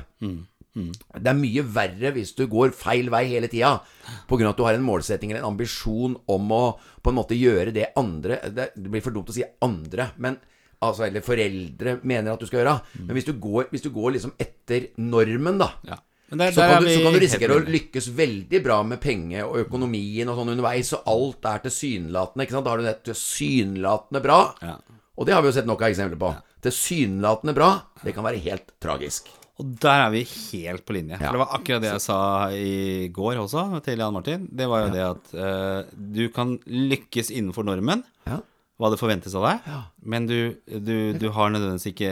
Det 0.71 1.27
er 1.27 1.35
mye 1.35 1.63
verre 1.67 2.11
hvis 2.15 2.33
du 2.37 2.45
går 2.47 2.71
feil 2.77 3.09
vei 3.11 3.25
hele 3.27 3.49
tida 3.51 3.81
pga. 4.29 4.49
at 4.49 4.57
du 4.57 4.63
har 4.63 4.73
en 4.77 4.85
målsetting 4.85 5.31
eller 5.31 5.41
en 5.41 5.49
ambisjon 5.51 6.13
om 6.31 6.51
å 6.55 6.61
på 7.03 7.09
en 7.11 7.17
måte 7.17 7.35
gjøre 7.35 7.73
det 7.73 7.89
andre 7.97 8.37
Det 8.53 8.69
blir 8.87 9.01
for 9.01 9.11
dumt 9.11 9.29
å 9.29 9.35
si 9.35 9.43
andre, 9.61 10.11
men 10.17 10.37
altså, 10.81 11.07
eller 11.09 11.21
foreldre 11.25 11.99
mener 12.03 12.31
at 12.33 12.39
du 12.39 12.45
skal 12.47 12.61
gjøre. 12.63 12.77
Men 13.05 13.15
hvis 13.17 13.25
du 13.27 13.33
går, 13.33 13.67
hvis 13.73 13.83
du 13.83 13.89
går 13.93 14.13
liksom 14.15 14.31
etter 14.39 14.87
normen, 14.97 15.57
da, 15.59 15.71
ja. 15.89 15.97
Der- 16.31 16.51
så, 16.55 16.61
der 16.61 16.69
kan 16.73 16.83
du, 16.83 16.87
vi 16.89 16.95
så 16.95 17.03
kan 17.03 17.13
du 17.13 17.19
risikere 17.19 17.55
å 17.59 17.65
lykkes 17.67 18.07
veldig 18.15 18.63
bra 18.63 18.77
med 18.87 19.01
penge 19.03 19.43
og 19.43 19.57
økonomien 19.65 20.29
og 20.31 20.37
sånn 20.39 20.53
underveis, 20.53 20.93
og 20.95 21.03
alt 21.11 21.45
er 21.51 21.59
tilsynelatende. 21.65 22.45
Ikke 22.47 22.55
sant? 22.55 22.65
Da 22.65 22.71
har 22.71 22.77
du 22.79 22.87
det 22.87 23.03
tilsynelatende 23.09 24.21
bra, 24.23 24.39
Ja. 24.63 24.77
og 25.17 25.25
det 25.27 25.33
har 25.35 25.41
vi 25.43 25.49
jo 25.51 25.57
sett 25.59 25.67
nok 25.67 25.81
av 25.81 25.89
eksempler 25.91 26.17
på. 26.21 26.31
Tilsynelatende 26.61 27.53
bra, 27.57 27.69
det 28.03 28.13
kan 28.15 28.23
være 28.23 28.39
helt 28.45 28.71
tragisk. 28.79 29.27
Og 29.59 29.75
der 29.83 30.07
er 30.07 30.09
vi 30.13 30.23
helt 30.23 30.85
på 30.87 30.93
linje. 30.95 31.17
Ja. 31.19 31.27
For 31.27 31.35
det 31.37 31.41
var 31.43 31.51
akkurat 31.59 31.81
det 31.83 31.91
jeg 31.91 32.01
sa 32.01 32.19
i 32.55 33.07
går 33.13 33.35
også 33.43 33.83
til 33.85 33.99
Jan 33.99 34.13
Martin. 34.15 34.47
Det 34.51 34.67
var 34.71 34.87
jo 34.87 34.93
det 34.95 35.03
at 35.05 35.33
uh, 35.35 35.83
du 35.93 36.29
kan 36.33 36.55
lykkes 36.65 37.29
innenfor 37.29 37.63
normen, 37.67 38.03
Ja. 38.25 38.39
Hva 38.81 38.89
det 38.89 38.97
forventes 38.97 39.35
av 39.37 39.45
deg, 39.45 39.69
men 40.09 40.25
du, 40.25 40.37
du, 40.65 41.13
du 41.13 41.27
har 41.35 41.53
nødvendigvis 41.53 41.91
ikke 41.91 42.09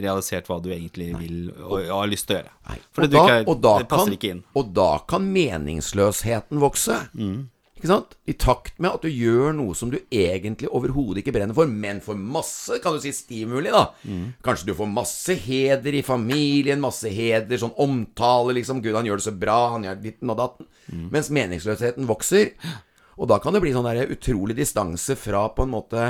realisert 0.00 0.48
hva 0.48 0.56
du 0.64 0.70
egentlig 0.72 1.10
vil 1.18 1.50
og, 1.52 1.82
og 1.82 1.92
har 1.92 2.08
lyst 2.08 2.30
til 2.30 2.38
å 2.38 2.40
gjøre. 2.40 2.54
Da 3.60 3.76
det 3.82 3.90
passer 3.90 4.16
ikke 4.16 4.32
inn. 4.32 4.42
Og 4.56 4.72
da 4.76 4.90
kan 5.10 5.28
meningsløsheten 5.34 6.62
vokse. 6.62 6.96
Mm. 7.12 7.46
Ikke 7.78 7.90
sant? 7.92 8.16
I 8.26 8.34
takt 8.34 8.80
med 8.82 8.96
at 8.96 9.04
du 9.06 9.12
gjør 9.12 9.52
noe 9.54 9.76
som 9.78 9.92
du 9.92 10.00
egentlig 10.10 10.66
overhodet 10.74 11.20
ikke 11.22 11.36
brenner 11.36 11.54
for, 11.54 11.70
men 11.70 12.00
får 12.02 12.16
masse 12.18 12.80
kan 12.82 12.96
du 12.96 13.04
si, 13.04 13.12
stimuli. 13.14 13.70
da 13.70 13.92
Mm. 14.08 14.34
Kanskje 14.42 14.66
du 14.66 14.74
får 14.74 14.88
masse 14.90 15.34
heder 15.44 15.94
i 15.94 16.02
familien, 16.02 16.80
masse 16.80 17.08
heder, 17.12 17.56
sånn 17.58 17.76
omtale, 17.76 18.56
liksom. 18.56 18.80
'Gud, 18.82 18.94
han 18.94 19.06
gjør 19.06 19.20
det 19.20 19.28
så 19.28 19.36
bra, 19.38 19.58
han 19.76 19.84
gjør 19.84 20.02
ditten 20.02 20.30
og 20.30 20.38
datten'. 20.38 20.66
Mm. 20.88 21.08
Mens 21.12 21.30
meningsløsheten 21.30 22.08
vokser. 22.08 22.50
Og 23.18 23.28
da 23.30 23.40
kan 23.42 23.54
det 23.54 23.62
bli 23.64 23.74
sånn 23.74 23.86
der 23.88 24.12
utrolig 24.14 24.56
distanse 24.58 25.16
fra 25.18 25.48
på 25.54 25.66
en 25.66 25.74
måte 25.74 26.08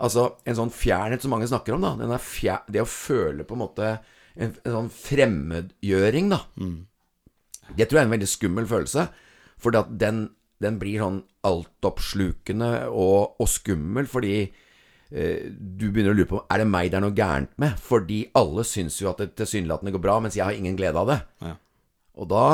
Altså 0.00 0.22
en 0.48 0.56
sånn 0.56 0.70
fjernhet 0.72 1.20
som 1.20 1.34
mange 1.34 1.44
snakker 1.50 1.74
om, 1.74 1.82
da. 1.84 1.90
Den 2.00 2.14
er 2.14 2.22
fjer 2.24 2.62
det 2.72 2.80
å 2.80 2.88
føle 2.88 3.44
på 3.44 3.52
en 3.52 3.60
måte 3.60 3.88
en, 4.32 4.54
en 4.64 4.72
sånn 4.72 4.88
fremmedgjøring, 4.94 6.30
da. 6.32 6.38
Det 7.76 7.84
tror 7.84 7.98
jeg 7.98 8.06
er 8.06 8.08
en 8.08 8.14
veldig 8.14 8.30
skummel 8.30 8.68
følelse. 8.70 9.04
For 9.60 9.76
den, 9.76 10.22
den 10.64 10.78
blir 10.80 11.04
sånn 11.04 11.20
altoppslukende 11.44 12.70
og, 12.88 13.36
og 13.40 13.48
skummel 13.52 14.08
fordi 14.08 14.34
eh, 14.46 15.52
du 15.52 15.90
begynner 15.90 16.14
å 16.14 16.18
lure 16.18 16.28
på 16.32 16.42
Er 16.52 16.62
det 16.62 16.68
meg 16.68 16.88
det 16.88 17.00
er 17.00 17.04
noe 17.04 17.16
gærent 17.20 17.52
med. 17.60 17.76
Fordi 17.84 18.22
alle 18.40 18.64
syns 18.64 18.96
jo 19.02 19.12
at 19.12 19.20
det 19.20 19.34
tilsynelatende 19.36 19.92
går 19.98 20.04
bra, 20.08 20.16
mens 20.24 20.38
jeg 20.38 20.46
har 20.48 20.56
ingen 20.56 20.80
glede 20.80 20.96
av 20.96 21.12
det. 21.12 21.20
Ja. 21.44 21.54
Og 22.20 22.32
da 22.32 22.46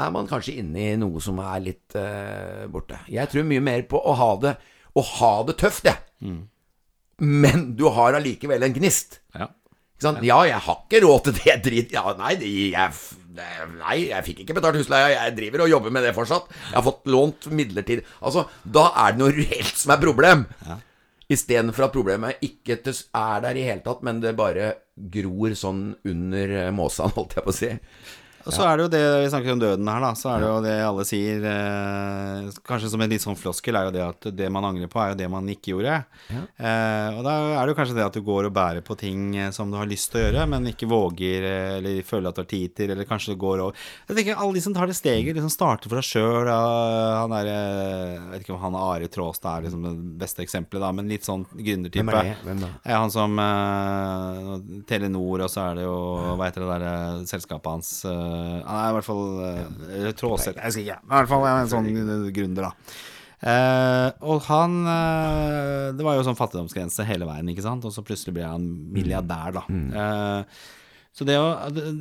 er 0.00 0.14
man 0.14 0.28
kanskje 0.30 0.56
inne 0.62 0.88
i 0.88 0.96
noe 0.98 1.22
som 1.22 1.38
er 1.42 1.60
litt 1.62 1.96
uh, 1.98 2.64
borte. 2.72 2.98
Jeg 3.12 3.30
tror 3.30 3.46
mye 3.46 3.62
mer 3.64 3.84
på 3.90 4.00
å 4.00 4.14
ha 4.18 4.30
det 4.42 4.56
Å 4.94 5.02
ha 5.18 5.34
det 5.48 5.56
tøft, 5.58 5.88
jeg. 5.90 5.98
Men 7.18 7.68
du 7.78 7.88
har 7.94 8.14
allikevel 8.14 8.62
en 8.62 8.74
gnist. 8.74 9.20
Ja. 9.34 9.48
Ja, 10.26 10.40
jeg 10.46 10.60
har 10.66 10.80
ikke 10.82 11.00
råd 11.04 11.28
til 11.28 11.36
det 11.38 11.54
dritt... 11.64 11.92
Ja, 11.94 12.12
nei, 12.18 12.34
jeg, 12.74 12.90
nei, 13.78 13.96
jeg 14.10 14.26
fikk 14.26 14.42
ikke 14.44 14.56
betalt 14.58 14.78
husleia. 14.78 15.12
Jeg 15.14 15.36
driver 15.38 15.64
og 15.64 15.70
jobber 15.70 15.94
med 15.94 16.04
det 16.04 16.14
fortsatt. 16.16 16.50
Jeg 16.50 16.76
har 16.76 16.84
fått 16.86 17.06
lånt 17.10 17.48
midlertidig 17.54 18.04
Altså, 18.20 18.44
da 18.62 18.88
er 19.04 19.14
det 19.14 19.22
noe 19.22 19.34
reelt 19.34 19.78
som 19.80 19.94
er 19.94 20.02
problem. 20.02 20.44
Ja. 20.66 20.78
Istedenfor 21.34 21.86
at 21.86 21.94
problemet 21.94 22.42
ikke 22.44 22.76
er 22.84 23.44
der 23.46 23.56
i 23.56 23.64
hele 23.64 23.80
tatt, 23.86 24.02
men 24.04 24.20
det 24.20 24.34
bare 24.36 24.74
gror 24.94 25.54
sånn 25.56 25.86
under 26.04 26.54
måsa, 26.76 27.08
holdt 27.16 27.38
jeg 27.38 27.46
på 27.46 27.54
å 27.54 27.56
si. 27.56 27.72
Og 28.44 28.52
så 28.52 28.64
er 28.68 28.76
det 28.76 28.84
jo 28.84 28.92
det 28.92 29.02
vi 29.24 29.30
snakker 29.32 29.54
om 29.54 29.60
døden 29.62 29.88
her, 29.88 30.02
da. 30.04 30.10
Så 30.18 30.30
er 30.32 30.42
det 30.42 30.48
jo 30.50 30.58
det 30.64 30.74
alle 30.84 31.04
sier, 31.08 31.44
eh, 31.48 32.48
kanskje 32.68 32.90
som 32.92 33.04
en 33.04 33.12
litt 33.14 33.24
sånn 33.24 33.38
floskel, 33.38 33.76
er 33.78 33.88
jo 33.88 33.94
det 33.94 34.04
at 34.04 34.28
det 34.36 34.50
man 34.52 34.66
angrer 34.68 34.90
på, 34.92 35.00
er 35.00 35.14
jo 35.14 35.20
det 35.22 35.28
man 35.32 35.48
ikke 35.48 35.72
gjorde. 35.74 35.96
Eh, 36.30 37.08
og 37.16 37.22
da 37.26 37.34
er 37.54 37.62
det 37.62 37.72
jo 37.72 37.78
kanskje 37.78 37.96
det 37.96 38.04
at 38.04 38.18
du 38.18 38.22
går 38.26 38.48
og 38.50 38.54
bærer 38.56 38.84
på 38.84 38.96
ting 39.00 39.36
eh, 39.36 39.50
som 39.54 39.72
du 39.72 39.78
har 39.80 39.88
lyst 39.88 40.10
til 40.12 40.20
å 40.20 40.24
gjøre, 40.26 40.46
men 40.52 40.68
ikke 40.70 40.88
våger, 40.90 41.46
eh, 41.48 41.70
eller 41.78 42.02
føler 42.06 42.28
at 42.30 42.38
du 42.38 42.42
har 42.44 42.50
tid 42.50 42.74
til, 42.76 42.92
eller 42.94 43.08
kanskje 43.08 43.32
det 43.32 43.40
går 43.42 43.64
over 43.64 43.86
Jeg 44.08 44.18
tenker 44.18 44.36
alle 44.40 44.58
de 44.58 44.64
som 44.66 44.76
tar 44.76 44.90
det 44.90 44.98
steget, 44.98 45.32
liksom 45.34 45.52
starter 45.52 45.92
for 45.92 46.02
seg 46.02 46.20
sjøl. 46.20 46.50
han 46.52 47.36
er 47.40 47.50
eh, 47.50 48.12
Jeg 48.14 48.30
vet 48.34 48.44
ikke 48.46 48.56
om 48.58 48.62
han 48.66 48.78
Are 48.78 49.08
Tråstad 49.08 49.58
er 49.58 49.66
liksom 49.68 49.86
det 49.88 49.94
beste 50.20 50.44
eksempelet, 50.44 50.84
da, 50.84 50.92
men 50.92 51.08
litt 51.10 51.24
sånn 51.26 51.46
gründertype. 51.48 52.04
Hvem 52.04 52.12
er 52.12 52.30
det? 52.30 52.36
Hvem 52.44 52.62
da? 52.64 52.70
Er 52.84 53.00
han 53.00 53.14
som 53.14 53.38
eh, 53.40 54.52
Telenor, 54.90 55.46
og 55.46 55.52
så 55.52 55.68
er 55.70 55.80
det 55.80 55.88
jo 55.88 55.96
Hva 56.34 56.48
heter 56.48 56.64
det 56.64 56.70
der 56.74 56.86
eh, 56.90 57.24
selskapet 57.30 57.70
hans 57.72 57.92
eh, 58.34 58.60
er 58.60 58.86
i 58.90 58.94
hvert 58.98 59.06
fall 59.06 59.24
uh, 59.40 60.12
Tråseth 60.18 60.58
Jeg 60.58 60.74
skal 60.74 60.84
ikke. 60.84 61.00
Men 61.02 61.16
I 61.16 61.18
hvert 61.20 61.32
fall 61.32 61.48
en 61.50 61.72
sånn 61.72 61.90
eh, 61.94 62.30
gründer, 62.34 62.70
da. 62.70 62.94
Uh, 63.44 64.08
og 64.24 64.46
han 64.46 64.78
uh, 64.86 65.90
Det 65.92 66.04
var 66.06 66.14
jo 66.16 66.22
sånn 66.24 66.38
fattigdomsgrense 66.38 67.04
hele 67.04 67.28
veien, 67.28 67.50
ikke 67.52 67.66
sant? 67.66 67.84
Og 67.84 67.92
så 67.92 68.04
plutselig 68.06 68.38
ble 68.38 68.46
han 68.48 68.64
milliardær, 68.94 69.58
da. 69.58 69.66
Uh, 69.68 70.80
så 71.14 71.26
det 71.28 71.36
å, 71.38 71.50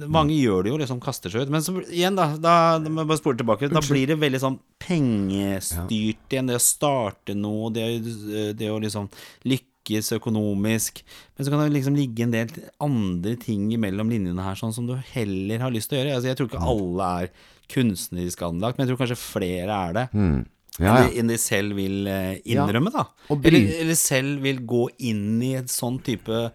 Mange 0.09 0.33
gjør 0.37 0.63
det 0.65 0.71
jo, 0.71 0.77
liksom 0.81 1.01
kaster 1.03 1.29
seg 1.29 1.45
ut. 1.45 1.51
Men 1.53 1.61
så 1.61 1.75
igjen, 1.83 2.15
da, 2.17 2.31
da, 2.41 2.55
må 2.87 3.03
jeg 3.03 3.11
bare 3.11 3.21
spole 3.21 3.37
tilbake. 3.37 3.69
Da 3.69 3.83
blir 3.85 4.09
det 4.09 4.17
veldig 4.21 4.41
sånn 4.41 4.57
pengestyrt 4.81 6.33
igjen. 6.33 6.49
Det 6.49 6.57
å 6.57 6.63
starte 6.63 7.35
noe, 7.37 7.69
det, 7.75 7.85
det 8.57 8.71
å 8.73 8.79
liksom 8.81 9.11
lykkes 9.45 9.72
økonomisk. 9.91 11.03
Men 11.37 11.45
så 11.45 11.51
kan 11.51 11.59
det 11.63 11.73
liksom 11.73 11.95
ligge 11.95 12.23
en 12.23 12.31
del 12.31 12.47
andre 12.81 13.35
ting 13.35 13.67
mellom 13.79 14.09
linjene 14.09 14.41
her, 14.43 14.55
sånn 14.55 14.73
som 14.73 14.87
du 14.87 14.95
heller 15.13 15.59
har 15.59 15.71
lyst 15.71 15.89
til 15.89 15.97
å 15.97 16.01
gjøre. 16.03 16.15
Altså, 16.15 16.27
jeg 16.31 16.37
tror 16.37 16.47
ikke 16.49 16.63
alle 16.63 17.09
er 17.23 17.29
kunstnerisk 17.73 18.41
anlagt, 18.41 18.77
men 18.77 18.87
jeg 18.87 18.95
tror 18.95 19.01
kanskje 19.05 19.19
flere 19.19 19.71
er 19.89 19.93
det. 19.93 20.07
Ja, 20.13 20.23
Enn 20.79 20.87
ja. 20.87 21.07
de- 21.07 21.19
enn 21.19 21.27
de 21.27 21.37
selv 21.37 21.75
vil 21.75 22.07
eh, 22.07 22.39
innrømme, 22.45 22.91
da. 22.91 23.03
Eller, 23.29 23.67
eller 23.83 23.95
selv 23.95 24.41
vil 24.41 24.59
gå 24.65 24.87
inn 24.99 25.41
i 25.43 25.53
et 25.59 25.67
sånn 25.69 25.99
type 26.01 26.51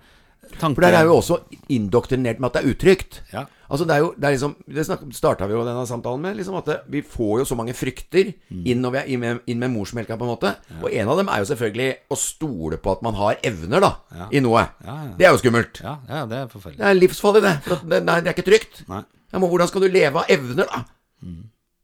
tanke. 0.59 0.75
For 0.75 0.81
der 0.83 0.95
er 0.99 1.05
jo 1.07 1.19
også 1.21 1.41
indoktrinert 1.71 2.41
med 2.41 2.49
at 2.51 2.55
det 2.59 2.65
er 2.65 2.73
utrygt. 2.75 3.21
Ja. 3.33 3.45
Altså 3.69 3.85
Det 3.85 3.95
er 3.95 4.01
jo 4.01 4.07
det 4.17 4.25
er 4.25 4.33
liksom 4.33 4.55
Det 4.65 4.85
starta 5.17 5.45
vi 5.47 5.53
jo 5.53 5.65
denne 5.67 5.83
samtalen 5.87 6.23
med. 6.25 6.37
Liksom 6.39 6.55
at 6.57 6.65
det, 6.71 6.77
Vi 6.89 7.03
får 7.05 7.43
jo 7.43 7.45
så 7.51 7.57
mange 7.59 7.75
frykter 7.77 8.31
inn, 8.51 8.85
og 8.89 8.95
vi 8.95 8.99
er 9.03 9.11
inn, 9.13 9.21
med, 9.21 9.43
inn 9.47 9.59
med 9.61 9.71
morsmelka, 9.75 10.17
på 10.17 10.25
en 10.25 10.33
måte. 10.33 10.55
Og 10.81 10.89
en 10.93 11.09
av 11.13 11.21
dem 11.21 11.29
er 11.29 11.43
jo 11.43 11.49
selvfølgelig 11.51 11.91
å 12.09 12.17
stole 12.21 12.79
på 12.81 12.95
at 12.97 13.03
man 13.05 13.15
har 13.21 13.37
evner 13.45 13.85
da 13.85 13.93
Ja. 14.17 14.29
i 14.33 14.41
noe. 14.41 14.65
Ja, 14.85 14.97
ja. 15.05 15.13
Det 15.19 15.27
er 15.29 15.35
jo 15.37 15.43
skummelt. 15.43 15.83
Ja, 15.85 15.99
ja, 16.09 16.25
det 16.31 16.39
er 16.41 16.49
forferdelig. 16.49 16.81
Det 16.81 16.89
er 16.89 16.99
livsfarlig, 17.03 17.43
det. 17.45 17.55
Det, 17.93 18.01
nei, 18.09 18.19
det 18.25 18.33
er 18.33 18.37
ikke 18.39 18.49
trygt. 18.49 18.83
Nei. 18.89 19.03
Ja, 19.29 19.39
men 19.39 19.51
hvordan 19.53 19.69
skal 19.69 19.85
du 19.85 19.89
leve 19.93 20.23
av 20.25 20.33
evner, 20.33 20.65
da? 20.73 20.83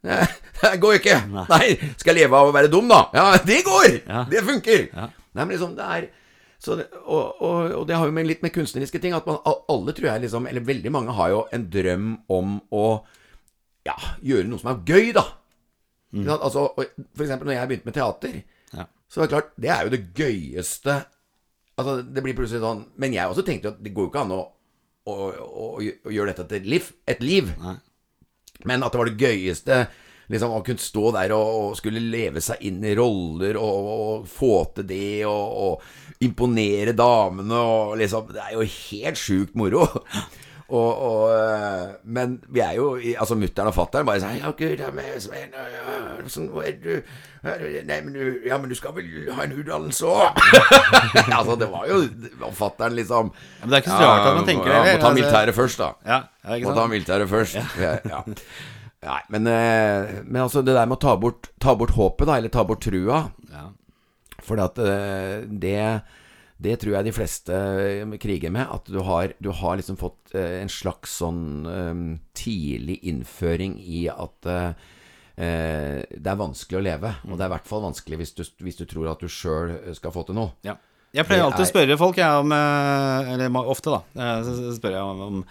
Det, 0.05 0.16
det 0.62 0.73
går 0.81 0.97
jo 0.97 1.01
ikke. 1.03 1.18
Nei. 1.37 1.64
Skal 2.01 2.14
jeg 2.16 2.25
leve 2.25 2.40
av 2.40 2.49
å 2.49 2.55
være 2.57 2.73
dum, 2.73 2.88
da? 2.88 3.03
Ja, 3.16 3.27
det 3.44 3.61
går! 3.68 4.01
Ja. 4.09 4.25
Det 4.31 4.42
funker. 4.49 4.87
Ja. 4.92 5.11
Nei, 5.35 5.44
men 5.44 5.53
liksom, 5.57 5.75
det 5.77 5.85
er 5.99 6.09
det, 6.79 6.87
og, 7.05 7.40
og, 7.44 7.72
og 7.79 7.83
det 7.88 7.96
har 7.98 8.09
jo 8.09 8.14
med 8.16 8.27
litt 8.29 8.42
med 8.44 8.53
kunstneriske 8.55 9.00
ting 9.03 9.12
At 9.16 9.27
man, 9.29 9.37
alle 9.44 9.92
tror 9.92 10.09
jeg 10.09 10.22
liksom 10.24 10.48
Eller 10.48 10.64
veldig 10.64 10.92
mange 10.94 11.12
har 11.16 11.33
jo 11.35 11.42
en 11.53 11.66
drøm 11.70 12.07
om 12.33 12.55
å 12.72 12.85
Ja, 13.85 13.96
gjøre 14.24 14.48
noe 14.48 14.62
som 14.62 14.70
er 14.72 14.81
gøy, 14.88 15.11
da. 15.12 15.27
Mm. 16.16 16.29
Altså, 16.38 16.68
for 16.72 17.24
eksempel 17.27 17.50
når 17.50 17.59
jeg 17.59 17.70
begynte 17.70 17.90
med 17.90 17.96
teater, 17.98 18.38
Ja. 18.72 18.87
Så 19.11 19.20
det 19.20 19.27
er 19.27 19.33
klart, 19.35 19.53
det 19.61 19.72
er 19.74 19.83
jo 19.85 19.92
det 19.92 20.03
gøyeste 20.16 20.94
Altså, 21.74 21.98
det 22.07 22.22
blir 22.24 22.37
plutselig 22.38 22.62
sånn 22.64 22.85
Men 23.03 23.16
jeg 23.16 23.29
også 23.29 23.44
tenkte 23.46 23.68
jo 23.68 23.74
at 23.74 23.83
det 23.85 23.92
går 23.94 24.09
jo 24.09 24.12
ikke 24.12 24.24
an 24.24 24.35
å, 24.37 24.42
å, 25.11 25.14
å, 25.35 25.66
å 25.83 26.14
gjøre 26.14 26.33
dette 26.33 26.46
til 26.48 26.62
et 26.62 26.70
liv. 26.77 26.90
Et 27.11 27.20
liv. 27.20 27.50
Nei. 27.61 27.77
Men 28.64 28.87
at 28.87 28.94
det 28.94 29.00
var 29.03 29.11
det 29.11 29.20
gøyeste 29.20 29.81
Liksom 30.33 30.55
Å 30.57 30.63
kunne 30.65 30.81
stå 30.81 31.11
der 31.19 31.35
og, 31.37 31.51
og 31.59 31.77
skulle 31.81 32.01
leve 32.01 32.43
seg 32.45 32.63
inn 32.69 32.81
i 32.85 32.95
roller 32.97 33.59
og, 33.61 33.91
og 33.95 34.31
få 34.31 34.55
til 34.79 34.89
det 34.89 35.25
og, 35.29 35.59
og 35.67 36.25
imponere 36.25 36.95
damene 36.97 37.61
og 37.61 37.99
liksom 38.01 38.33
Det 38.33 38.47
er 38.47 38.57
jo 38.57 38.65
helt 38.65 39.21
sjukt 39.21 39.59
moro. 39.59 39.87
Øh, 40.73 41.89
men 42.05 42.41
vi 42.49 42.61
er 42.61 42.73
jo 42.73 42.99
Altså 43.19 43.35
mutter'n 43.35 43.69
og 43.69 43.75
fatter'n 43.77 44.07
bare 44.09 44.23
sånn 44.23 44.39
Ja, 44.41 44.51
gud, 44.57 44.81
ja, 44.81 44.89
men, 44.97 45.11
Svein, 45.21 45.53
ja, 45.53 46.25
sånn, 46.33 46.49
hvor 46.51 46.65
er 46.65 46.79
du? 46.81 47.03
Nei, 47.45 47.99
men 48.01 48.15
du 48.17 48.47
Ja, 48.49 48.57
men 48.59 48.73
du 48.73 48.75
skal 48.79 48.95
vel 48.97 49.29
ha 49.37 49.45
en 49.45 49.53
utdannelse 49.53 50.09
òg? 50.15 50.41
altså, 51.21 51.59
det 51.61 51.69
var 51.69 51.85
jo 51.91 52.01
fatter'n 52.57 52.97
liksom 52.97 53.29
men 53.29 53.71
det 53.71 53.77
er 53.77 53.85
ikke 53.85 53.93
så 53.93 54.09
rart 54.09 54.31
at 54.31 54.39
man 54.41 54.49
tenker 54.49 54.73
det, 54.73 54.81
ja. 54.81 54.97
Må 54.97 55.05
ta 55.05 55.13
militæret 55.15 55.57
først, 55.57 55.85
da. 55.85 55.93
Ja, 56.09 56.19
ja 56.49 56.65
Må 56.65 56.75
ta 56.77 56.89
militæret 56.91 57.31
først. 57.31 57.61
Ja. 57.81 58.25
Nei, 59.05 59.21
men, 59.35 59.49
eh, 59.51 60.21
men 60.25 60.43
altså 60.47 60.62
det 60.64 60.75
der 60.77 60.88
med 60.88 60.97
å 60.97 61.05
ta 61.05 61.14
bort, 61.21 61.51
ta 61.61 61.75
bort 61.77 61.95
håpet, 61.97 62.29
da, 62.29 62.38
eller 62.38 62.53
ta 62.53 62.64
bort 62.67 62.85
trua 62.85 63.27
Ja. 63.53 63.71
For 64.45 64.61
eh, 64.61 65.45
det 65.49 65.81
det 66.64 66.77
tror 66.81 66.95
jeg 66.95 67.09
de 67.09 67.14
fleste 67.14 67.55
eh, 67.55 68.17
kriger 68.21 68.53
med. 68.55 68.69
At 68.71 68.88
du 68.88 69.01
har, 69.05 69.35
du 69.43 69.51
har 69.53 69.77
liksom 69.79 69.99
fått 70.01 70.35
en 70.38 70.71
slags 70.73 71.19
sånn 71.21 71.45
eh, 71.69 72.03
tidlig 72.37 73.01
innføring 73.11 73.77
i 73.83 74.07
at 74.12 74.49
eh, 74.51 74.88
eh, 75.37 76.01
det 76.09 76.33
er 76.33 76.40
vanskelig 76.40 76.81
å 76.81 76.85
leve. 76.87 77.14
Og 77.29 77.37
det 77.37 77.45
er 77.45 77.51
i 77.51 77.55
hvert 77.57 77.71
fall 77.71 77.85
vanskelig 77.88 78.21
hvis 78.23 78.35
du, 78.38 78.45
hvis 78.64 78.81
du 78.81 78.85
tror 78.90 79.12
at 79.12 79.23
du 79.23 79.29
sjøl 79.31 79.77
skal 79.99 80.14
få 80.14 80.27
til 80.29 80.38
noe. 80.40 80.55
Ja. 80.67 80.79
Jeg 81.14 81.29
pleier 81.29 81.45
alltid 81.47 81.62
å 81.62 81.71
spørre 81.71 81.95
folk, 81.95 82.17
jeg, 82.19 82.43
om 82.43 82.51
Eller 82.51 83.53
ofte, 83.71 83.93
da. 83.95 84.31
Så 84.43 84.73
spør 84.75 84.97
jeg 84.97 85.27
om 85.29 85.45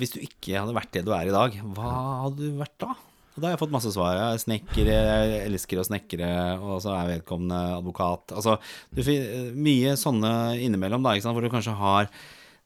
Hvis 0.00 0.14
du 0.14 0.20
ikke 0.24 0.56
hadde 0.58 0.74
vært 0.76 0.92
det 0.96 1.04
du 1.06 1.12
er 1.14 1.30
i 1.30 1.34
dag, 1.34 1.54
hva 1.76 1.94
hadde 2.24 2.42
du 2.42 2.58
vært 2.58 2.76
da? 2.82 2.94
Og 3.30 3.38
da 3.38 3.46
har 3.46 3.54
jeg 3.54 3.60
fått 3.60 3.72
masse 3.72 3.92
svar. 3.94 4.16
Jeg 4.18 4.34
er 4.34 4.42
snekker, 4.42 4.88
jeg 4.90 5.38
elsker 5.46 5.80
å 5.80 5.86
snekre, 5.86 6.30
og 6.58 6.80
så 6.82 6.96
er 6.96 7.12
vedkommende 7.14 7.78
advokat. 7.78 8.34
Altså, 8.34 8.56
du 8.90 9.04
får 9.06 9.54
mye 9.54 9.94
sånne 10.00 10.32
innimellom, 10.64 11.06
da, 11.06 11.14
hvor 11.30 11.44
du 11.44 11.52
kanskje 11.52 11.76
har 11.78 12.10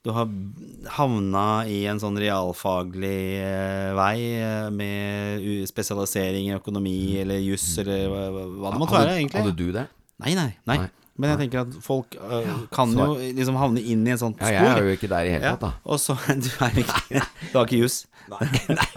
du 0.04 0.10
har 0.12 0.28
havna 0.98 1.64
i 1.64 1.78
en 1.88 2.00
sånn 2.00 2.18
realfaglig 2.20 3.38
eh, 3.40 3.92
vei 3.96 4.18
eh, 4.36 4.66
med 4.68 5.46
spesialisering 5.64 6.50
i 6.50 6.56
økonomi 6.58 7.22
eller 7.22 7.40
juss 7.40 7.70
eller 7.80 8.10
hva 8.12 8.74
det 8.74 8.82
måtte 8.82 8.98
være, 8.98 9.14
egentlig. 9.16 9.40
Hadde 9.40 9.56
du 9.56 9.70
det? 9.72 9.86
Nei, 10.20 10.34
nei, 10.36 10.50
nei. 10.68 10.76
Nei. 10.82 10.90
Men 11.16 11.30
jeg 11.30 11.44
tenker 11.44 11.60
at 11.62 11.74
folk 11.84 12.16
øh, 12.18 12.48
kan 12.74 12.90
så- 12.90 13.04
jo 13.06 13.34
liksom 13.36 13.54
havne 13.60 13.78
inn 13.80 14.06
i 14.06 14.10
en 14.10 14.18
sånn 14.18 14.34
spor. 14.34 14.50
Ja, 14.50 14.64
jeg 14.64 14.78
er 14.80 14.88
jo 14.88 14.96
ikke 14.96 15.08
der 15.12 15.28
i 15.28 15.30
hele 15.36 15.44
Ja, 15.44 15.52
tatt, 15.54 15.60
da. 15.60 15.72
Og 15.86 16.00
så 16.02 16.16
Du 16.44 16.48
er 16.64 16.80
ikke 16.82 17.22
Du 17.52 17.58
har 17.58 17.68
ikke 17.68 17.78
juss? 17.84 18.00
Nei. 18.32 18.48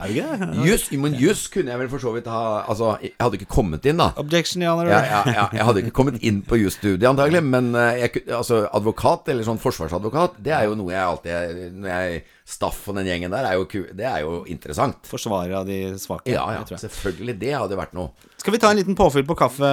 Det? 0.07 0.63
Juss, 0.67 0.85
men 0.95 1.13
juss 1.19 1.43
kunne 1.51 1.73
jeg 1.73 1.81
vel 1.81 1.89
for 1.91 1.99
så 1.99 2.13
vidt 2.15 2.29
ha 2.31 2.63
Altså, 2.63 2.93
jeg 3.03 3.11
hadde 3.19 3.37
ikke 3.41 3.49
kommet 3.51 3.85
inn, 3.85 3.99
da. 3.99 4.07
Objection. 4.17 4.63
Ja, 4.63 4.73
ja, 4.87 5.01
ja, 5.27 5.43
jeg 5.51 5.65
hadde 5.67 5.83
ikke 5.83 5.93
kommet 5.99 6.23
inn 6.23 6.39
på 6.47 6.57
jusstudiet 6.61 7.03
antagelig, 7.09 7.43
men 7.43 7.73
eh, 7.75 8.05
jeg, 8.05 8.23
altså, 8.31 8.63
advokat, 8.71 9.27
eller 9.33 9.43
sånn 9.45 9.59
forsvarsadvokat, 9.61 10.39
det 10.41 10.55
er 10.55 10.63
jo 10.69 10.77
noe 10.79 10.93
jeg 10.95 11.03
alltid 11.03 11.75
Når 11.75 11.91
jeg 11.91 12.23
Staff 12.47 12.85
og 12.87 12.95
den 12.95 13.09
gjengen 13.09 13.33
der, 13.35 13.43
er 13.43 13.57
jo, 13.59 13.65
det 13.67 14.05
er 14.07 14.21
jo 14.23 14.45
interessant. 14.47 15.03
Forsvarer 15.11 15.57
av 15.59 15.67
de 15.67 15.81
svake. 15.99 16.31
Ja, 16.31 16.45
ja, 16.55 16.63
selvfølgelig. 16.79 17.35
Det 17.41 17.51
hadde 17.57 17.75
vært 17.75 17.91
noe. 17.97 18.13
Skal 18.37 18.53
vi 18.53 18.59
ta 18.61 18.69
en 18.71 18.77
liten 18.77 18.95
påfyll 18.95 19.25
på 19.27 19.35
kaffe, 19.37 19.69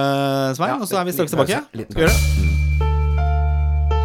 Svein, 0.57 0.71
Ja, 0.73 0.77
og 0.81 0.87
så 0.89 0.97
er 0.99 1.05
vi 1.07 1.13
straks 1.15 1.31
tilbake? 1.33 1.53
ja? 1.53 1.61
Skal 1.69 1.99
vi 1.99 2.05
gjøre 2.05 2.13
det? 2.13 2.53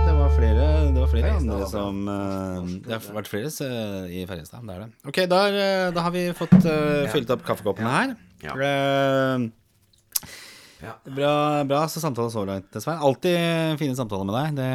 Det 0.06 0.14
var 0.18 0.34
flere, 0.36 0.66
det 0.94 1.00
var 1.00 1.08
flere 1.10 1.30
andre 1.38 1.68
som 1.70 2.02
øh, 2.08 2.68
Det 2.84 2.92
har 2.92 3.06
vært 3.16 3.30
flere 3.30 3.48
øh, 3.66 4.10
i 4.12 4.26
Ferjestad. 4.28 4.66
Det 4.68 4.76
er 4.76 4.82
det. 4.84 4.90
Ok, 5.08 5.22
da, 5.30 5.40
er, 5.48 5.56
øh, 5.88 5.94
da 5.96 6.04
har 6.06 6.12
vi 6.14 6.26
fått 6.36 6.58
uh, 6.60 7.08
fylt 7.14 7.32
opp 7.34 7.42
kaffekoppene 7.46 7.94
her. 7.96 8.14
Ja. 8.44 8.58
Eh, 8.68 9.48
Ja. 10.80 10.94
Bra, 11.04 11.32
bra 11.68 11.82
så 11.92 12.00
samtale 12.00 12.30
så 12.32 12.40
langt, 12.48 12.72
Svein. 12.80 12.96
Alltid 13.04 13.76
fine 13.76 13.92
samtaler 13.98 14.24
med 14.24 14.32
deg. 14.38 14.54
Det, 14.56 14.68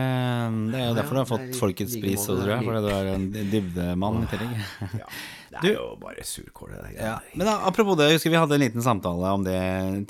det 0.70 0.78
er 0.78 0.84
jo 0.84 0.92
Ja, 0.92 0.98
derfor 1.00 1.18
du 1.18 1.22
har 1.24 1.30
fått 1.32 1.56
Folkets 1.58 1.96
pris, 1.98 2.28
tror 2.28 2.46
jeg. 2.52 2.62
Fordi 2.68 2.82
du 2.86 2.92
er 2.94 3.10
en 3.16 3.26
dybdemann 3.34 4.20
i 4.22 4.30
tillegg. 4.30 4.54
Ja, 5.56 5.62
det 5.64 5.72
Du- 5.72 5.74
er 5.74 5.82
jo 5.82 5.96
bare 6.02 6.24
surkål. 6.28 6.74
Ja. 7.00 7.16
Men 7.34 7.48
da, 7.48 7.54
apropos 7.70 7.96
det, 7.98 8.10
jeg 8.12 8.18
husker 8.20 8.34
vi 8.34 8.42
hadde 8.44 8.56
en 8.60 8.64
liten 8.66 8.84
samtale 8.84 9.30
om 9.34 9.44
det 9.48 9.60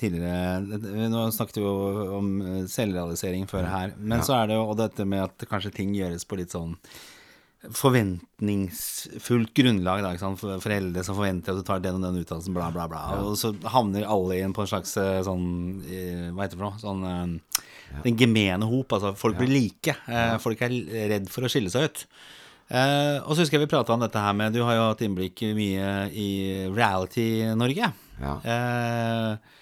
tidligere. 0.02 0.64
Nå 1.14 1.28
snakket 1.36 1.60
vi 1.62 1.66
jo 1.68 1.76
om 2.18 2.32
eh, 2.42 2.64
selvrealisering 2.72 3.46
før 3.48 3.68
her. 3.70 3.94
Men 3.98 4.22
så 4.26 4.40
er 4.42 4.48
det 4.50 4.58
jo 4.58 4.64
og 4.72 4.78
dette 4.82 5.06
med 5.06 5.24
at 5.28 5.46
kanskje 5.50 5.72
ting 5.78 5.94
gjøres 5.94 6.26
på 6.26 6.38
litt 6.42 6.50
sånn 6.56 6.74
forventningsfullt 8.06 9.54
grunnlag. 9.58 10.02
Da, 10.04 10.12
ikke 10.14 10.24
sant? 10.24 10.40
For- 10.42 10.60
Foreldre 10.62 11.04
som 11.06 11.16
forventer 11.18 11.54
at 11.54 11.58
du 11.62 11.64
tar 11.68 11.80
den 11.84 11.98
og 11.98 12.04
den 12.06 12.22
utdannelsen, 12.24 12.54
bla, 12.54 12.70
bla, 12.74 12.88
bla. 12.92 13.04
Og 13.24 13.36
så 13.40 13.54
havner 13.74 14.06
alle 14.10 14.40
inn 14.42 14.54
på 14.54 14.62
en 14.66 14.70
slags 14.70 14.96
eh, 15.02 15.22
sånn 15.26 15.82
eh, 15.90 16.30
Hva 16.32 16.46
heter 16.46 16.56
det 16.56 16.62
for 16.62 16.70
noe? 16.70 16.82
Sånn 16.82 17.06
ja. 17.06 18.02
Den 18.04 18.18
gemene 18.20 18.66
hop. 18.70 18.94
Altså, 18.98 19.14
folk 19.18 19.38
blir 19.40 19.52
like. 19.54 19.94
Folk 20.44 20.62
er 20.66 20.74
redd 21.14 21.30
for 21.32 21.46
å 21.46 21.52
skille 21.52 21.70
seg 21.74 21.90
ut. 21.90 22.06
Eh, 22.66 23.18
og 23.22 23.36
så 23.36 23.44
husker 23.44 23.60
jeg 23.60 23.68
vi 23.68 23.74
prata 23.76 23.94
om 23.94 24.02
dette 24.02 24.18
her 24.18 24.34
med 24.34 24.56
Du 24.56 24.64
har 24.66 24.74
jo 24.74 24.88
hatt 24.88 25.04
innblikk 25.06 25.44
mye 25.54 25.90
i 26.10 26.30
reality-Norge. 26.74 27.92
Ja. 28.22 28.34
Eh, 28.42 29.60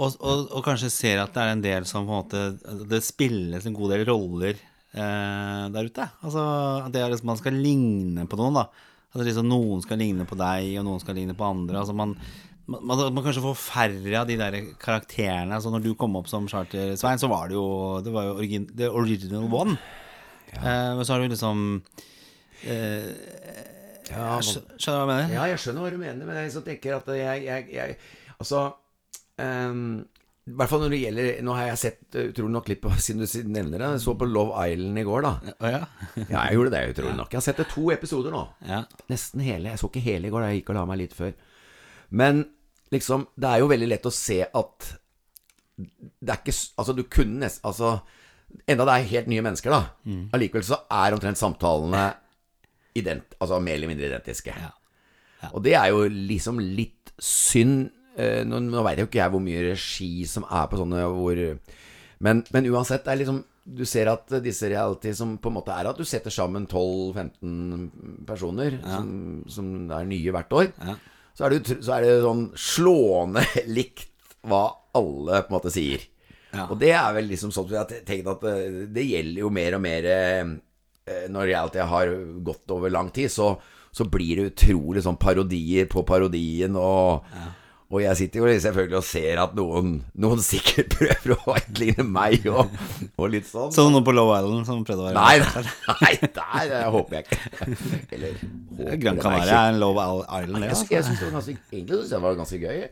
og, 0.00 0.14
og, 0.16 0.46
og 0.48 0.62
kanskje 0.64 0.88
ser 0.92 1.20
at 1.20 1.34
det 1.34 1.42
er 1.42 1.52
en 1.52 1.64
del 1.64 1.84
som 1.88 2.06
på 2.08 2.14
en 2.14 2.22
måte 2.22 2.84
Det 2.88 3.02
spilles 3.04 3.66
en 3.68 3.76
god 3.76 3.92
del 3.92 4.06
roller 4.08 4.54
eh, 4.56 5.66
der 5.74 5.90
ute. 5.90 6.06
Altså 6.24 6.46
at 6.86 6.94
det 6.94 7.02
er 7.02 7.12
liksom, 7.12 7.28
man 7.34 7.40
skal 7.42 7.58
ligne 7.58 8.24
på 8.28 8.38
noen, 8.40 8.62
da. 8.62 8.88
Altså 9.12 9.26
liksom 9.28 9.50
Noen 9.50 9.84
skal 9.84 10.00
ligne 10.00 10.24
på 10.28 10.38
deg, 10.40 10.70
og 10.80 10.86
noen 10.88 11.02
skal 11.02 11.18
ligne 11.18 11.36
på 11.36 11.44
andre. 11.44 11.82
Altså 11.82 11.92
man, 11.96 12.14
man, 12.64 12.86
man, 12.88 13.02
man 13.12 13.26
kanskje 13.26 13.44
får 13.44 13.58
færre 13.60 14.22
av 14.22 14.30
de 14.30 14.38
der 14.40 14.56
karakterene. 14.80 15.58
Altså 15.58 15.72
Når 15.74 15.84
du 15.84 15.92
kom 16.00 16.16
opp 16.16 16.32
som 16.32 16.48
Charter-Svein, 16.48 17.20
så 17.20 17.28
var 17.28 17.52
det 17.52 17.58
jo 17.58 17.66
Det 18.04 18.14
var 18.14 18.30
jo 18.30 18.38
origin, 18.38 18.64
the 18.72 18.88
original 18.88 19.44
one. 19.52 19.76
Eh, 20.56 20.62
men 20.96 21.04
så 21.04 21.12
har 21.12 21.20
du 21.20 21.28
liksom 21.28 21.82
Ja, 22.66 24.36
man, 24.36 24.42
Skjønner 24.44 24.76
du 24.76 24.86
hva 24.86 24.96
jeg 24.98 25.10
mener? 25.10 25.34
Ja, 25.36 25.44
jeg 25.52 25.60
skjønner 25.62 25.84
hva 25.84 25.92
du 25.92 26.00
mener, 26.00 26.24
men 26.26 26.38
jeg 26.38 26.48
liksom 26.50 26.64
tenker 26.66 26.96
at 26.98 27.12
jeg, 27.16 27.44
jeg, 27.46 27.68
jeg 27.72 27.96
Altså 28.42 28.62
um, 29.38 29.84
I 30.50 30.54
hvert 30.58 30.72
fall 30.72 30.82
når 30.82 30.92
det 30.94 31.00
gjelder 31.04 31.28
Nå 31.46 31.54
har 31.56 31.68
jeg 31.70 31.80
sett 31.84 32.18
uh, 32.18 32.24
utrolig 32.32 32.54
nok 32.56 32.70
på 32.82 32.94
Siden 33.06 33.22
du 33.22 33.52
nevner 33.54 33.78
det. 33.78 33.90
Jeg 33.96 34.04
så 34.04 34.16
på 34.18 34.28
Love 34.28 34.66
Island 34.68 35.02
i 35.02 35.06
går, 35.06 35.28
da. 35.28 35.54
Å 35.54 35.70
ja? 35.70 35.82
Ja, 36.32 36.40
jeg 36.48 36.58
gjorde 36.58 36.74
det 36.74 36.82
utrolig 36.96 37.14
nok. 37.20 37.30
Jeg 37.32 37.40
har 37.40 37.46
sett 37.46 37.62
det 37.62 37.68
to 37.72 37.86
episoder 37.94 38.34
nå. 38.34 38.42
ja. 38.68 38.82
Nesten 39.12 39.44
hele. 39.46 39.70
Jeg 39.72 39.80
så 39.80 39.90
ikke 39.92 40.04
hele 40.08 40.28
i 40.28 40.34
går, 40.34 40.48
jeg 40.48 40.60
gikk 40.62 40.74
og 40.74 40.80
la 40.80 40.88
meg 40.90 41.02
litt 41.04 41.14
før. 41.16 41.32
Men 42.12 42.42
liksom 42.92 43.28
Det 43.40 43.48
er 43.48 43.62
jo 43.62 43.70
veldig 43.70 43.88
lett 43.94 44.10
å 44.10 44.12
se 44.12 44.42
at 44.44 44.90
det 45.78 46.28
er 46.28 46.42
ikke 46.42 46.52
Altså, 46.78 46.92
du 46.94 47.06
kunne 47.10 47.40
nesten 47.46 47.64
Altså 47.64 47.94
Enda 48.68 48.84
det 48.84 48.94
er 48.98 49.06
helt 49.14 49.30
nye 49.32 49.42
mennesker, 49.46 49.72
da. 49.72 49.94
Mm. 50.04 50.26
Allikevel 50.36 50.64
så 50.66 50.76
er 50.92 51.14
omtrent 51.16 51.40
samtalene 51.40 52.02
ident, 52.98 53.36
altså 53.40 53.60
mer 53.62 53.78
eller 53.78 53.90
mindre 53.92 54.08
identiske. 54.10 54.54
Ja. 54.56 54.70
Ja. 55.42 55.50
Og 55.56 55.62
det 55.64 55.72
er 55.74 55.88
jo 55.90 56.04
liksom 56.06 56.60
litt 56.62 57.12
synd. 57.18 57.90
Eh, 58.16 58.42
Nå, 58.44 58.58
nå 58.60 58.82
veit 58.84 59.00
jo 59.00 59.06
ikke 59.08 59.22
jeg 59.22 59.32
hvor 59.32 59.40
mye 59.42 59.62
regi 59.70 60.10
som 60.28 60.44
er 60.44 60.66
på 60.68 60.76
sånne 60.76 61.00
hvor 61.08 61.38
Men, 62.20 62.42
men 62.52 62.66
uansett, 62.68 63.06
det 63.06 63.14
er 63.14 63.20
liksom 63.22 63.38
Du 63.64 63.86
ser 63.88 64.10
at 64.12 64.34
disse 64.44 64.68
reality 64.68 65.14
som 65.16 65.38
på 65.40 65.48
en 65.48 65.56
måte 65.56 65.72
er 65.72 65.88
at 65.88 65.96
du 65.96 66.04
setter 66.04 66.30
sammen 66.34 66.66
12-15 66.68 68.24
personer 68.28 68.76
som, 68.84 69.08
som 69.48 69.72
er 69.96 70.04
nye 70.10 70.34
hvert 70.34 70.52
år. 70.58 70.68
Ja. 70.82 70.96
Så, 71.32 71.46
er 71.46 71.54
det, 71.54 71.78
så 71.80 71.94
er 71.96 72.04
det 72.04 72.16
sånn 72.26 72.44
slående 72.58 73.44
likt 73.78 74.10
hva 74.42 74.64
alle 74.98 75.44
på 75.46 75.52
en 75.52 75.56
måte 75.56 75.72
sier. 75.72 76.04
Ja. 76.52 76.66
Og 76.68 76.76
det 76.82 76.90
er 76.92 77.14
vel 77.16 77.30
liksom 77.30 77.54
sånn 77.54 77.70
at 77.70 77.72
jeg 77.72 78.02
har 78.02 78.06
tenkt 78.10 78.28
at 78.34 78.42
det, 78.44 78.86
det 78.92 79.06
gjelder 79.08 79.40
jo 79.46 79.52
mer 79.54 79.78
og 79.78 79.84
mer 79.86 80.08
eh, 80.10 80.52
Når 81.02 81.48
reality 81.50 81.82
har 81.82 82.12
gått 82.46 82.70
over 82.70 82.92
lang 82.94 83.08
tid, 83.14 83.30
så, 83.32 83.56
så 83.90 84.06
blir 84.06 84.38
det 84.38 84.52
utrolig 84.52 85.02
sånn 85.02 85.18
parodier 85.18 85.88
på 85.90 86.04
parodien. 86.06 86.76
Og, 86.78 87.26
og 87.92 87.98
jeg 88.04 88.16
sitter 88.20 88.40
jo 88.44 88.52
selvfølgelig 88.64 88.98
og 89.00 89.04
ser 89.08 89.40
at 89.42 89.56
noen, 89.58 89.96
noen 90.22 90.40
sikkert 90.44 90.94
prøver 90.94 91.34
å 91.34 91.56
etterligne 91.58 92.06
meg 92.06 92.46
og, 92.52 92.70
og 93.18 93.32
litt 93.34 93.50
sånn. 93.50 93.74
Som 93.74 93.90
noen 93.92 94.06
på 94.06 94.14
Low 94.14 94.30
Island 94.36 94.68
som 94.70 94.86
prøvde 94.86 95.02
å 95.02 95.10
være 95.10 95.18
Nei, 95.18 95.42
nei, 95.42 95.98
nei, 96.06 96.30
der 96.38 96.78
eh, 96.78 96.86
håper 96.94 97.18
jeg 97.18 97.26
ikke. 97.26 97.68
Eller 98.16 98.96
Gran 99.02 99.20
Canaria 99.20 99.58
er 99.66 99.74
en 99.74 99.82
Low 99.82 99.98
Island, 99.98 100.56
det. 100.62 100.70
Jeg, 100.70 100.78
Altså. 100.78 100.88
jeg 100.94 101.04
synes 101.10 101.20
det 101.20 101.26
var 101.28 101.36
ganske 101.40 101.58
Egentlig 101.72 101.98
syns 101.98 102.08
jeg 102.14 102.16
det 102.16 102.24
var 102.28 102.40
ganske 102.44 102.62
gøy. 102.62 102.88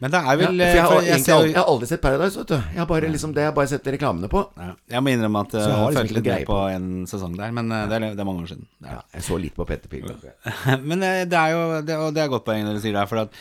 Men 0.00 0.10
det 0.14 0.18
er 0.20 0.26
Ja, 0.28 0.36
vel 0.38 0.46
for 0.46 0.64
jeg, 0.64 0.82
har, 0.82 0.92
for 0.92 1.06
jeg, 1.08 1.20
ser 1.24 1.34
aldri, 1.34 1.50
jeg 1.52 1.58
har 1.58 1.70
aldri 1.72 1.86
sett 1.90 2.02
Paradise, 2.04 2.38
vet 2.38 2.48
du. 2.52 2.56
Jeg 2.58 2.78
har 2.82 2.86
bare, 2.90 3.12
liksom, 3.14 3.32
det 3.34 3.42
har 3.42 3.50
jeg 3.50 3.56
bare 3.58 3.70
sett 3.72 3.86
reklamene 3.94 4.28
på. 4.32 4.42
ja, 4.58 4.72
Jeg 4.94 5.02
må 5.04 5.12
innrømme 5.14 5.44
at 5.46 5.54
jeg 5.58 5.62
jeg 5.68 5.76
har 5.78 5.90
liksom 5.90 6.02
følte 6.02 6.18
litt 6.18 6.28
med 6.32 6.46
på 6.50 6.58
en 6.74 6.88
sesong 7.10 7.36
der, 7.38 7.54
men 7.58 7.72
eh, 7.72 7.86
det 7.90 7.96
er, 7.98 8.08
det 8.14 8.20
er 8.24 8.28
mange 8.28 8.42
år 8.46 8.50
siden. 8.52 8.66
Ja, 8.86 9.00
jeg 9.14 9.22
så 9.28 9.38
litt 9.42 9.56
på 9.58 9.66
Petter 9.68 9.88
det. 9.88 10.34
Men 10.90 11.02
eh, 11.02 11.24
det 11.28 11.38
er 11.38 11.54
jo 11.56 11.62
det, 11.82 11.96
Og 11.98 12.12
det 12.14 12.22
er 12.22 12.28
godt 12.32 12.44
poeng 12.46 12.62
når 12.66 12.78
du 12.78 12.80
sier 12.84 12.92
det, 12.94 13.00
her, 13.02 13.10
for 13.10 13.24
at 13.26 13.34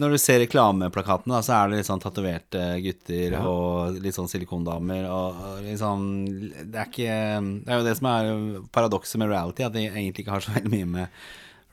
Når 0.00 0.14
du 0.14 0.18
ser 0.18 0.38
reklameplakatene, 0.40 1.34
da, 1.36 1.42
så 1.44 1.52
er 1.58 1.68
det 1.68 1.80
litt 1.82 1.88
sånn 1.90 2.00
tatoverte 2.00 2.62
gutter 2.84 3.34
Ja. 3.36 3.42
og 3.44 3.98
litt 4.00 4.16
sånn 4.16 4.30
silikondamer 4.30 5.04
og 5.12 5.42
og 5.50 5.58
liksom 5.66 6.06
Det 6.72 6.78
er 6.80 6.88
ikke 6.88 7.18
Det 7.66 7.74
er 7.74 7.82
jo 7.82 7.84
det 7.90 7.96
som 7.98 8.08
er 8.14 8.32
paradokset 8.72 9.20
med 9.20 9.28
reality, 9.34 9.66
at 9.66 9.74
det 9.76 9.84
egentlig 9.90 10.24
ikke 10.24 10.32
har 10.38 10.46
så 10.46 10.54
veldig 10.56 10.72
mye 10.72 10.88
med 10.96 11.20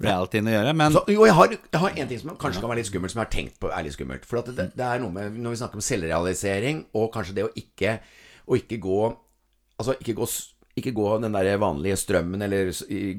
realityen 0.04 0.48
å 0.50 0.56
gjøre. 0.56 0.74
Men 0.76 0.92
Så, 0.96 1.04
jo, 1.14 1.26
jeg 1.28 1.36
har, 1.38 1.54
jeg 1.56 1.82
har 1.82 2.00
en 2.02 2.10
ting 2.10 2.20
som 2.20 2.34
kanskje 2.42 2.62
kan 2.64 2.72
være 2.72 2.82
litt 2.82 2.90
skummelt, 2.90 3.14
som 3.14 3.22
jeg 3.22 3.28
har 3.28 3.36
tenkt 3.36 3.60
på 3.62 3.70
er 3.72 3.86
litt 3.86 3.96
skummelt. 3.96 4.26
For 4.28 4.42
det, 4.50 4.70
det 4.76 4.88
er 4.88 5.00
noe 5.04 5.14
med 5.16 5.38
Når 5.40 5.56
vi 5.56 5.60
snakker 5.62 5.80
om 5.80 5.86
selvrealisering, 5.86 6.82
og 7.00 7.12
kanskje 7.14 7.36
det 7.38 7.46
å 7.48 7.54
ikke, 7.56 8.00
å 8.48 8.60
ikke 8.60 8.82
gå 8.84 9.00
Altså 9.76 9.92
ikke 10.00 10.14
gå, 10.16 10.26
ikke 10.80 10.92
gå 10.96 11.08
den 11.20 11.34
der 11.36 11.58
vanlige 11.60 11.98
strømmen, 12.00 12.42
eller 12.46 12.70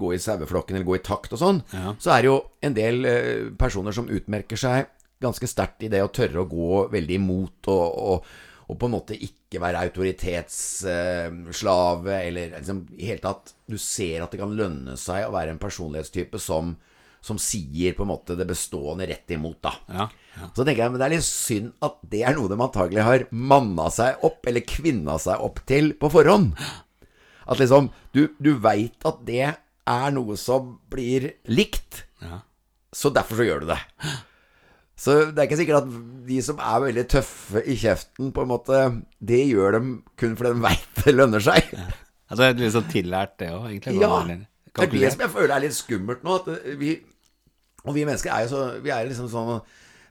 gå 0.01 0.12
i 0.14 0.20
saueflokken, 0.24 0.77
eller 0.79 0.87
gå 0.89 0.95
i 0.97 1.03
takt 1.05 1.35
og 1.37 1.41
sånn, 1.43 1.59
Ja. 1.74 1.93
så 2.01 2.14
er 2.14 2.22
det 2.24 2.31
jo 2.31 2.37
en 2.64 2.77
del 2.79 3.05
eh, 3.05 3.51
personer 3.61 3.93
som 3.93 4.09
utmerker 4.09 4.57
seg 4.57 4.87
ganske 5.20 5.45
sterkt 5.49 5.85
i 5.85 5.91
det 5.93 6.01
å 6.01 6.09
tørre 6.09 6.41
å 6.41 6.49
gå 6.49 6.87
veldig 6.93 7.18
imot 7.20 7.68
og, 7.72 7.99
og, 8.09 8.24
og 8.67 8.75
på 8.81 8.89
en 8.89 8.97
måte 8.97 9.14
ikke 9.14 9.61
være 9.62 9.79
autoritetsslave, 9.87 12.14
eller 12.19 12.57
liksom 12.57 12.81
i 12.99 13.07
hele 13.11 13.23
tatt 13.23 13.53
Du 13.67 13.79
ser 13.79 14.23
at 14.25 14.31
det 14.35 14.41
kan 14.41 14.57
lønne 14.59 14.97
seg 14.99 15.27
å 15.27 15.35
være 15.35 15.51
en 15.55 15.62
personlighetstype 15.62 16.39
som, 16.43 16.77
som 17.23 17.39
sier 17.39 17.95
på 17.95 18.03
en 18.03 18.11
måte 18.11 18.37
det 18.39 18.47
bestående 18.49 19.07
rett 19.07 19.31
imot, 19.35 19.59
da. 19.62 19.73
ja, 19.87 20.09
ja. 20.37 20.49
Så 20.51 20.64
tenker 20.64 20.83
jeg, 20.85 20.91
men 20.93 21.01
det 21.01 21.07
er 21.07 21.14
litt 21.14 21.29
synd 21.29 21.73
at 21.87 21.95
det 22.11 22.23
er 22.27 22.35
noe 22.37 22.49
de 22.51 22.61
antagelig 22.61 23.03
har 23.07 23.21
manna 23.31 23.91
seg 23.95 24.17
opp, 24.27 24.47
eller 24.47 24.61
kvinna 24.67 25.19
seg 25.23 25.37
opp 25.47 25.59
til 25.69 25.95
på 25.99 26.11
forhånd. 26.12 26.49
At 27.47 27.59
liksom 27.62 27.91
Du, 28.11 28.35
du 28.43 28.59
veit 28.59 29.05
at 29.07 29.19
det 29.29 29.55
er 29.87 30.11
noe 30.14 30.37
som 30.41 30.81
blir 30.91 31.35
likt, 31.47 32.05
ja. 32.19 32.41
så 32.91 33.11
derfor 33.14 33.37
så 33.39 33.45
gjør 33.47 33.61
du 33.62 33.67
det. 33.71 33.79
Så 34.97 35.16
det 35.28 35.38
er 35.42 35.49
ikke 35.49 35.59
sikkert 35.61 35.84
at 35.84 35.97
de 36.26 36.36
som 36.44 36.61
er 36.62 36.82
veldig 36.86 37.05
tøffe 37.12 37.62
i 37.68 37.76
kjeften, 37.76 38.30
på 38.32 38.44
en 38.47 38.49
måte 38.49 38.78
Det 39.20 39.42
gjør 39.44 39.76
dem 39.76 39.90
kun 40.16 40.36
fordi 40.38 40.55
de 40.55 40.62
veit 40.64 40.86
det 41.05 41.14
lønner 41.14 41.44
seg. 41.44 41.68
Altså, 42.26 42.40
det 42.40 42.47
er 42.49 42.62
litt 42.62 42.74
sånn 42.74 42.92
tillært, 42.92 43.34
det 43.42 43.51
òg, 43.53 43.66
egentlig. 43.70 43.99
Ja, 44.01 44.22
det 44.26 44.86
er 44.86 44.94
det 44.94 45.12
som 45.12 45.26
jeg 45.26 45.32
føler 45.32 45.55
er 45.57 45.64
litt 45.64 45.76
skummelt 45.76 46.24
nå. 46.26 46.38
At 46.40 46.49
vi, 46.80 46.97
og 47.84 47.94
vi 47.97 48.07
mennesker 48.09 48.32
er 48.32 48.47
jo 48.47 48.55
så 48.55 48.62
Vi 48.84 48.90
er 48.92 49.07
liksom 49.09 49.28
sånn 49.32 49.61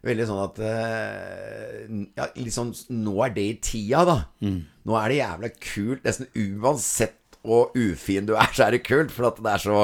Veldig 0.05 0.25
sånn 0.29 0.41
at 0.43 0.59
eh, 0.61 1.83
Ja, 2.17 2.29
liksom 2.37 2.71
Nå 2.93 3.15
er 3.25 3.35
det 3.35 3.45
i 3.45 3.53
tida, 3.57 4.03
da. 4.05 4.17
Mm. 4.45 4.59
Nå 4.85 4.97
er 4.99 5.09
det 5.11 5.19
jævla 5.19 5.51
kult. 5.57 6.03
Nesten 6.05 6.29
uansett 6.61 7.21
hvor 7.45 7.73
ufin 7.77 8.25
du 8.25 8.33
er, 8.37 8.49
så 8.53 8.67
er 8.67 8.75
det 8.77 8.85
kult. 8.85 9.13
For 9.13 9.29
at 9.29 9.41
det 9.41 9.53
er 9.53 9.63
så 9.65 9.79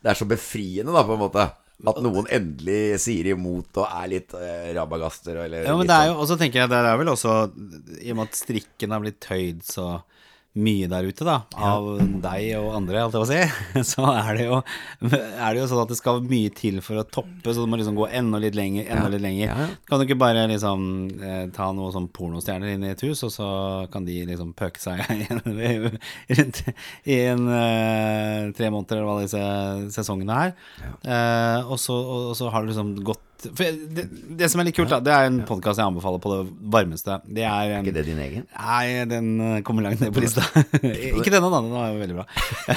Det 0.00 0.12
er 0.12 0.18
så 0.20 0.28
befriende, 0.30 0.94
da, 0.94 1.04
på 1.04 1.16
en 1.16 1.24
måte. 1.24 1.48
At 1.86 2.00
noen 2.02 2.26
endelig 2.34 2.98
sier 3.04 3.28
imot 3.36 3.78
og 3.78 3.84
er 3.86 4.08
litt 4.10 4.32
eh, 4.34 4.72
rabagaster. 4.74 5.36
Eller 5.44 5.62
Ja, 5.62 5.76
men 5.78 5.86
det 5.86 5.94
er 5.94 6.08
sånn. 6.08 6.14
jo, 6.14 6.20
og 6.24 6.26
så 6.26 6.36
tenker 6.40 6.64
jeg 6.64 6.72
det 6.72 6.80
er 6.82 6.96
vel 6.98 7.12
også 7.12 7.34
I 8.02 8.10
og 8.10 8.16
med 8.18 8.24
at 8.26 8.40
strikken 8.40 8.94
har 8.96 9.04
blitt 9.04 9.20
tøyd 9.22 9.62
så 9.62 9.86
mye 10.58 10.88
der 10.90 11.06
ute, 11.08 11.24
da, 11.26 11.36
av 11.54 11.86
deg 12.22 12.48
og 12.58 12.72
andre, 12.76 13.02
alt 13.04 13.14
jeg 13.16 13.22
må 13.22 13.28
si, 13.30 13.82
så 13.92 14.04
er 14.10 14.38
det, 14.38 14.46
jo, 14.48 14.58
er 15.08 15.54
det 15.54 15.60
jo 15.62 15.68
sånn 15.70 15.82
at 15.84 15.92
det 15.92 15.98
skal 16.00 16.20
mye 16.26 16.50
til 16.58 16.80
for 16.84 17.00
å 17.00 17.04
toppe, 17.06 17.52
så 17.54 17.62
du 17.64 17.70
må 17.70 17.78
liksom 17.80 17.96
gå 17.98 18.08
enda 18.18 18.40
litt 18.42 18.58
lenger, 18.58 18.88
enda 18.90 19.06
Ja. 19.06 19.12
litt 19.14 19.24
lenger. 19.24 19.52
Ja. 19.52 19.68
Kan 19.88 20.00
du 20.02 20.06
ikke 20.08 20.18
bare 20.20 20.46
liksom 20.50 20.82
eh, 21.22 21.44
ta 21.54 21.70
noen 21.76 21.94
sånn 21.94 22.08
pornostjerner 22.14 22.74
inn 22.74 22.84
i 22.88 22.92
et 22.94 23.04
hus, 23.06 23.22
og 23.28 23.32
så 23.34 23.48
kan 23.92 24.04
de 24.08 24.18
liksom 24.28 24.50
pøke 24.58 24.82
seg 24.82 25.04
rundt 26.38 26.62
i 27.08 27.20
en 27.28 27.46
eh, 27.52 28.50
tre 28.58 28.70
måneder, 28.74 28.98
eller 29.00 29.08
hva 29.08 29.22
disse 29.22 29.42
sesongene 29.94 30.40
er. 30.48 30.54
Eh, 31.04 31.68
og, 31.68 31.78
så, 31.80 31.94
og, 31.98 32.30
og 32.32 32.36
så 32.38 32.50
har 32.52 32.64
du 32.66 32.72
liksom 32.72 32.94
gått 33.06 33.24
for 33.38 33.62
det, 33.94 34.04
det 34.40 34.48
som 34.50 34.58
er 34.58 34.66
litt 34.66 34.74
kult, 34.74 34.90
da, 34.90 34.98
det 35.04 35.12
er 35.14 35.28
en 35.28 35.36
podkast 35.46 35.78
jeg 35.78 35.86
anbefaler 35.86 36.18
på 36.22 36.30
det 36.32 36.38
varmeste. 36.74 37.18
Det 37.30 37.44
er 37.46 37.70
Er 37.76 37.84
ikke 37.84 37.94
det 37.94 38.02
din 38.08 38.18
egen? 38.18 38.46
Nei, 38.50 39.04
den 39.06 39.28
eh, 39.44 39.58
kommer 39.66 39.84
langt 39.86 40.00
ned 40.02 40.10
på 40.14 40.24
lista. 40.24 40.42
ikke 41.20 41.30
denne, 41.30 41.46
da. 41.52 41.60
Den 41.62 41.70
var 41.70 41.92
jo 41.92 42.00
veldig 42.00 42.16
bra. 42.18 42.24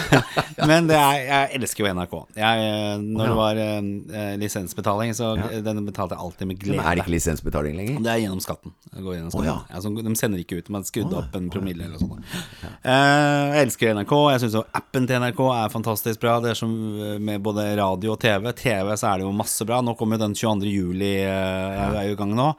Men 0.69 0.89
det 0.91 0.99
er, 0.99 1.15
jeg 1.25 1.57
elsker 1.57 1.85
jo 1.87 1.93
NRK. 1.97 2.13
Jeg, 2.37 2.67
eh, 2.67 3.01
når 3.01 3.31
det 3.31 3.37
var 3.39 3.61
eh, 3.63 4.35
lisensbetaling, 4.41 5.15
så 5.17 5.31
den 5.65 5.81
betalte 5.87 6.13
jeg 6.13 6.25
alltid 6.27 6.51
med 6.51 6.53
Men 6.53 6.61
glede. 6.67 6.85
er 6.85 6.99
det 6.99 7.05
ikke 7.07 7.15
lisensbetaling 7.15 7.81
lenger? 7.81 7.97
Det 8.05 8.13
er 8.13 8.21
gjennom 8.21 8.43
skatten. 8.45 8.75
Går 8.99 9.17
gjennom 9.17 9.33
skatten. 9.33 9.49
Oh, 9.49 9.49
ja. 9.49 9.81
Ja, 9.81 10.05
de 10.11 10.15
sender 10.19 10.43
ikke 10.45 10.61
ut, 10.61 10.69
man 10.77 10.85
skrudde 10.85 11.17
opp 11.23 11.39
en 11.41 11.49
promille 11.53 11.87
eller 11.87 11.97
noe 11.97 12.21
sånt. 12.21 12.37
Eh, 12.85 13.57
jeg 13.57 13.65
elsker 13.65 13.97
NRK. 13.97 14.15
Jeg 14.35 14.45
syns 14.45 14.59
appen 14.61 15.09
til 15.09 15.25
NRK 15.25 15.41
er 15.57 15.73
fantastisk 15.73 16.21
bra. 16.21 16.37
Det 16.45 16.53
er 16.53 16.61
som 16.61 16.77
med 17.17 17.41
både 17.41 17.65
radio 17.81 18.13
og 18.13 18.21
TV. 18.21 18.51
TV 18.61 18.93
så 18.93 19.09
er 19.15 19.21
det 19.23 19.25
jo 19.25 19.33
masse 19.33 19.65
bra. 19.65 19.81
Nå 19.81 19.97
kommer 19.97 20.21
jo 20.21 20.25
den 20.27 20.37
22. 20.37 20.50
juli, 20.59 21.13
eh, 21.23 21.77
jeg 21.77 21.95
er 22.01 22.09
jo 22.09 22.17
i 22.17 22.19
gang 22.19 22.35
nå. 22.35 22.49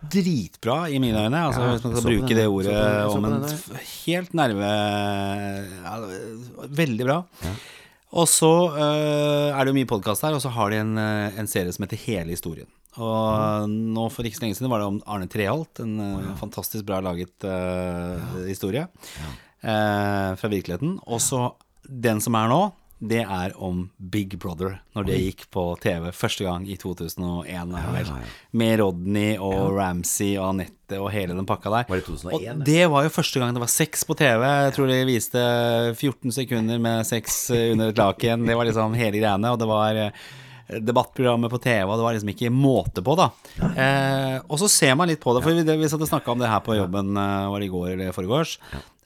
Dritbra 0.00 0.78
i 0.88 0.96
mine 1.02 1.26
øyne, 1.26 1.42
altså, 1.50 1.60
Ja, 1.60 1.74
hvis 1.74 1.84
man 1.84 1.92
skal 1.92 2.06
bruke 2.06 2.36
det 2.38 2.46
ordet 2.48 2.76
om 3.12 3.26
en 3.28 3.42
helt 4.06 4.32
nerve 4.32 4.70
ja, 5.84 5.98
Veldig 6.80 7.04
bra. 7.04 7.18
Og 8.10 8.26
så 8.26 8.50
uh, 8.72 9.52
er 9.52 9.60
det 9.60 9.70
jo 9.70 9.76
mye 9.76 9.90
podkast 9.90 10.24
her, 10.24 10.34
og 10.34 10.40
så 10.42 10.50
har 10.50 10.72
de 10.72 10.80
en, 10.82 10.96
øh, 10.98 11.38
en 11.38 11.46
serie 11.46 11.70
som 11.70 11.84
heter 11.84 12.00
Hele 12.08 12.32
historien. 12.32 12.66
Og 12.98 13.68
nå 13.70 14.08
for 14.10 14.26
ikke 14.26 14.40
så 14.40 14.42
lenge 14.42 14.58
siden 14.58 14.72
var 14.72 14.82
det 14.82 14.88
om 14.90 14.98
Arne 15.06 15.28
Treholt, 15.30 15.78
en 15.84 16.00
ja. 16.00 16.32
fantastisk 16.40 16.88
bra 16.88 16.98
laget 17.04 17.46
øh, 17.46 18.48
historie 18.48 18.88
øh, 19.62 20.30
fra 20.40 20.50
virkeligheten. 20.50 20.96
Og 21.06 21.22
så 21.22 21.52
den 21.86 22.18
som 22.24 22.34
er 22.34 22.50
nå, 22.50 22.64
det 23.00 23.22
er 23.24 23.54
om 23.56 23.86
Big 24.12 24.34
Brother, 24.38 24.74
når 24.94 25.06
det 25.08 25.14
gikk 25.22 25.46
på 25.54 25.62
TV 25.80 26.10
første 26.12 26.44
gang 26.44 26.66
i 26.68 26.74
2001. 26.76 27.48
Ja, 27.48 27.62
ja, 27.64 28.02
ja. 28.04 28.18
Med 28.52 28.74
Rodney 28.82 29.38
og 29.40 29.70
Ramsay 29.78 30.34
og 30.36 30.50
Anette 30.50 30.98
og 31.00 31.08
hele 31.14 31.32
den 31.38 31.46
pakka 31.48 31.72
der. 31.72 31.86
Var 31.88 32.02
det 32.02 32.04
2001, 32.04 32.58
Og 32.60 32.66
det? 32.68 32.82
var 32.92 33.06
jo 33.06 33.14
første 33.14 33.40
gang 33.40 33.56
det 33.56 33.62
var 33.64 33.72
sex 33.72 34.04
på 34.04 34.16
TV. 34.20 34.44
Jeg 34.44 34.74
tror 34.76 34.92
de 34.92 34.98
viste 35.08 35.46
14 35.96 36.36
sekunder 36.42 36.78
med 36.82 37.06
sex 37.08 37.40
under 37.54 37.88
et 37.94 37.98
laken. 38.04 38.44
Det 38.46 38.58
var 38.58 38.68
liksom 38.68 38.94
hele 39.00 39.16
greiene. 39.22 39.54
Og 39.54 39.58
det 39.62 39.70
var 39.70 39.96
eh, 40.04 40.10
debattprogrammet 40.78 41.50
på 41.50 41.58
TV, 41.62 41.82
og 41.88 41.98
det 41.98 42.04
var 42.06 42.14
liksom 42.16 42.30
ikke 42.34 42.52
måte 42.54 43.02
på, 43.06 43.16
da. 43.18 43.30
Eh, 43.70 44.36
og 44.46 44.60
så 44.62 44.68
ser 44.70 44.94
man 44.98 45.10
litt 45.10 45.20
på 45.22 45.34
det, 45.34 45.42
for 45.44 45.56
vi, 45.56 45.64
vi 45.66 45.90
satt 45.90 46.04
og 46.06 46.10
snakka 46.10 46.32
om 46.34 46.42
det 46.42 46.50
her 46.52 46.62
på 46.64 46.78
jobben, 46.78 47.12
eh, 47.18 47.50
var 47.50 47.60
det 47.62 47.68
i 47.70 47.74
går 47.74 47.92
eller 47.96 48.14
foregårs. 48.16 48.56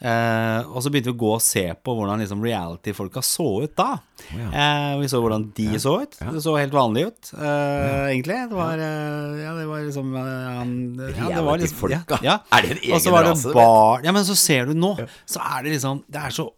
Eh, 0.05 0.67
og 0.69 0.83
så 0.85 0.91
begynte 0.93 1.09
vi 1.09 1.15
å 1.15 1.21
gå 1.23 1.31
og 1.37 1.41
se 1.41 1.62
på 1.81 1.95
hvordan 1.97 2.21
liksom 2.21 2.43
reality-folka 2.45 3.23
så 3.25 3.47
ut 3.65 3.73
da. 3.79 3.87
eh, 4.35 4.97
vi 5.01 5.09
så 5.09 5.21
hvordan 5.23 5.47
de 5.57 5.69
så 5.81 5.95
ut. 6.03 6.19
Det 6.21 6.43
så 6.45 6.57
helt 6.59 6.77
vanlig 6.77 7.07
ut, 7.09 7.31
eh, 7.39 8.11
egentlig. 8.11 8.37
Det 8.51 8.59
var, 8.59 8.83
eh, 8.85 9.41
ja, 9.47 9.55
det 9.57 9.65
var 9.71 9.87
liksom 9.87 10.12
eh, 10.21 11.15
ja, 11.15 11.31
det 11.31 11.47
var 11.47 11.62
liksom, 11.62 11.95
Ja, 11.95 12.03
ja. 12.21 12.37
Er 12.53 12.67
det 12.69 12.77
en 12.77 12.85
egen 12.91 13.12
var 13.17 13.25
det 13.31 13.33
rase, 13.33 14.05
Ja, 14.05 14.12
men 14.12 14.29
så 14.29 14.37
ser 14.37 14.69
du 14.69 14.75
nå, 14.77 14.93
så 15.25 15.41
er 15.41 15.65
det 15.65 15.79
liksom 15.79 16.05
Det 16.11 16.21
er 16.21 16.37
så 16.43 16.51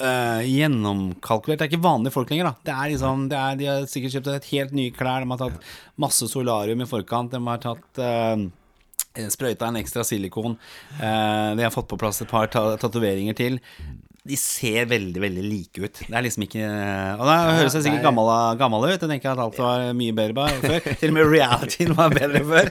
eh, 0.00 0.42
gjennomkalkulert. 0.48 1.60
Det 1.60 1.66
er 1.66 1.72
ikke 1.72 1.86
vanlige 1.86 2.14
folk 2.14 2.32
lenger, 2.32 2.50
da. 2.50 2.66
Det 2.66 2.74
er 2.74 2.92
liksom 2.94 3.28
det 3.30 3.38
er, 3.38 3.56
De 3.60 3.70
har 3.70 3.88
sikkert 3.90 4.16
kjøpt 4.16 4.32
et 4.34 4.50
helt 4.52 4.76
nye 4.76 4.94
klær, 4.94 5.24
de 5.24 5.30
har 5.32 5.42
tatt 5.44 5.72
masse 6.00 6.28
solarium 6.30 6.84
i 6.84 6.90
forkant, 6.90 7.34
de 7.34 7.42
har 7.46 7.62
tatt 7.62 8.02
uh, 8.02 8.44
Sprøyta 9.30 9.68
en 9.70 9.78
ekstra 9.78 10.02
silikon. 10.06 10.56
Uh, 10.98 11.54
de 11.54 11.62
har 11.62 11.74
fått 11.74 11.90
på 11.90 12.00
plass 12.00 12.22
et 12.24 12.30
par 12.30 12.50
ta 12.50 12.66
tatoveringer 12.80 13.38
til. 13.38 13.60
De 14.24 14.36
ser 14.40 14.86
veldig 14.88 15.20
veldig 15.20 15.42
like 15.44 15.80
ut. 15.84 15.98
Det 16.00 16.16
er 16.16 16.24
liksom 16.24 16.46
ikke 16.46 16.64
Og 16.64 17.24
da 17.28 17.34
høres 17.58 17.74
jeg 17.76 17.84
sikkert 17.84 18.06
gammel, 18.06 18.30
gammel 18.56 18.86
ut. 18.86 18.94
Jeg 18.94 19.10
tenker 19.10 19.34
at 19.34 19.42
alt 19.44 19.58
var 19.60 19.84
mye 19.98 20.14
bedre 20.16 20.36
bare 20.38 20.54
før. 20.62 20.86
Til 21.02 21.12
og 21.12 21.16
med 21.18 21.28
realityen 21.28 21.92
var 21.98 22.14
bedre 22.14 22.40
før. 22.48 22.70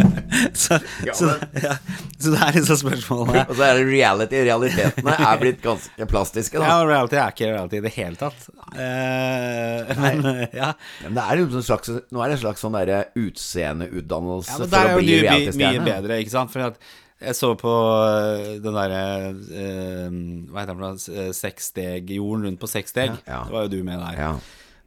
så, 0.62 0.76
så, 1.16 1.32
ja. 1.56 1.78
så 2.20 2.34
det 2.34 2.42
er 2.44 2.58
liksom 2.58 2.80
spørsmålet 2.82 3.40
Og 3.46 3.56
så 3.56 3.64
er 3.70 3.80
det 3.80 3.88
reality. 3.88 4.44
Realitetene 4.50 5.16
er 5.16 5.40
blitt 5.40 5.64
ganske 5.64 6.10
plastiske, 6.12 6.60
da. 6.60 6.68
Ja, 6.68 6.78
reality 6.92 7.20
er 7.22 7.32
ikke 7.32 7.52
reality 7.54 7.80
i 7.80 7.84
det 7.88 7.96
hele 7.96 8.20
tatt. 8.20 8.48
Eh, 8.76 9.96
men 10.04 10.24
ja. 10.52 10.74
Men 11.06 11.16
det 11.16 11.24
er 11.24 11.46
en 11.46 11.68
slags, 11.72 11.96
nå 12.12 12.20
er 12.20 12.34
det 12.34 12.42
en 12.42 12.44
slags 12.44 12.66
sånn 12.68 12.76
derre 12.76 13.06
utseendeutdannelse 13.16 14.52
Ja, 14.52 14.60
men 14.60 14.68
for 14.68 14.76
der 14.76 14.92
er 14.92 15.00
realitystjerne. 15.00 15.14
jo 15.16 15.22
er 15.24 15.46
jo 15.48 15.60
mye, 15.64 15.78
mye 15.80 15.94
bedre, 15.94 16.20
ikke 16.26 16.36
sant? 16.36 16.52
For 16.52 16.68
at 16.68 16.90
jeg 17.20 17.36
så 17.36 17.52
på 17.58 17.72
øh, 18.00 18.56
den 18.64 18.76
derre 18.76 19.02
eh, 19.30 20.08
Hva 20.50 20.62
heter 20.62 20.72
det 20.72 20.78
for 20.78 20.84
noe? 20.86 21.26
Øh, 21.26 21.34
Seksstegjorden 21.36 22.46
rundt 22.48 22.60
på 22.62 22.70
seks 22.70 22.94
steg. 22.94 23.12
Ja. 23.26 23.42
Det 23.46 23.54
var 23.54 23.66
jo 23.66 23.72
du 23.74 23.80
med 23.86 24.00
der. 24.00 24.16
Ja. 24.18 24.32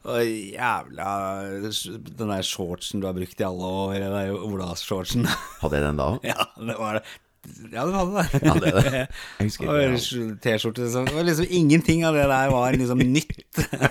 Og 0.03 0.19
jævla 0.27 1.11
Den 2.19 2.31
der 2.34 2.41
shortsen 2.43 2.99
du 2.99 3.07
har 3.07 3.15
brukt 3.15 3.39
i 3.39 3.45
alle 3.47 3.63
år, 3.63 3.93
den 3.93 4.11
der 4.11 4.34
olas 4.36 4.84
shortsen. 4.84 5.27
Hadde 5.61 5.79
jeg 5.79 5.86
den 5.86 6.01
da 6.01 6.09
òg? 6.15 6.25
ja, 6.34 6.49
det 6.59 6.75
var 6.79 6.99
det. 6.99 7.05
Ja, 7.73 7.83
du 7.85 7.91
hadde 7.91 8.21
det. 8.23 8.39
Ja, 8.47 8.53
det 8.55 8.69
er 8.71 8.77
det. 8.87 9.01
Jeg 9.39 9.47
husker 9.49 9.71
Og 9.73 10.37
T-skjorte 10.43 10.85
som 10.93 11.07
det 11.09 11.15
var 11.17 11.25
liksom 11.27 11.47
Ingenting 11.51 12.05
av 12.07 12.15
det 12.15 12.23
der 12.31 12.51
var 12.53 12.71
liksom 12.77 13.01
nytt. 13.03 13.33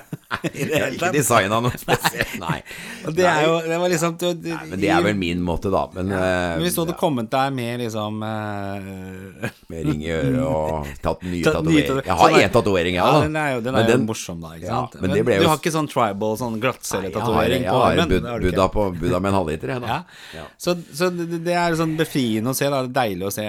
I 0.43 0.65
det 0.65 0.73
hele 0.73 0.97
tatt. 0.97 0.97
ikke 0.97 1.11
designa 1.15 1.59
noe 1.63 1.77
spesielt, 1.79 2.33
nei. 2.41 2.63
Og 3.07 3.13
det 3.15 3.27
er 3.29 3.43
jo 3.45 3.53
Det 3.69 3.77
var 3.83 3.91
liksom 3.93 4.15
du, 4.19 4.25
Nei, 4.49 4.63
Men 4.71 4.81
det 4.81 4.89
er 4.91 5.03
vel 5.05 5.19
min 5.21 5.43
måte, 5.45 5.69
da. 5.71 5.83
Men, 5.93 6.09
eh, 6.17 6.23
Men 6.57 6.65
Hvis 6.65 6.79
du 6.79 6.81
hadde 6.83 6.97
kommet 6.99 7.29
deg 7.31 7.53
med 7.59 7.83
liksom 7.85 8.23
uh... 8.25 9.51
med 9.69 9.85
ring 9.91 10.01
i 10.07 10.09
øret 10.15 10.41
og 10.47 10.89
tatt 11.05 11.23
nye 11.29 11.45
Ta- 11.45 11.53
tatoveringer. 11.59 12.01
Jeg 12.09 12.17
har 12.23 12.33
sånn 12.33 12.41
én 12.47 12.55
tatovering, 12.57 12.97
jeg, 12.97 13.05
Ja, 13.05 13.21
den 13.27 13.37
er 13.43 13.51
jo, 13.55 13.61
den 13.69 13.77
er 13.77 13.85
jo 13.85 13.93
den- 13.93 14.07
morsom, 14.09 14.41
da. 14.43 14.55
Ikke 14.57 14.67
Ja, 14.71 14.81
sant? 14.81 14.97
men 15.05 15.13
det 15.15 15.23
ble 15.29 15.37
jo- 15.37 15.45
du 15.45 15.51
har 15.53 15.61
ikke 15.61 15.75
sånn 15.77 15.91
tribal, 15.93 16.35
sånn 16.41 16.57
glattcelletatovering? 16.65 17.67
jeg 17.69 17.71
har, 17.77 17.93
jeg 17.93 18.01
har 18.01 18.09
Det 18.17 18.23
har. 18.33 18.41
Buddha, 18.49 18.69
på, 18.73 18.89
Buddha 18.99 19.21
med 19.21 19.33
en 19.35 19.39
halvliter, 19.43 19.75
jeg, 19.77 19.85
da. 19.85 19.93
Ja. 19.93 20.01
Ja. 20.41 20.47
Så, 20.57 20.77
så 20.97 21.13
det, 21.13 21.29
det 21.45 21.55
er 21.61 21.77
sånn 21.79 21.95
befriende 22.01 22.57
å 22.57 22.57
se, 22.57 22.73
da. 22.73 22.83
Det 22.87 22.91
er 22.91 22.97
deilig 23.03 23.29
å 23.29 23.35
se. 23.37 23.42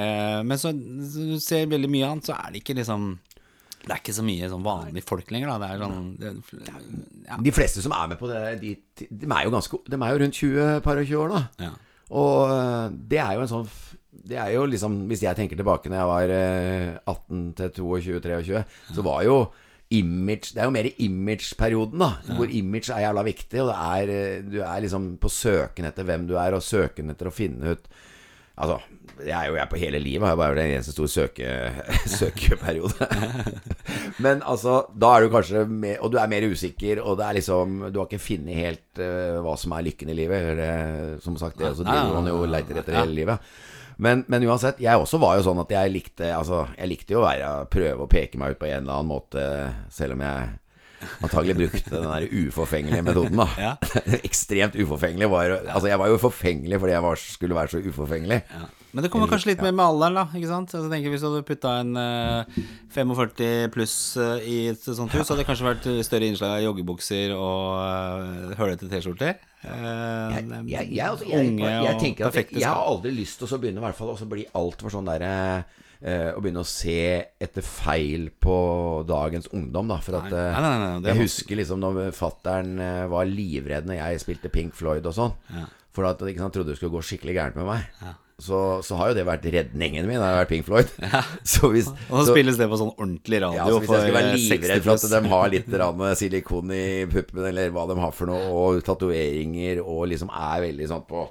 Men 0.43 0.59
så, 0.59 0.71
så 1.13 1.27
du 1.33 1.37
ser 1.43 1.69
veldig 1.71 1.89
mye 1.91 2.09
annet, 2.09 2.27
så 2.29 2.35
er 2.37 2.51
det 2.53 2.61
ikke 2.63 2.75
liksom 2.79 3.07
Det 3.83 3.91
er 3.91 3.99
ikke 4.01 4.15
så 4.15 4.23
mye 4.25 4.49
sånn 4.51 4.65
vanlige 4.65 5.07
folk 5.07 5.31
lenger, 5.33 5.53
da. 5.53 5.57
Det 5.59 5.71
er 5.71 5.81
sånn 5.83 6.11
det, 6.19 6.35
ja. 7.27 7.39
De 7.47 7.55
fleste 7.55 7.83
som 7.83 7.95
er 7.95 8.13
med 8.13 8.19
på 8.21 8.29
det, 8.31 8.43
de, 8.61 8.75
de 9.09 9.27
er 9.29 9.47
jo 9.47 9.55
ganske 9.55 9.81
De 9.89 9.99
er 9.99 10.13
jo 10.13 10.21
rundt 10.23 10.39
20, 10.43 10.77
par 10.85 11.01
og 11.01 11.09
20 11.09 11.25
år, 11.25 11.33
da. 11.37 11.67
Ja. 11.69 11.73
Og 12.13 12.53
øh, 12.53 12.93
det 13.09 13.19
er 13.23 13.33
jo 13.37 13.43
en 13.45 13.51
sånn 13.51 13.67
Det 14.29 14.37
er 14.37 14.53
jo 14.53 14.65
liksom 14.69 15.03
Hvis 15.09 15.23
jeg 15.25 15.37
tenker 15.39 15.57
tilbake 15.59 15.89
når 15.89 15.99
jeg 16.01 16.09
var 16.13 16.33
øh, 16.37 16.89
18 17.09 17.43
til 17.59 17.69
22-23, 17.79 18.63
så 18.93 19.05
var 19.05 19.23
jo 19.27 19.37
image 19.93 20.53
Det 20.53 20.61
er 20.61 20.67
jo 20.69 20.73
mer 20.73 20.89
image-perioden, 21.05 22.01
da. 22.01 22.11
Hvor 22.37 22.49
image 22.49 22.89
er 22.93 23.03
jævla 23.07 23.23
viktig, 23.27 23.61
og 23.63 23.69
det 23.71 23.77
er 23.77 24.13
øh, 24.17 24.47
Du 24.51 24.59
er 24.65 24.79
liksom 24.85 25.11
på 25.21 25.29
søken 25.29 25.89
etter 25.89 26.07
hvem 26.07 26.27
du 26.29 26.35
er, 26.39 26.55
og 26.57 26.65
søken 26.65 27.13
etter 27.13 27.29
å 27.29 27.35
finne 27.35 27.75
ut 27.75 27.91
Altså, 28.53 28.75
jeg 29.22 29.34
er 29.38 29.49
jo 29.49 29.57
jeg 29.59 29.70
på 29.72 29.80
hele 29.82 29.99
livet, 30.01 30.26
har 30.26 30.34
jo 30.36 30.41
bare 30.41 30.64
en 30.64 30.72
eneste 30.78 30.93
stor 30.95 31.09
søke, 31.11 31.49
søkeperiode. 32.18 33.07
Men 34.26 34.41
altså, 34.41 34.80
da 34.93 35.11
er 35.14 35.26
du 35.26 35.34
kanskje 35.34 35.66
mer, 35.70 35.99
Og 36.03 36.14
du 36.14 36.18
er 36.22 36.32
mer 36.32 36.47
usikker, 36.49 37.01
og 37.03 37.18
det 37.20 37.26
er 37.28 37.38
liksom 37.39 37.78
Du 37.91 37.99
har 37.99 38.07
ikke 38.07 38.22
funnet 38.22 38.57
helt 38.57 39.01
uh, 39.01 39.41
hva 39.43 39.55
som 39.59 39.76
er 39.76 39.86
lykken 39.89 40.14
i 40.14 40.18
livet. 40.18 40.49
Eller, 40.53 41.22
som 41.24 41.38
sagt, 41.39 41.59
det 41.61 41.76
så 41.78 41.86
driver 41.86 42.18
man 42.18 42.32
jo 42.32 42.41
og 42.41 42.49
leiter 42.51 42.82
etter 42.82 42.99
hele 43.01 43.16
livet. 43.22 43.53
Men, 44.03 44.24
men 44.28 44.43
uansett, 44.49 44.82
jeg 44.82 44.97
også 44.97 45.20
var 45.22 45.38
jo 45.38 45.45
sånn 45.45 45.61
at 45.61 45.72
jeg 45.72 45.91
likte 45.93 46.32
Altså, 46.34 46.64
jeg 46.74 46.89
likte 46.89 47.14
jo 47.14 47.22
å 47.22 47.28
være, 47.28 47.53
prøve 47.72 48.05
å 48.05 48.09
peke 48.09 48.41
meg 48.41 48.55
ut 48.55 48.61
på 48.64 48.70
en 48.72 48.82
eller 48.82 48.97
annen 48.97 49.11
måte, 49.11 49.45
selv 49.93 50.18
om 50.18 50.26
jeg 50.26 50.51
antagelig 51.23 51.55
brukte 51.59 51.95
den 51.95 52.07
der 52.09 52.27
uforfengelige 52.47 53.05
metoden, 53.05 53.41
da. 53.41 53.47
Ja. 53.59 53.73
Ekstremt 54.29 54.77
uforfengelig. 54.79 55.29
Var, 55.33 55.57
altså, 55.63 55.89
jeg 55.91 55.99
var 56.01 56.13
jo 56.13 56.21
forfengelig 56.21 56.79
fordi 56.79 56.95
jeg 56.95 57.05
var, 57.07 57.21
skulle 57.35 57.59
være 57.59 57.75
så 57.75 57.83
uforfengelig. 57.83 58.41
Ja. 58.53 58.69
Men 58.93 59.05
det 59.05 59.09
kommer 59.09 59.29
kanskje 59.31 59.53
litt 59.53 59.61
mer 59.65 59.73
med 59.73 59.85
alderen, 59.87 60.19
da. 60.19 60.25
Ikke 60.37 60.49
sant? 60.51 60.73
Altså, 60.77 60.89
tenker 60.91 61.09
Hvis 61.09 61.23
du 61.23 61.29
hadde 61.31 61.45
putta 61.47 61.71
en 61.81 61.95
uh, 61.97 62.59
45 62.93 63.71
pluss 63.73 63.95
uh, 64.21 64.37
i 64.45 64.67
et 64.69 64.83
sånt 64.85 65.15
hus, 65.15 65.23
så 65.25 65.33
hadde 65.33 65.41
det 65.41 65.47
kanskje 65.49 65.65
vært 65.65 65.87
større 66.05 66.29
innslag 66.29 66.59
av 66.59 66.67
joggebukser 66.67 67.33
og 67.33 67.79
uh, 67.81 68.53
hølete 68.59 68.91
T-skjorter. 68.91 69.39
Uh, 69.63 70.35
jeg, 70.35 70.43
jeg, 70.67 70.89
jeg, 70.91 71.07
altså, 71.07 71.25
jeg, 71.31 71.53
jeg, 71.63 71.99
tenker 72.01 72.27
at 72.27 72.37
jeg, 72.51 72.67
har 72.67 72.83
aldri 72.83 73.13
lyst 73.15 73.39
til 73.39 73.47
å 73.47 73.59
begynne 73.61 73.79
i 73.79 73.85
hvert 73.85 73.95
fall 73.95 74.11
å 74.11 74.27
bli 74.27 74.43
altfor 74.59 74.91
sånn 74.91 75.07
derre 75.07 75.29
eh, 75.31 75.82
Å 76.03 76.41
begynne 76.43 76.63
å 76.63 76.67
se 76.67 76.97
etter 77.39 77.63
feil 77.63 78.25
på 78.43 78.55
dagens 79.07 79.47
ungdom, 79.55 79.87
da. 79.87 79.99
For 80.03 80.19
at 80.19 80.27
Nei, 80.33 80.41
eh, 80.49 80.57
nei, 80.65 80.73
nei, 80.99 81.13
Jeg 81.13 81.21
husker 81.23 81.59
liksom 81.61 81.79
når 81.79 82.09
fattern 82.17 82.75
eh, 82.83 83.05
var 83.11 83.29
livredd 83.29 83.87
når 83.87 84.01
jeg 84.01 84.25
spilte 84.25 84.51
Pink 84.51 84.75
Floyd 84.75 85.07
og 85.07 85.15
sånn. 85.15 85.37
Ja. 85.55 85.69
For 85.93 86.09
at 86.09 86.19
ikke 86.25 86.41
sant, 86.41 86.55
trodde 86.57 86.73
det 86.73 86.79
skulle 86.79 86.95
gå 86.95 87.03
skikkelig 87.05 87.35
gærent 87.37 87.55
med 87.61 87.69
meg. 87.69 87.87
Ja. 88.01 88.15
Så, 88.43 88.57
så 88.83 88.97
har 88.97 89.11
jo 89.11 89.15
det 89.15 89.23
vært 89.27 89.45
redningen 89.45 90.07
min. 90.09 90.17
Det 90.17 90.25
har 90.25 90.39
vært 90.41 90.49
Pink 90.51 90.65
Floyd. 90.67 90.89
Så 91.53 91.69
hvis 91.71 91.87
Og 91.87 92.17
så 92.17 92.23
så- 92.25 92.33
spilles 92.33 92.57
det 92.59 92.67
på 92.67 92.79
sånn 92.81 92.91
ordentlig 92.97 93.39
radio 93.43 93.61
ja, 93.61 93.67
så 93.69 93.77
hvis 93.79 93.93
jeg 93.93 94.01
skulle 94.01 94.17
være 94.17 94.31
eh, 94.33 94.41
livredd 94.41 94.83
for 94.83 94.97
at 94.97 95.13
de 95.13 95.31
har 95.35 95.53
litt 95.53 96.17
silikon 96.19 96.73
i 96.75 96.83
puppen, 97.13 97.45
eller 97.51 97.71
hva 97.71 97.85
de 97.87 97.97
har 98.01 98.11
for 98.17 98.27
noe, 98.27 98.49
og 98.49 98.81
tatoveringer, 98.83 99.79
og 99.85 100.09
liksom 100.11 100.33
er 100.33 100.65
veldig 100.65 100.89
sånn 100.91 101.05
på 101.07 101.27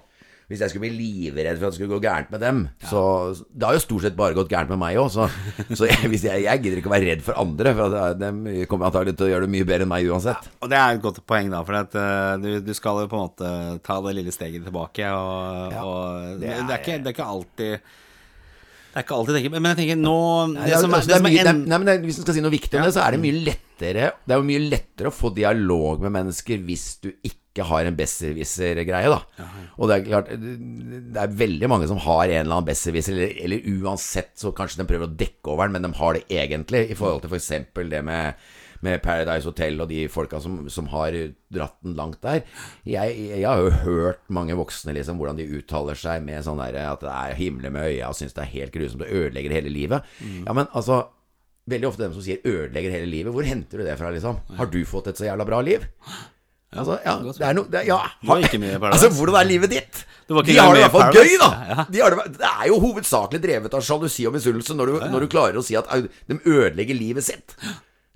Hvis 0.50 0.60
jeg 0.60 0.68
skulle 0.72 0.84
bli 0.84 0.98
livredd 0.98 1.56
for 1.60 1.68
at 1.68 1.72
det 1.72 1.78
skulle 1.78 1.94
gå 1.94 2.00
gærent 2.04 2.30
med 2.34 2.40
dem, 2.42 2.58
så 2.90 3.02
Det 3.48 3.64
har 3.64 3.76
jo 3.78 3.80
stort 3.84 4.02
sett 4.04 4.16
bare 4.18 4.34
gått 4.36 4.50
gærent 4.52 4.68
med 4.74 4.80
meg 4.82 4.98
òg, 5.00 5.08
så, 5.14 5.28
så 5.78 5.86
jeg, 5.88 6.10
hvis 6.12 6.26
jeg, 6.28 6.42
jeg 6.44 6.60
gidder 6.64 6.80
ikke 6.82 6.90
å 6.90 6.94
være 6.96 7.08
redd 7.08 7.22
for 7.24 7.38
andre, 7.40 7.72
for 7.78 7.96
at 8.02 8.20
de 8.20 8.66
kommer 8.68 8.90
antagelig 8.90 9.14
til 9.16 9.28
å 9.28 9.32
gjøre 9.32 9.46
det 9.48 9.52
mye 9.54 9.68
bedre 9.70 9.86
enn 9.86 9.92
meg 9.94 10.10
uansett. 10.12 10.50
Og 10.60 10.68
det 10.72 10.76
er 10.82 10.98
et 10.98 11.02
godt 11.06 11.22
poeng, 11.30 11.48
da, 11.54 11.62
for 11.64 11.78
at, 11.80 11.96
uh, 11.96 12.36
du, 12.42 12.50
du 12.66 12.72
skal 12.76 13.00
jo 13.04 13.08
på 13.08 13.16
en 13.16 13.24
måte 13.30 13.52
ta 13.86 13.98
det 14.04 14.16
lille 14.20 14.34
steget 14.34 14.66
tilbake. 14.68 15.08
Og, 15.08 15.72
Ja, 15.72 15.82
og 15.88 16.40
det, 16.42 16.48
det 16.48 16.52
er, 16.52 16.62
er- 16.68 16.80
ikke, 16.82 16.98
det 17.00 17.12
er 17.12 17.16
ikke 17.16 17.30
alltid 17.32 17.76
Det 18.92 18.98
er 19.00 19.04
ikke 19.06 19.16
alltid 19.16 19.36
tenker, 19.38 19.52
Men 19.56 19.70
jeg 19.72 19.78
tenker 19.82 20.00
nå 20.02 20.16
Det 20.52 20.66
Ja, 20.68 20.80
som 20.82 20.92
er, 20.92 20.98
altså, 21.00 21.08
det 21.08 21.12
det 21.12 21.16
er 21.16 21.22
som 21.22 21.28
mye, 21.30 21.38
er 21.40 21.46
det 21.48 21.52
en, 21.54 21.62
er, 21.62 21.68
nei, 21.72 21.78
men 21.80 21.88
er- 21.94 22.02
Hvis 22.04 22.18
du 22.20 22.24
skal 22.26 22.36
si 22.36 22.42
noe 22.44 22.52
viktig 22.52 22.76
om 22.76 22.82
Ja. 22.82 22.88
det, 22.90 22.94
så 22.98 23.04
er 23.06 23.14
det 23.16 23.20
mye 23.22 23.38
lettere 23.46 24.10
Det 24.20 24.34
er 24.36 24.42
jo 24.42 24.48
mye 24.50 24.64
lettere 24.68 25.08
å 25.08 25.14
få 25.16 25.30
dialog 25.36 26.02
med 26.04 26.12
mennesker 26.18 26.60
hvis 26.66 26.84
du 27.06 27.08
ikke 27.24 27.38
har 27.60 27.84
en 27.84 27.96
besserwisser-greie, 27.98 29.12
da. 29.12 29.46
Og 29.76 29.88
det 29.88 29.98
er 29.98 30.06
klart 30.06 30.30
Det 30.32 31.20
er 31.20 31.36
veldig 31.36 31.68
mange 31.68 31.86
som 31.86 32.00
har 32.00 32.24
en 32.24 32.40
eller 32.46 32.56
annen 32.56 32.70
besserwisser, 32.70 33.12
eller, 33.12 33.36
eller 33.44 33.68
uansett 33.84 34.32
så 34.40 34.54
kanskje 34.56 34.80
de 34.80 34.88
prøver 34.88 35.04
å 35.04 35.12
dekke 35.20 35.52
over 35.52 35.68
den, 35.68 35.76
men 35.76 35.84
de 35.84 35.92
har 36.00 36.16
det 36.16 36.24
egentlig, 36.32 36.86
i 36.90 36.96
forhold 36.96 37.20
til 37.22 37.36
f.eks. 37.36 37.52
det 37.76 38.04
med 38.08 38.34
med 38.82 38.98
Paradise 38.98 39.46
Hotel 39.46 39.78
og 39.78 39.86
de 39.92 40.08
folka 40.10 40.40
som, 40.42 40.64
som 40.66 40.88
har 40.90 41.14
dratt 41.54 41.76
den 41.84 41.94
langt 41.94 42.18
der. 42.24 42.42
Jeg, 42.82 43.14
jeg 43.30 43.46
har 43.46 43.60
jo 43.62 43.70
hørt 43.84 44.22
mange 44.26 44.56
voksne 44.58 44.94
liksom 44.96 45.20
hvordan 45.20 45.38
de 45.38 45.46
uttaler 45.54 45.94
seg 45.94 46.24
med 46.26 46.42
sånn 46.42 46.58
der 46.58 46.80
at 46.88 47.04
det 47.04 47.12
er 47.14 47.38
himmel 47.38 47.70
med 47.70 47.92
øya 47.92 48.10
og 48.10 48.18
syns 48.18 48.34
det 48.34 48.42
er 48.42 48.54
helt 48.56 48.74
grusomt 48.74 49.06
og 49.06 49.14
ødelegger 49.20 49.54
hele 49.54 49.70
livet. 49.70 50.14
Ja, 50.42 50.50
men 50.50 50.66
altså 50.72 51.04
Veldig 51.70 51.86
ofte 51.86 52.02
dem 52.02 52.10
som 52.10 52.22
sier 52.24 52.42
'ødelegger 52.42 52.90
hele 52.90 53.06
livet', 53.06 53.30
hvor 53.30 53.46
henter 53.46 53.78
du 53.78 53.84
det 53.86 53.94
fra, 53.94 54.10
liksom? 54.10 54.34
Har 54.58 54.66
du 54.66 54.82
fått 54.84 55.06
et 55.06 55.14
så 55.14 55.28
jævla 55.28 55.44
bra 55.46 55.60
liv? 55.62 55.84
Altså, 56.72 56.96
ja, 57.04 57.14
det 57.20 57.44
er 57.44 57.54
no, 57.58 57.62
det, 57.68 57.82
Ja, 57.86 57.98
Du 58.22 58.28
var 58.30 58.40
ikke 58.46 58.58
med 58.62 58.74
i 58.74 58.78
Paradise. 58.80 59.04
Altså, 59.04 59.18
hvordan 59.18 59.40
er 59.42 59.48
livet 59.50 59.70
ditt? 59.74 60.04
De 60.32 60.34
har 60.34 60.44
det 60.72 60.80
i 60.80 60.84
hvert 60.86 60.94
fall 60.94 61.16
gøy, 61.18 61.32
da! 61.42 61.48
Ja. 61.68 61.84
De 61.92 62.00
har 62.00 62.14
det, 62.16 62.26
det 62.38 62.48
er 62.48 62.68
jo 62.70 62.78
hovedsakelig 62.80 63.40
drevet 63.42 63.74
av 63.76 63.82
sjalusi 63.84 64.24
og 64.30 64.32
misunnelse 64.38 64.76
når, 64.78 64.86
du- 64.94 65.08
når 65.12 65.26
du 65.26 65.28
klarer 65.34 65.58
å 65.60 65.64
si 65.66 65.76
at 65.76 65.90
de 65.92 66.38
ødelegger 66.48 66.96
livet 66.96 67.26
sitt. 67.26 67.52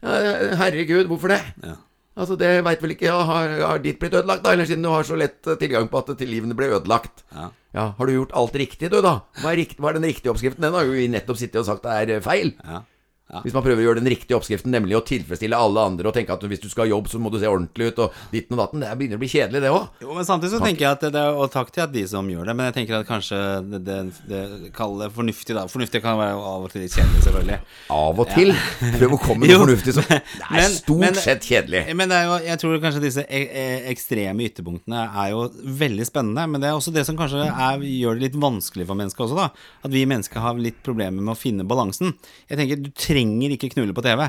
Ja, 0.03 0.15
herregud, 0.63 1.07
hvorfor 1.11 1.35
det? 1.35 1.43
Ja. 1.67 1.75
Altså, 2.17 2.39
det 2.41 2.49
veit 2.65 2.81
vel 2.81 2.95
ikke 2.95 3.11
ja, 3.11 3.19
har, 3.29 3.51
har 3.61 3.79
ditt 3.85 3.99
blitt 4.01 4.15
ødelagt, 4.17 4.41
da? 4.47 4.55
Eller 4.57 4.65
siden 4.65 4.87
du 4.87 4.89
har 4.89 5.05
så 5.05 5.19
lett 5.21 5.45
eh, 5.53 5.59
tilgang 5.61 5.91
på 5.93 6.01
at 6.01 6.15
til 6.17 6.31
livene 6.33 6.57
ble 6.57 6.71
ødelagt? 6.79 7.27
Ja. 7.37 7.51
Ja, 7.77 7.91
Har 7.99 8.09
du 8.09 8.15
gjort 8.15 8.33
alt 8.33 8.55
riktig, 8.57 8.89
du, 8.89 9.03
da? 9.05 9.19
Hva 9.43 9.51
er, 9.53 9.59
rikt, 9.61 9.77
hva 9.77 9.91
er 9.91 9.99
den 9.99 10.07
riktige 10.09 10.33
oppskriften? 10.33 10.65
Den 10.65 10.73
har 10.79 10.87
jo 10.89 10.95
vi 10.97 11.11
nettopp 11.13 11.37
sittet 11.37 11.61
og 11.61 11.67
sagt 11.69 11.85
er 11.93 12.15
eh, 12.17 12.23
feil. 12.25 12.55
Ja. 12.65 12.81
Ja. 13.27 13.41
Hvis 13.43 13.55
man 13.57 13.65
prøver 13.67 13.81
å 13.83 13.87
gjøre 13.89 13.99
den 13.99 14.07
riktige 14.13 14.37
oppskriften, 14.39 14.71
nemlig 14.71 14.95
å 14.95 15.01
tilfredsstille 15.03 15.59
alle 15.59 15.83
andre 15.83 16.07
og 16.07 16.15
tenke 16.15 16.31
at 16.31 16.45
hvis 16.47 16.61
du 16.63 16.69
skal 16.71 16.85
ha 16.85 16.91
jobb, 16.93 17.09
så 17.11 17.19
må 17.19 17.27
du 17.35 17.41
se 17.43 17.49
ordentlig 17.51 17.89
ut, 17.91 17.97
og 18.05 18.13
ditten 18.31 18.55
og 18.55 18.61
datten, 18.61 18.85
det 18.85 18.91
begynner 19.01 19.19
å 19.19 19.23
bli 19.25 19.31
kjedelig, 19.33 19.63
det 19.65 19.73
òg. 19.75 19.89
Jo, 20.05 20.13
men 20.15 20.29
samtidig 20.29 20.53
så 20.53 20.61
tenker 20.63 20.85
jeg 20.87 20.93
at 20.95 21.07
det 21.11 21.19
er, 21.19 21.35
Og 21.35 21.51
takk 21.51 21.73
til 21.75 21.83
at 21.83 21.91
de 21.91 22.05
som 22.07 22.29
gjør 22.31 22.47
det, 22.47 22.55
men 22.55 22.69
jeg 22.69 22.77
tenker 22.77 23.01
at 23.01 23.09
kanskje 23.09 23.41
det, 23.73 23.81
det, 23.89 23.97
det 24.31 24.43
Kall 24.77 24.95
det 25.01 25.09
fornuftig, 25.17 25.57
da. 25.59 25.65
Fornuftig 25.73 26.03
kan 26.05 26.21
være 26.21 26.37
av 26.39 26.69
og 26.69 26.71
til 26.71 26.85
litt 26.85 26.95
kjedelig, 26.95 27.25
selvfølgelig. 27.27 27.59
Av 27.97 28.23
og 28.23 28.31
til. 28.31 28.53
Prøv 29.01 29.17
å 29.17 29.21
komme 29.25 29.43
med 29.43 29.51
noe 29.57 29.65
fornuftig 29.65 29.97
som 29.99 30.07
Det 30.07 30.21
er 30.21 30.55
men- 30.61 30.77
stort 30.79 31.03
men- 31.03 31.19
sett 31.27 31.51
kjedelig. 31.51 31.83
Men 31.99 32.15
det 32.15 32.21
er 32.21 32.31
jo, 32.31 32.39
jeg 32.47 32.63
tror 32.63 32.79
kanskje 32.87 33.03
disse 33.09 33.27
e 33.27 33.43
e 33.43 33.67
ekstreme 33.91 34.47
ytterpunktene 34.47 35.03
er 35.25 35.35
jo 35.35 35.43
veldig 35.83 36.07
spennende. 36.07 36.47
Men 36.55 36.63
det 36.63 36.71
er 36.71 36.79
også 36.79 36.95
det 36.95 37.03
som 37.11 37.19
kanskje 37.19 37.43
er, 37.51 37.83
gjør 37.91 38.15
det 38.23 38.29
litt 38.29 38.39
vanskelig 38.47 38.87
for 38.87 39.03
mennesker 39.03 39.27
også, 39.27 39.43
da. 39.43 39.51
At 39.83 39.91
vi 39.99 40.07
mennesker 40.07 40.47
har 40.47 40.55
litt 40.63 40.79
problemer 40.87 41.19
med 41.27 41.35
å 41.35 41.39
finne 41.43 41.67
balansen. 41.67 42.15
Jeg 42.47 42.63
tenker 42.63 42.85
Du 42.87 42.91
trenger 42.95 43.15
ikke 43.17 43.73
knulle 43.75 43.95
på 43.97 44.03
TV. 44.05 44.29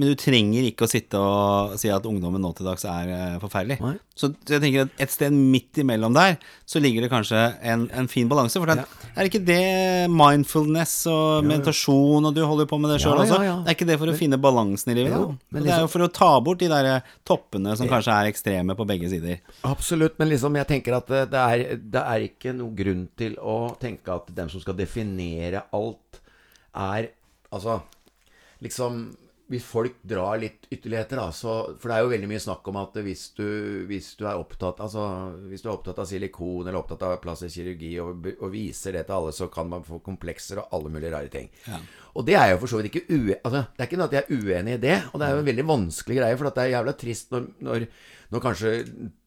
Men 0.00 0.14
du 0.14 0.16
trenger 0.16 0.64
ikke 0.64 0.86
å 0.86 0.88
sitte 0.88 1.18
og 1.20 1.74
si 1.76 1.90
at 1.92 2.06
ungdommen 2.08 2.40
nå 2.40 2.54
til 2.56 2.64
dags 2.64 2.86
er 2.88 3.10
eh, 3.12 3.34
forferdelig. 3.42 3.76
Nei. 3.84 3.98
Så 4.16 4.30
jeg 4.48 4.62
tenker 4.62 4.86
at 4.86 5.02
et 5.04 5.12
sted 5.12 5.34
midt 5.34 5.76
imellom 5.82 6.14
der, 6.16 6.38
så 6.64 6.80
ligger 6.80 7.04
det 7.04 7.10
kanskje 7.12 7.36
en, 7.68 7.82
en 7.92 8.08
fin 8.08 8.30
balanse. 8.30 8.56
For 8.56 8.70
det, 8.70 8.86
er 9.12 9.28
ikke 9.28 9.42
det 9.44 9.58
mindfulness 10.08 10.94
og 11.10 11.44
meditasjon, 11.44 12.30
og 12.30 12.32
du 12.32 12.40
holder 12.46 12.64
jo 12.64 12.70
på 12.72 12.80
med 12.80 12.94
det 12.94 13.00
sjøl 13.04 13.12
Ja, 13.18 13.26
også? 13.26 13.42
ja, 13.42 13.50
ja. 13.50 13.58
Er 13.66 13.76
ikke 13.76 13.90
det 13.90 13.98
for 14.00 14.14
å 14.14 14.16
finne 14.16 14.40
balansen 14.40 14.94
i 14.94 14.96
livet? 15.02 15.12
Jo, 15.12 15.34
liksom, 15.34 15.52
det 15.52 15.60
er 15.60 15.66
jo 15.66 15.68
liksom- 15.74 15.92
for 15.98 16.06
å 16.06 16.10
ta 16.22 16.30
bort 16.48 16.64
de 16.64 16.72
der 16.72 16.90
toppene 17.28 17.76
som 17.76 17.92
kanskje 17.92 18.16
er 18.16 18.32
ekstreme 18.32 18.78
på 18.80 18.88
begge 18.88 19.12
sider. 19.12 19.44
Absolutt, 19.68 20.16
men 20.18 20.32
liksom 20.32 20.56
jeg 20.62 20.70
tenker 20.72 20.96
at 20.96 21.12
det, 21.12 21.24
det, 21.36 21.44
er, 21.44 21.76
det 21.76 22.08
er 22.16 22.28
ikke 22.30 22.56
noe 22.56 22.72
grunn 22.72 23.08
til 23.20 23.36
å 23.36 23.76
tenke 23.76 24.16
at 24.16 24.32
dem 24.32 24.48
som 24.48 24.64
skal 24.64 24.80
definere 24.80 25.66
alt, 25.76 26.22
er 26.72 27.10
Altså, 27.50 27.80
liksom 28.64 29.10
hvis 29.50 29.66
folk 29.66 29.96
drar 30.06 30.38
litt 30.38 30.68
ytterligheter, 30.70 31.18
da, 31.18 31.30
så 31.34 31.52
For 31.80 31.90
det 31.90 31.96
er 31.96 32.04
jo 32.04 32.10
veldig 32.12 32.28
mye 32.30 32.42
snakk 32.42 32.68
om 32.70 32.76
at 32.78 32.98
hvis 33.02 33.24
du, 33.34 33.46
hvis 33.88 34.12
du 34.18 34.22
er 34.28 34.38
opptatt 34.38 34.78
Altså, 34.84 35.06
hvis 35.50 35.64
du 35.64 35.66
er 35.66 35.72
opptatt 35.72 35.98
av 35.98 36.06
silikon 36.06 36.68
eller 36.68 36.78
opptatt 36.78 37.02
av 37.08 37.16
plastisk 37.22 37.58
kirurgi 37.58 37.90
og, 38.02 38.28
og 38.36 38.52
viser 38.52 38.94
det 38.94 39.08
til 39.08 39.16
alle, 39.16 39.32
så 39.34 39.48
kan 39.50 39.66
man 39.72 39.82
få 39.86 39.98
komplekser 40.06 40.62
og 40.62 40.76
alle 40.76 40.92
mulige 40.94 41.10
rare 41.16 41.32
ting. 41.32 41.50
Og 42.14 42.26
det 42.28 42.36
er 42.38 42.52
jo 42.52 42.60
for 42.62 42.70
så 42.70 42.78
vidt 42.78 42.92
ikke 42.92 43.08
uenig 43.10 43.40
Altså, 43.40 43.64
det 43.74 43.82
er 43.82 43.90
ikke 43.90 43.98
noe 43.98 44.08
at 44.10 44.16
jeg 44.16 44.22
er 44.22 44.38
uenig 44.38 44.76
i 44.76 44.84
det, 44.86 44.96
og 45.10 45.18
det 45.18 45.26
er 45.26 45.34
jo 45.34 45.42
en 45.42 45.50
veldig 45.50 45.66
vanskelig 45.72 46.20
greie, 46.20 46.38
for 46.38 46.50
det 46.50 46.62
er 46.62 46.72
jævla 46.76 46.96
trist 47.02 47.34
når, 47.34 47.50
når, 47.66 47.88
når 48.30 48.46
kanskje 48.46 48.72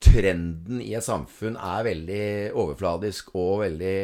trenden 0.08 0.80
i 0.86 0.94
et 0.96 1.10
samfunn 1.10 1.60
er 1.60 1.90
veldig 1.90 2.24
overfladisk 2.64 3.36
og 3.36 3.66
veldig 3.66 4.00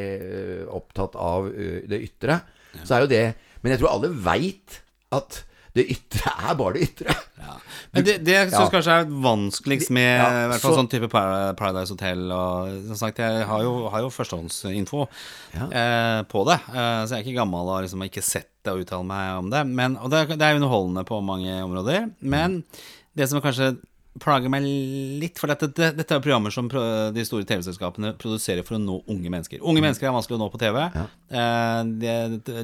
opptatt 0.82 1.16
av 1.16 1.48
det 1.48 2.04
ytre, 2.10 2.42
så 2.84 2.98
er 2.98 3.08
jo 3.08 3.12
det 3.16 3.26
Men 3.64 3.74
jeg 3.74 3.80
tror 3.82 3.92
alle 3.96 4.14
veit 4.24 4.82
at 5.12 5.44
det 5.78 5.84
ytre 5.94 6.32
er 6.50 6.56
bare 6.58 6.74
det 6.76 6.82
ytre. 6.90 7.14
Ja. 7.40 7.54
Men 7.94 8.04
det, 8.06 8.14
det 8.26 8.34
jeg 8.34 8.48
syns 8.50 8.60
Ja. 8.66 8.70
kanskje 8.74 8.96
er 9.04 9.12
vanskeligst 9.24 9.92
med 9.94 10.08
Ja, 10.20 10.30
i 10.46 10.48
hvert 10.50 10.62
fall 10.64 10.74
så- 10.74 10.80
sånn 10.82 10.90
type 10.90 11.10
Paradise 11.14 11.94
Hotel 11.94 12.24
og 12.34 12.72
Som 12.88 12.96
sagt, 12.98 13.18
jeg 13.22 13.46
har 13.48 13.62
jo, 13.64 13.88
har 13.90 14.02
jo 14.02 14.10
førstehåndsinfo 14.10 15.08
eh, 15.54 16.22
på 16.30 16.44
det. 16.50 16.58
Eh, 16.74 17.06
så 17.06 17.10
jeg 17.16 17.20
er 17.20 17.24
ikke 17.28 17.38
gammel 17.40 17.70
og 17.70 17.84
liksom 17.86 18.02
har 18.02 18.10
ikke 18.10 18.24
sett 18.26 18.50
det 18.66 18.74
og 18.74 18.82
uttale 18.84 19.06
meg 19.06 19.38
om 19.40 19.50
det. 19.54 19.62
Men, 19.68 19.96
og 19.98 20.10
det, 20.12 20.24
er- 20.26 20.36
det 20.38 20.42
er 20.50 20.58
underholdende 20.60 21.06
på 21.06 21.22
mange 21.24 21.54
områder. 21.64 22.10
Men 22.22 22.64
det 23.16 23.30
som 23.30 23.42
kanskje 23.42 23.78
plager 24.22 24.52
meg 24.52 24.66
litt 25.22 25.40
For 25.42 25.52
dette, 25.52 25.70
dette 25.96 26.16
er 26.16 26.22
programmer 26.24 26.54
som 26.54 26.68
de 26.70 27.24
store 27.28 27.48
TV-selskapene 27.50 28.14
produserer 28.20 28.66
for 28.68 28.78
å 28.78 28.82
nå 28.84 29.00
unge 29.12 29.32
mennesker. 29.32 29.62
Unge 29.66 29.82
mennesker 29.84 30.10
er 30.10 30.16
vanskelig 30.16 30.38
å 30.38 30.42
nå 30.44 30.50
på 30.54 30.60
TV. 30.62 30.80
Ja. 30.94 31.06
det, 31.86 32.16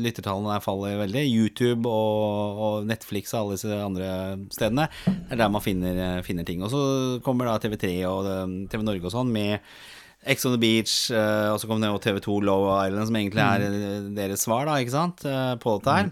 lyttertallene 0.04 0.54
der 0.56 0.64
faller 0.66 1.00
veldig. 1.02 1.26
YouTube 1.32 1.90
og, 1.90 2.62
og 2.68 2.88
Netflix 2.90 3.34
og 3.34 3.42
alle 3.46 3.58
disse 3.58 3.82
andre 3.82 4.10
stedene 4.54 4.88
er 5.08 5.40
der 5.40 5.52
man 5.54 5.64
finner, 5.66 6.00
eh, 6.06 6.22
finner 6.28 6.48
ting. 6.48 6.64
Og 6.66 6.72
så 6.74 6.82
kommer 7.26 7.50
da 7.50 7.58
TV3 7.64 7.94
og 8.10 8.30
eh, 8.32 8.56
TV 8.72 8.84
Norge 8.86 9.08
og 9.10 9.16
sånn 9.16 9.32
med 9.34 9.60
Ex 10.26 10.46
on 10.48 10.56
the 10.56 10.62
Beach, 10.62 10.94
eh, 11.14 11.52
og 11.54 11.60
så 11.62 11.68
kommer 11.70 11.86
det 11.86 11.92
jo 11.94 12.04
TV2 12.08 12.40
Low 12.48 12.64
Island, 12.74 13.06
som 13.12 13.18
egentlig 13.20 13.44
er 13.46 13.66
eh, 13.68 14.08
deres 14.18 14.42
svar 14.48 14.66
da, 14.66 14.80
ikke 14.82 14.96
sant, 14.96 15.22
eh, 15.30 15.52
på 15.62 15.76
dette 15.78 15.98
her. 16.00 16.10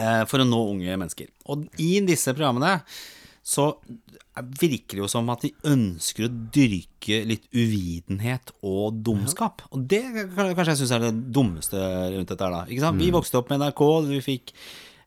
eh, 0.00 0.22
For 0.30 0.40
å 0.40 0.46
nå 0.48 0.60
unge 0.72 0.96
mennesker. 0.96 1.28
Og 1.52 1.66
i 1.84 1.98
disse 2.08 2.32
programmene 2.32 2.78
så 3.50 3.66
virker 4.60 5.02
jo 5.02 5.08
som 5.10 5.28
at 5.32 5.42
de 5.44 5.50
ønsker 5.68 6.26
å 6.26 6.34
dyrke 6.54 7.22
litt 7.28 7.48
uvitenhet 7.52 8.52
og 8.66 9.00
dumskap. 9.04 9.64
Og 9.74 9.82
det 9.90 10.04
kanskje 10.36 10.70
jeg 10.70 10.80
syns 10.82 10.94
er 10.96 11.08
det 11.08 11.16
dummeste 11.34 11.80
rundt 12.14 12.30
dette 12.30 12.46
her, 12.46 12.62
da. 12.62 12.92
Vi 12.96 13.10
vokste 13.14 13.40
opp 13.40 13.50
med 13.50 13.60
NRK, 13.60 13.82
vi 14.08 14.20
fikk 14.24 14.54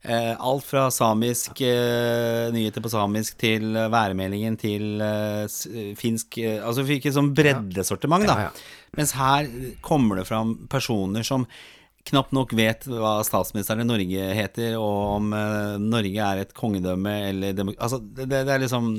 eh, 0.03 0.33
alt 0.35 0.67
fra 0.67 0.87
samisk 0.93 1.63
eh, 1.65 2.51
nyheter 2.53 2.83
på 2.83 2.91
samisk 2.91 3.39
til 3.41 3.71
eh, 3.71 3.89
værmeldingen 3.93 4.59
til 4.59 5.03
eh, 5.03 5.93
finsk 5.99 6.39
eh, 6.43 6.59
Altså 6.59 6.83
vi 6.83 6.97
fikk 6.97 7.09
et 7.09 7.17
sånn 7.17 7.31
breddesortiment, 7.37 8.27
da. 8.29 8.51
Mens 8.99 9.15
her 9.17 9.47
kommer 9.85 10.19
det 10.19 10.27
fram 10.29 10.57
personer 10.71 11.25
som 11.25 11.47
knapt 12.09 12.33
nok 12.35 12.51
vet 12.57 12.83
hva 12.89 13.13
statsministeren 13.25 13.83
i 13.83 13.87
Norge 13.87 14.25
heter, 14.37 14.75
og 14.79 14.97
om 15.17 15.33
eh, 15.37 15.77
Norge 15.81 16.25
er 16.31 16.41
et 16.43 16.53
kongedømme 16.57 17.13
eller. 17.29 17.55
Altså, 17.77 17.99
det, 18.03 18.27
det 18.31 18.43
er 18.49 18.59
liksom 18.65 18.91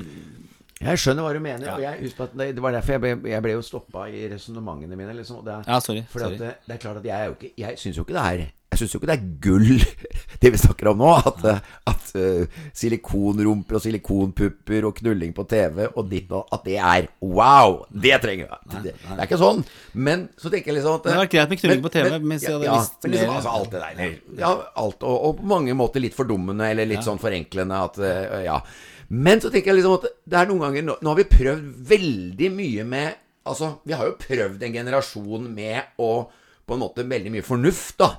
Jeg 0.81 0.99
skjønner 0.99 1.23
hva 1.23 1.33
du 1.37 1.39
mener, 1.43 1.69
og 1.75 1.81
jeg 1.85 2.11
det, 2.35 2.49
det 2.57 2.63
var 2.65 2.75
derfor 2.75 2.97
jeg 2.97 3.01
ble, 3.05 3.13
jeg 3.31 3.45
ble 3.45 3.53
jo 3.55 3.61
stoppa 3.63 4.07
i 4.11 4.25
resonnementene 4.33 4.97
mine. 4.99 5.13
Liksom, 5.21 5.39
og 5.39 5.45
det, 5.47 5.61
Ja, 5.67 5.79
sorry. 5.79 6.03
sorry. 6.11 6.33
at 6.33 6.39
det, 6.41 6.53
det 6.67 6.75
er 6.75 6.81
klart 6.83 6.97
at 6.99 7.05
jeg 7.05 7.15
er 7.15 7.25
jo 7.31 7.37
ikke 7.39 7.53
Jeg 7.57 7.79
syns 7.79 7.97
jo 7.97 8.03
ikke 8.07 8.17
det 8.17 8.25
er 8.33 8.45
Jeg 8.75 8.81
synes 8.81 8.93
jo 8.93 8.99
ikke 8.99 9.07
det 9.07 9.15
er 9.15 9.27
gull, 9.39 9.83
det 10.43 10.49
vi 10.51 10.59
snakker 10.59 10.89
om 10.91 10.99
nå. 10.99 11.11
At, 11.15 11.45
at 11.87 12.09
uh, 12.19 12.63
silikonrumper 12.75 13.77
og 13.79 13.83
silikonpupper 13.85 14.87
og 14.89 14.97
knulling 14.99 15.31
på 15.37 15.45
TV 15.47 15.85
og 15.87 16.09
ditt 16.11 16.33
og 16.35 16.51
At 16.51 16.67
det 16.67 16.75
er 16.75 17.07
wow! 17.23 17.77
Det 17.87 18.19
trenger 18.23 18.49
jeg. 18.49 18.59
Det, 18.73 18.93
det 18.99 19.15
er 19.15 19.23
ikke 19.29 19.39
sånn. 19.39 19.63
Men 19.95 20.27
så 20.35 20.51
tenker 20.51 20.73
jeg 20.73 20.81
liksom 20.81 20.99
at 20.99 21.07
Det 21.07 21.15
hadde 21.15 21.23
vært 21.23 21.35
greit 21.37 21.55
med 21.55 21.63
knulling 21.63 21.85
på 21.87 21.93
TV, 21.95 22.19
mens 22.19 22.43
jeg 22.43 22.57
hadde 22.57 22.67
ja, 22.67 22.77
visst 22.81 22.99
men 22.99 23.15
liksom, 23.15 23.31
mer. 23.31 23.39
altså, 23.39 23.55
alt 23.55 23.71
det 23.71 23.83
der 23.85 24.43
Ja, 24.43 24.53
alt. 24.83 25.07
Og, 25.07 25.15
og 25.15 25.39
på 25.39 25.51
mange 25.55 25.79
måter 25.79 26.03
litt 26.03 26.17
fordummende, 26.19 26.67
eller 26.75 26.91
litt 26.91 27.07
sånn 27.07 27.21
forenklende 27.21 27.83
at 27.87 28.01
uh, 28.03 28.39
Ja. 28.43 28.59
Men 29.07 29.39
så 29.39 29.51
tenker 29.53 29.71
jeg 29.71 29.79
liksom 29.79 29.99
at 30.01 30.09
det 30.25 30.37
er 30.39 30.47
noen 30.49 30.63
ganger 30.65 30.83
Nå, 30.87 30.95
nå 31.05 31.11
har 31.11 31.19
vi 31.19 31.29
prøvd 31.29 31.65
veldig 31.91 32.47
mye 32.55 32.85
med 32.89 33.21
Altså, 33.45 33.75
vi 33.85 33.93
har 33.93 34.07
jo 34.09 34.15
prøvd 34.17 34.63
en 34.65 34.73
generasjon 34.73 35.43
med 35.53 36.01
å 36.01 36.25
på 36.65 36.75
en 36.75 36.81
måte 36.81 37.05
veldig 37.07 37.31
mye 37.33 37.45
fornuft, 37.45 37.97
da. 38.01 38.11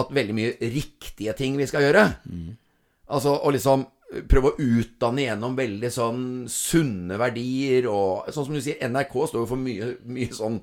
At 0.00 0.12
veldig 0.14 0.34
mye 0.36 0.54
riktige 0.72 1.32
ting 1.38 1.56
vi 1.58 1.66
skal 1.66 1.86
gjøre. 1.86 2.04
Altså 3.08 3.34
å 3.42 3.50
liksom 3.54 3.86
prøve 4.30 4.52
å 4.52 4.58
utdanne 4.62 5.24
gjennom 5.24 5.56
veldig 5.58 5.90
sånn 5.90 6.20
sunne 6.52 7.16
verdier 7.18 7.88
og 7.90 8.28
Sånn 8.30 8.46
som 8.46 8.54
du 8.54 8.60
sier, 8.62 8.76
NRK 8.86 9.14
står 9.30 9.42
jo 9.42 9.48
for 9.50 9.58
mye, 9.58 9.88
mye 10.06 10.30
sånn 10.36 10.60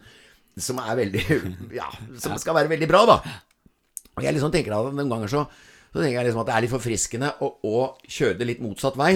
som 0.61 0.79
er 0.83 0.95
veldig 1.01 1.23
Ja, 1.79 1.89
som 2.21 2.37
skal 2.39 2.55
være 2.55 2.71
veldig 2.71 2.87
bra, 2.87 3.01
da. 3.09 3.17
Og 4.15 4.23
jeg 4.23 4.35
liksom 4.37 4.53
tenker 4.53 4.75
at 4.77 4.93
noen 4.93 5.11
ganger 5.11 5.31
så, 5.31 5.43
så 5.91 5.99
tenker 5.99 6.19
jeg 6.21 6.29
liksom 6.29 6.41
at 6.43 6.49
det 6.51 6.55
er 6.55 6.65
litt 6.65 6.73
forfriskende 6.75 7.33
å, 7.43 7.51
å 7.67 7.83
kjøre 8.07 8.37
det 8.39 8.47
litt 8.49 8.63
motsatt 8.63 8.97
vei. 8.99 9.13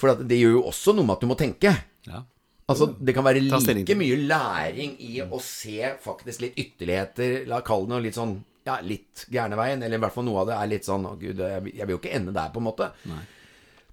For 0.00 0.14
at 0.14 0.22
det 0.26 0.38
gjør 0.40 0.56
jo 0.58 0.66
også 0.70 0.94
noe 0.96 1.06
med 1.06 1.18
at 1.18 1.24
du 1.24 1.30
må 1.30 1.36
tenke. 1.38 1.74
Ja. 2.08 2.22
Altså, 2.70 2.86
Det 3.00 3.14
kan 3.16 3.24
være 3.26 3.40
like 3.42 3.96
mye 3.98 4.16
læring 4.30 4.92
i 5.02 5.18
å 5.24 5.40
se 5.42 5.90
faktisk 6.04 6.44
litt 6.46 6.58
ytterligheter 6.62 7.44
La 7.50 7.60
kalle 7.66 7.88
det 7.88 7.94
noe 7.94 8.04
litt 8.06 8.18
sånn 8.18 8.36
Ja, 8.68 8.76
litt 8.84 9.24
gærne 9.32 9.56
veien, 9.58 9.82
eller 9.82 9.96
i 9.98 10.02
hvert 10.04 10.14
fall 10.14 10.26
noe 10.28 10.42
av 10.44 10.50
det 10.50 10.56
er 10.60 10.70
litt 10.70 10.86
sånn 10.86 11.06
Å, 11.08 11.14
gud, 11.18 11.38
jeg, 11.40 11.62
vil- 11.64 11.80
jo 11.94 11.98
ikke 11.98 12.12
ende 12.18 12.34
der, 12.36 12.50
på 12.54 12.60
en 12.60 12.68
måte. 12.68 12.90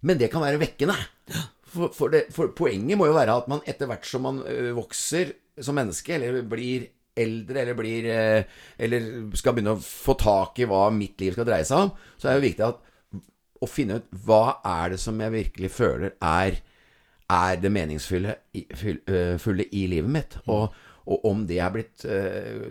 Men 0.06 0.20
det 0.20 0.28
kan 0.30 0.44
være 0.44 0.60
vekkende. 0.62 0.96
For, 1.68 1.90
for, 1.96 2.12
det, 2.14 2.26
for 2.36 2.52
poenget 2.56 3.00
må 3.00 3.08
jo 3.10 3.16
være 3.16 3.34
at 3.42 3.48
man 3.52 3.64
etter 3.68 3.90
hvert 3.90 4.06
som 4.08 4.24
man 4.28 4.38
vokser 4.78 5.32
som 5.64 5.76
menneske, 5.76 6.14
eller 6.20 6.44
blir 6.48 6.86
eldre, 7.18 7.64
eller 7.64 7.74
blir 7.80 8.06
Eller 8.78 9.08
skal 9.40 9.56
begynne 9.58 9.74
å 9.78 9.82
få 9.82 10.14
tak 10.22 10.60
i 10.62 10.68
hva 10.70 10.84
mitt 10.94 11.18
liv 11.24 11.34
skal 11.34 11.48
dreie 11.50 11.66
seg 11.66 11.88
om, 11.88 11.92
så 12.20 12.28
er 12.30 12.36
det 12.36 12.40
jo 12.44 12.48
viktig 12.52 12.68
at, 12.68 12.84
å 13.58 13.68
finne 13.72 13.98
ut 13.98 14.12
hva 14.28 14.60
er 14.68 14.94
det 14.94 15.00
som 15.02 15.18
jeg 15.24 15.34
virkelig 15.34 15.72
føler 15.74 16.14
er 16.22 16.60
er 17.28 17.58
det 17.60 17.72
meningsfulle 17.74 18.36
i, 18.56 18.64
fulle 19.42 19.66
i 19.76 19.88
livet 19.92 20.12
mitt. 20.12 20.38
Og, 20.48 20.76
og 21.08 21.26
om 21.30 21.44
det 21.48 21.60
er 21.64 21.74
blitt 21.74 22.06
uh, 22.08 22.68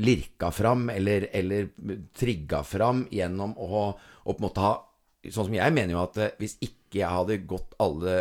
lirka 0.00 0.50
fram 0.52 0.88
eller, 0.92 1.28
eller 1.36 1.70
trigga 2.16 2.62
fram 2.66 3.06
gjennom 3.12 3.56
å, 3.56 3.88
å 3.90 4.32
på 4.32 4.38
en 4.38 4.48
måte 4.48 4.64
ha 4.64 4.78
Sånn 5.20 5.50
som 5.50 5.52
jeg 5.52 5.72
mener 5.76 5.92
jo 5.92 5.98
at 6.00 6.14
øh, 6.16 6.30
hvis 6.40 6.54
ikke 6.64 7.02
jeg 7.02 7.12
hadde 7.12 7.34
gått 7.44 7.74
alle 7.84 8.12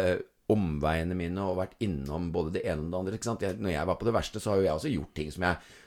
omveiene 0.52 1.16
mine 1.16 1.46
og 1.48 1.62
vært 1.62 1.78
innom 1.86 2.26
både 2.36 2.58
det 2.58 2.64
ene 2.68 2.84
og 2.84 2.90
det 2.92 3.00
andre? 3.00 3.36
Jeg, 3.46 3.56
Når 3.64 3.72
jeg 3.72 3.88
var 3.88 3.96
på 4.02 4.08
det 4.10 4.14
verste, 4.18 4.42
så 4.44 4.52
har 4.52 4.60
jo 4.60 4.66
jeg 4.66 4.74
også 4.74 4.92
gjort 4.92 5.14
ting 5.16 5.30
som 5.32 5.46
jeg 5.48 5.78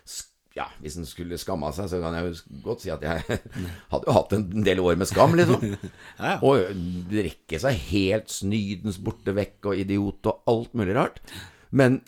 ja, 0.57 0.67
Hvis 0.83 0.99
en 1.01 1.07
skulle 1.09 1.39
skamma 1.41 1.71
seg, 1.73 1.89
så 1.89 2.01
kan 2.03 2.17
jeg 2.19 2.29
jo 2.29 2.61
godt 2.67 2.85
si 2.85 2.91
at 2.93 3.05
jeg 3.07 3.23
hadde 3.93 4.09
jo 4.09 4.17
hatt 4.19 4.35
en 4.37 4.65
del 4.67 4.83
år 4.85 4.99
med 5.01 5.09
skam, 5.09 5.37
liksom. 5.39 5.65
Ja, 6.21 6.35
ja. 6.35 6.37
Og 6.45 6.77
drikke 7.11 7.61
seg 7.63 7.79
helt 7.89 8.33
snydens 8.33 9.01
borte 9.03 9.35
vekk 9.37 9.73
og 9.73 9.81
idiot 9.81 10.29
og 10.29 10.53
alt 10.53 10.77
mulig 10.79 10.97
rart. 10.99 11.23
Men 11.73 12.03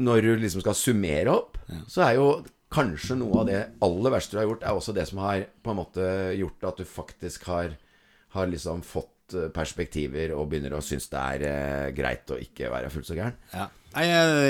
når 0.00 0.24
du 0.24 0.30
liksom 0.42 0.64
skal 0.64 0.76
summere 0.78 1.34
opp, 1.34 1.60
så 1.90 2.06
er 2.08 2.16
jo 2.18 2.28
kanskje 2.74 3.16
noe 3.20 3.42
av 3.42 3.48
det 3.48 3.60
aller 3.86 4.14
verste 4.16 4.34
du 4.34 4.40
har 4.40 4.48
gjort, 4.48 4.64
er 4.66 4.78
også 4.78 4.94
det 4.96 5.06
som 5.06 5.20
har 5.22 5.44
på 5.62 5.70
en 5.70 5.78
måte 5.78 6.06
gjort 6.40 6.66
at 6.70 6.80
du 6.80 6.88
faktisk 6.88 7.46
har, 7.50 7.76
har 8.34 8.50
liksom 8.50 8.82
fått 8.86 9.36
eh, 9.38 9.50
perspektiver 9.54 10.34
og 10.34 10.48
begynner 10.50 10.74
å 10.74 10.82
synes 10.82 11.06
det 11.12 11.20
er 11.22 11.44
eh, 11.50 11.92
greit 11.94 12.32
å 12.34 12.40
ikke 12.42 12.72
være 12.72 12.90
fullt 12.90 13.10
så 13.12 13.18
gæren. 13.18 13.38
Ja. 13.54 13.68
Nei, 13.94 14.04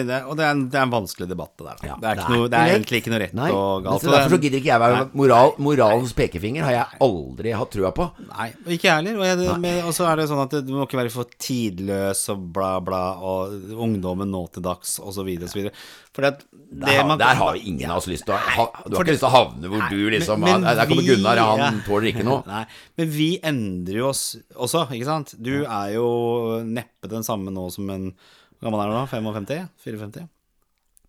det, 0.09 0.19
og 0.29 0.37
det 0.39 0.45
er, 0.47 0.51
en, 0.55 0.63
det 0.73 0.79
er 0.79 0.87
en 0.87 0.93
vanskelig 0.95 1.29
debatt, 1.29 1.53
det 1.61 1.67
der. 1.67 1.83
Ja, 1.91 1.97
det, 2.01 2.11
er 2.15 2.31
noe, 2.33 2.49
det 2.53 2.59
er 2.61 2.73
egentlig 2.79 3.01
ikke 3.03 3.13
noe 3.13 3.21
rett 3.25 3.35
Nei, 3.37 3.51
og 3.53 3.85
galt. 3.85 4.03
så 4.05 4.13
derfor 4.15 4.35
så 4.37 4.41
gidder 4.43 4.61
ikke 4.63 4.71
jeg 4.73 4.83
være 4.85 5.03
moral, 5.21 5.53
Moralens 5.65 6.15
pekefinger 6.17 6.65
har 6.65 6.77
jeg 6.79 7.01
aldri 7.07 7.53
hatt 7.55 7.73
trua 7.75 7.91
på. 7.97 8.09
Nei, 8.31 8.49
ikke 8.77 8.89
jeg 8.89 8.95
heller. 9.03 9.85
Og, 9.85 9.93
så 9.97 10.09
er 10.11 10.23
det 10.23 10.29
sånn 10.31 10.43
at 10.47 10.57
du 10.65 10.73
må 10.75 10.87
ikke 10.89 11.01
være 11.03 11.13
for 11.15 11.29
tidløs 11.39 12.25
og 12.35 12.47
bla, 12.57 12.73
bla, 12.85 13.03
og 13.21 13.77
ungdommen 13.85 14.31
nå 14.33 14.45
til 14.55 14.65
dags, 14.65 14.97
og 15.05 15.13
så 15.17 15.25
videre, 15.27 15.49
og 15.51 15.55
så 15.55 15.61
videre. 15.61 15.75
For 16.15 16.23
det, 16.23 16.45
det 16.55 16.87
Der, 16.87 17.05
man- 17.07 17.19
der 17.19 17.35
har 17.35 17.53
vi 17.57 17.65
ingen 17.73 17.91
av 17.91 17.99
oss 17.99 18.07
lyst 18.07 18.25
til 18.29 18.35
å 18.37 18.39
ha, 18.39 18.67
Du 18.87 18.95
har 18.97 19.03
ikke 19.03 19.17
lyst 19.17 19.25
til 19.25 19.31
å 19.33 19.35
havne 19.35 19.69
hvor 19.73 19.83
du 19.91 20.11
liksom 20.15 20.39
men- 20.41 20.63
men 20.63 20.77
Der 20.79 20.87
kommer 20.87 21.03
Gunnar, 21.03 21.37
han 21.59 21.83
tåler 21.87 22.13
ikke 22.13 22.25
noe. 22.25 22.43
Nei, 22.55 22.65
men 22.99 23.11
vi 23.11 23.29
endrer 23.43 23.99
jo 23.99 24.09
oss 24.13 24.37
også, 24.55 24.87
ikke 24.95 25.09
sant? 25.09 25.35
Du 25.43 25.65
er 25.65 25.95
jo 25.97 26.63
neppe 26.65 27.11
den 27.11 27.27
samme 27.27 27.51
nå 27.51 27.67
som 27.75 27.91
en 27.91 28.13
Hvor 28.65 28.73
gammel 28.73 28.81
er 28.81 28.89
du 28.89 28.97
nå? 28.97 29.07
55? 29.13 29.67
54? 29.85 30.29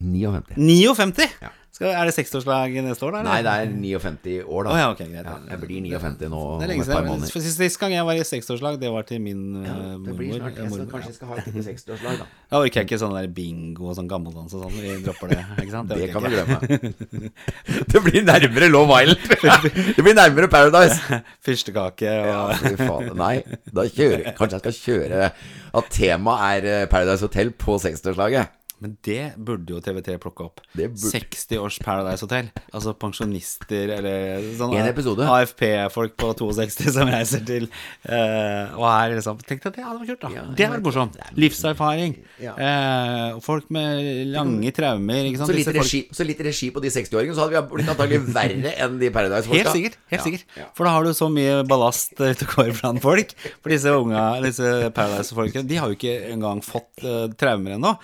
59. 0.03 0.57
59! 0.59 1.27
Ja. 1.39 1.51
Skal, 1.75 1.89
er 1.91 2.07
det 2.07 2.13
60-årslag 2.15 2.71
neste 2.85 3.03
år, 3.03 3.11
da? 3.17 3.19
eller? 3.19 3.27
Nei, 3.27 3.39
det 3.43 3.51
er 3.51 3.71
59 3.99 4.35
år, 4.47 4.61
da. 4.63 4.69
Oh, 4.71 4.77
ja, 4.79 4.85
okay, 4.93 5.09
greit. 5.11 5.25
Ja, 5.27 5.33
jeg 5.51 5.59
blir 5.59 5.81
59 5.83 6.29
nå 6.31 6.43
Det 6.61 6.63
er 6.63 6.69
om 6.69 6.71
lenge 6.71 6.85
et 6.85 6.87
par 6.87 7.01
siden. 7.01 7.09
måneder. 7.09 7.31
For 7.33 7.43
Sist, 7.43 7.59
sist 7.59 7.79
gang 7.81 7.91
jeg 7.91 8.05
var 8.07 8.15
i 8.15 8.23
60-årslag, 8.29 8.77
det 8.79 8.91
var 8.93 9.03
til 9.09 9.19
min 9.25 9.41
ja, 9.59 9.73
Det 10.05 10.15
blir 10.15 10.37
snart. 10.37 10.55
Jeg 10.61 10.71
skal, 10.71 10.87
kanskje 10.93 11.11
jeg 11.11 11.17
skal 11.17 11.31
ha 11.33 11.35
et 11.41 11.49
lite 11.51 11.65
60-årslag, 11.67 12.21
da. 12.21 12.29
Da 12.53 12.61
orker 12.63 12.79
jeg 12.79 12.87
ikke 12.87 13.01
sånn 13.03 13.17
der 13.17 13.27
bingo 13.41 13.89
og 13.91 13.99
sånn 13.99 14.07
gammeldans 14.07 14.55
og 14.55 14.63
sånn. 14.63 14.79
Vi 14.79 14.95
dropper 15.03 15.33
det. 15.35 15.41
ikke 15.65 15.75
sant? 15.75 15.91
Det 15.91 15.99
det 15.99 16.09
kan 16.15 16.23
du 16.23 16.31
glemme. 16.31 17.29
Det 17.91 18.01
blir 18.07 18.23
nærmere 18.31 18.71
Love 18.71 19.01
Island. 19.03 19.19
Det 19.99 20.03
blir 20.07 20.15
nærmere 20.15 20.47
Paradise. 20.55 21.21
Fyrstekake 21.45 22.15
og 22.23 22.67
Ja. 22.79 22.99
Nei, 23.19 23.35
da 23.75 23.83
kjører 23.91 24.31
Kanskje 24.37 24.57
jeg 24.57 24.63
skal 24.63 24.75
kjøre 24.79 25.29
At 25.75 25.89
temaet 25.91 26.63
er 26.63 26.67
eh, 26.71 26.85
Paradise 26.91 27.25
Hotel 27.27 27.51
på 27.51 27.75
60-årslaget. 27.83 28.53
Men 28.85 28.93
det 29.01 29.33
burde 29.41 29.73
jo 29.73 29.79
TV3 29.81 30.19
plukke 30.21 30.45
opp. 30.45 30.61
Det 30.77 30.91
burde- 30.93 31.09
60 31.09 31.57
års 31.57 31.77
Paradise 31.81 32.21
Hotel. 32.21 32.51
Altså 32.69 32.93
pensjonister 32.93 33.89
eller 33.97 34.43
sånn 34.59 34.75
episode. 34.77 35.25
AFP-folk 35.25 36.13
på 36.21 36.29
62 36.37 36.93
som 36.93 37.09
reiser 37.09 37.41
til 37.47 37.65
uh, 37.65 38.75
Og 38.77 38.85
her 38.85 39.15
liksom 39.15 39.39
Tenk 39.45 39.63
deg 39.63 39.71
at 39.71 39.79
det 39.79 39.85
hadde 39.87 40.03
vært 40.03 40.11
kult, 40.11 40.21
da. 40.21 40.29
Ja, 40.35 40.43
det 40.51 40.67
hadde 40.67 40.77
vært 40.77 40.85
morsomt. 40.85 41.17
Livserfaring. 41.39 42.13
Ja. 42.43 42.53
Uh, 42.59 43.39
folk 43.45 43.71
med 43.73 44.29
lange 44.35 44.73
traumer. 44.75 45.31
Så 45.41 45.49
litt, 45.55 45.71
regi, 45.79 46.03
så 46.13 46.27
litt 46.27 46.43
regi 46.45 46.69
på 46.75 46.83
de 46.83 46.93
60-åringene, 46.93 47.37
så 47.37 47.47
hadde 47.47 47.57
vi 47.63 47.79
blitt 47.79 47.91
antagelig 47.95 48.21
verre 48.35 48.75
enn 48.85 48.99
de 49.01 49.09
Paradise-folka. 49.15 49.63
Helt 49.63 49.79
sikkert. 49.79 49.97
helt 50.13 50.27
sikkert. 50.27 50.45
For 50.77 50.85
da 50.85 50.93
har 50.93 51.09
du 51.09 51.13
så 51.17 51.31
mye 51.33 51.57
ballast 51.65 52.13
ute 52.21 52.45
og 52.45 52.53
går 52.53 52.71
blant 52.83 53.01
folk. 53.01 53.33
For 53.55 53.73
disse 53.73 53.97
unga, 53.97 54.27
disse 54.45 54.75
Paradise-folkene, 54.93 55.65
de 55.65 55.81
har 55.81 55.89
jo 55.89 55.97
ikke 55.97 56.15
engang 56.35 56.61
fått 56.65 57.05
uh, 57.07 57.25
traumer 57.33 57.79
ennå. 57.79 57.95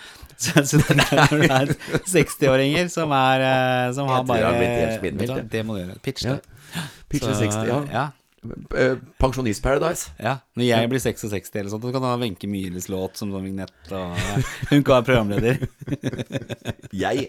Så, 0.41 0.63
så 0.65 0.79
det 0.81 0.95
er 1.05 1.35
når 1.35 1.43
det 1.43 1.51
er 1.53 1.75
60-åringer 2.09 2.87
som 2.89 3.11
er 3.13 3.43
eh, 3.45 3.91
Som 3.93 4.09
har 4.09 4.25
bare 4.25 4.55
Det 5.51 5.61
må 5.67 5.77
du 5.77 5.83
gjøre. 5.83 5.99
Pitch 6.01 6.25
Ja. 6.25 6.39
Pitch 7.11 7.27
Så, 7.27 7.35
60, 7.35 7.67
ja. 7.67 7.77
ja. 7.91 8.07
Eh, 8.73 8.95
Pensjonist-Paradise. 9.21 10.09
Ja, 10.17 10.37
Når 10.57 10.65
jeg 10.65 10.89
blir 10.89 11.01
66 11.03 11.51
eller 11.53 11.69
sånt, 11.69 11.83
så 11.85 11.91
kan 11.93 12.01
du 12.01 12.07
ha 12.09 12.15
Wenche 12.17 12.47
Myhres 12.49 12.87
låt 12.89 13.19
som 13.19 13.29
sånn 13.29 13.43
vignett. 13.45 13.73
Og. 13.93 14.15
Hun 14.71 14.81
kan 14.87 14.95
være 14.95 15.05
programleder. 15.11 15.59
Jeg? 17.03 17.27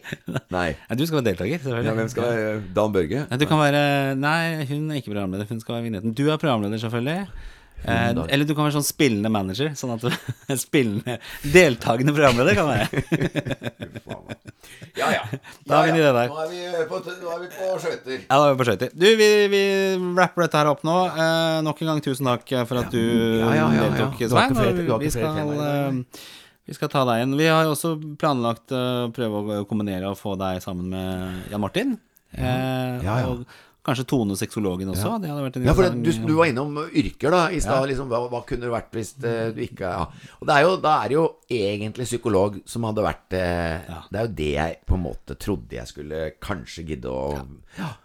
Nei. 0.55 0.69
Ja, 0.79 0.97
du 0.97 1.05
skal 1.05 1.19
være 1.19 1.27
deltaker, 1.33 1.61
selvfølgelig. 1.61 1.91
Ja, 1.91 1.97
hvem 1.99 2.13
skal 2.15 2.29
være 2.31 2.55
Dan 2.79 2.95
Børge? 2.95 3.27
Nei, 3.29 3.41
du 3.43 3.45
kan 3.51 3.61
være 3.61 3.83
Nei, 4.19 4.65
hun 4.71 4.89
er 4.89 5.03
ikke 5.03 5.13
programleder. 5.13 5.51
Hun 5.53 5.61
skal 5.63 5.77
være 5.77 5.87
vignetten. 5.91 6.15
Du 6.17 6.25
er 6.31 6.41
programleder, 6.41 6.81
selvfølgelig. 6.83 7.29
Eh, 7.83 8.11
eller 8.29 8.47
du 8.47 8.55
kan 8.55 8.67
være 8.67 8.77
sånn 8.79 8.87
spillende 8.87 9.31
manager. 9.33 9.73
Sånn 9.79 9.95
at 9.97 10.05
du 10.05 10.57
Spillende 10.67 11.19
Deltakende 11.43 12.15
programleder 12.15 12.59
kan 12.59 12.71
være. 12.71 12.89
Ja, 14.97 15.09
ja. 15.09 15.23
Da 15.65 15.79
har 15.81 15.87
vi 15.89 15.93
det 15.97 16.11
der. 16.15 16.29
Nå 16.29 16.37
er 16.43 16.51
vi 16.53 16.85
på, 16.89 16.99
nå 17.01 17.31
er 17.33 17.41
vi 17.43 17.49
på 17.55 17.69
skøyter. 17.81 18.19
Ja, 18.29 18.37
da 18.37 18.45
er 18.45 18.53
vi 18.53 18.59
på 18.61 18.67
skøyter. 18.69 18.93
Du, 18.93 19.07
vi, 19.19 19.29
vi 19.53 19.63
rapper 20.19 20.45
dette 20.45 20.61
her 20.61 20.69
opp 20.71 20.85
nå. 20.87 20.97
Eh, 21.09 21.57
nok 21.67 21.81
en 21.83 21.91
gang 21.93 22.03
tusen 22.05 22.29
takk 22.29 22.53
for 22.69 22.83
at 22.83 22.93
du 22.93 23.01
Ja, 23.01 23.51
ja, 23.57 23.67
ja, 23.73 23.89
deltok, 23.89 24.21
Svein. 24.21 25.01
Vi 25.03 25.11
skal, 25.15 25.53
eh, 25.65 26.23
vi 26.69 26.77
skal 26.77 26.93
ta 26.93 27.05
deg 27.09 27.25
inn. 27.25 27.35
Vi 27.41 27.49
har 27.51 27.71
også 27.73 27.95
planlagt 28.21 28.75
å 28.77 28.83
å 29.09 29.11
prøve 29.17 29.43
å 29.63 29.67
kombinere 29.69 30.13
og 30.13 30.21
få 30.21 30.37
deg 30.41 30.61
sammen 30.65 30.93
med 30.93 31.51
Jan 31.53 31.65
Martin. 31.65 31.97
Eh, 32.37 33.01
Ja, 33.03 33.19
ja. 33.25 33.33
Og 33.33 33.47
kanskje 33.83 34.05
Tone 34.07 34.37
sexologen 34.39 34.91
også. 34.93 35.11
En 35.19 35.25
Ja, 35.67 35.75
for 35.75 35.87
det, 35.87 36.03
du, 36.07 36.27
du 36.29 36.35
var 36.39 36.51
innom 36.51 36.77
yrker 36.87 37.35
da 37.35 37.43
i 37.51 37.59
stad. 37.63 37.89
Liksom, 37.91 38.11
hva, 38.11 38.21
hva 38.31 38.43
kunne 38.47 38.67
det 38.69 38.73
vært 38.73 38.95
hvis 38.95 39.13
eh, 39.27 39.49
du 39.55 39.59
ikke 39.65 39.91
ja. 39.91 40.05
Og 40.39 40.47
det 40.49 40.55
er 40.55 40.67
jo, 40.67 40.77
da 40.83 40.93
er 41.03 41.11
det 41.11 41.17
jo 41.17 41.25
egentlig 41.53 42.07
psykolog 42.07 42.61
som 42.69 42.87
hadde 42.87 43.05
vært 43.05 43.37
eh, 43.39 43.91
Det 44.07 44.21
er 44.21 44.29
jo 44.29 44.33
det 44.39 44.51
jeg 44.53 44.79
på 44.89 44.99
en 44.99 45.05
måte 45.09 45.37
trodde 45.41 45.79
jeg 45.81 45.91
skulle 45.91 46.23
kanskje 46.43 46.87
gidde 46.93 47.11
å 47.11 47.43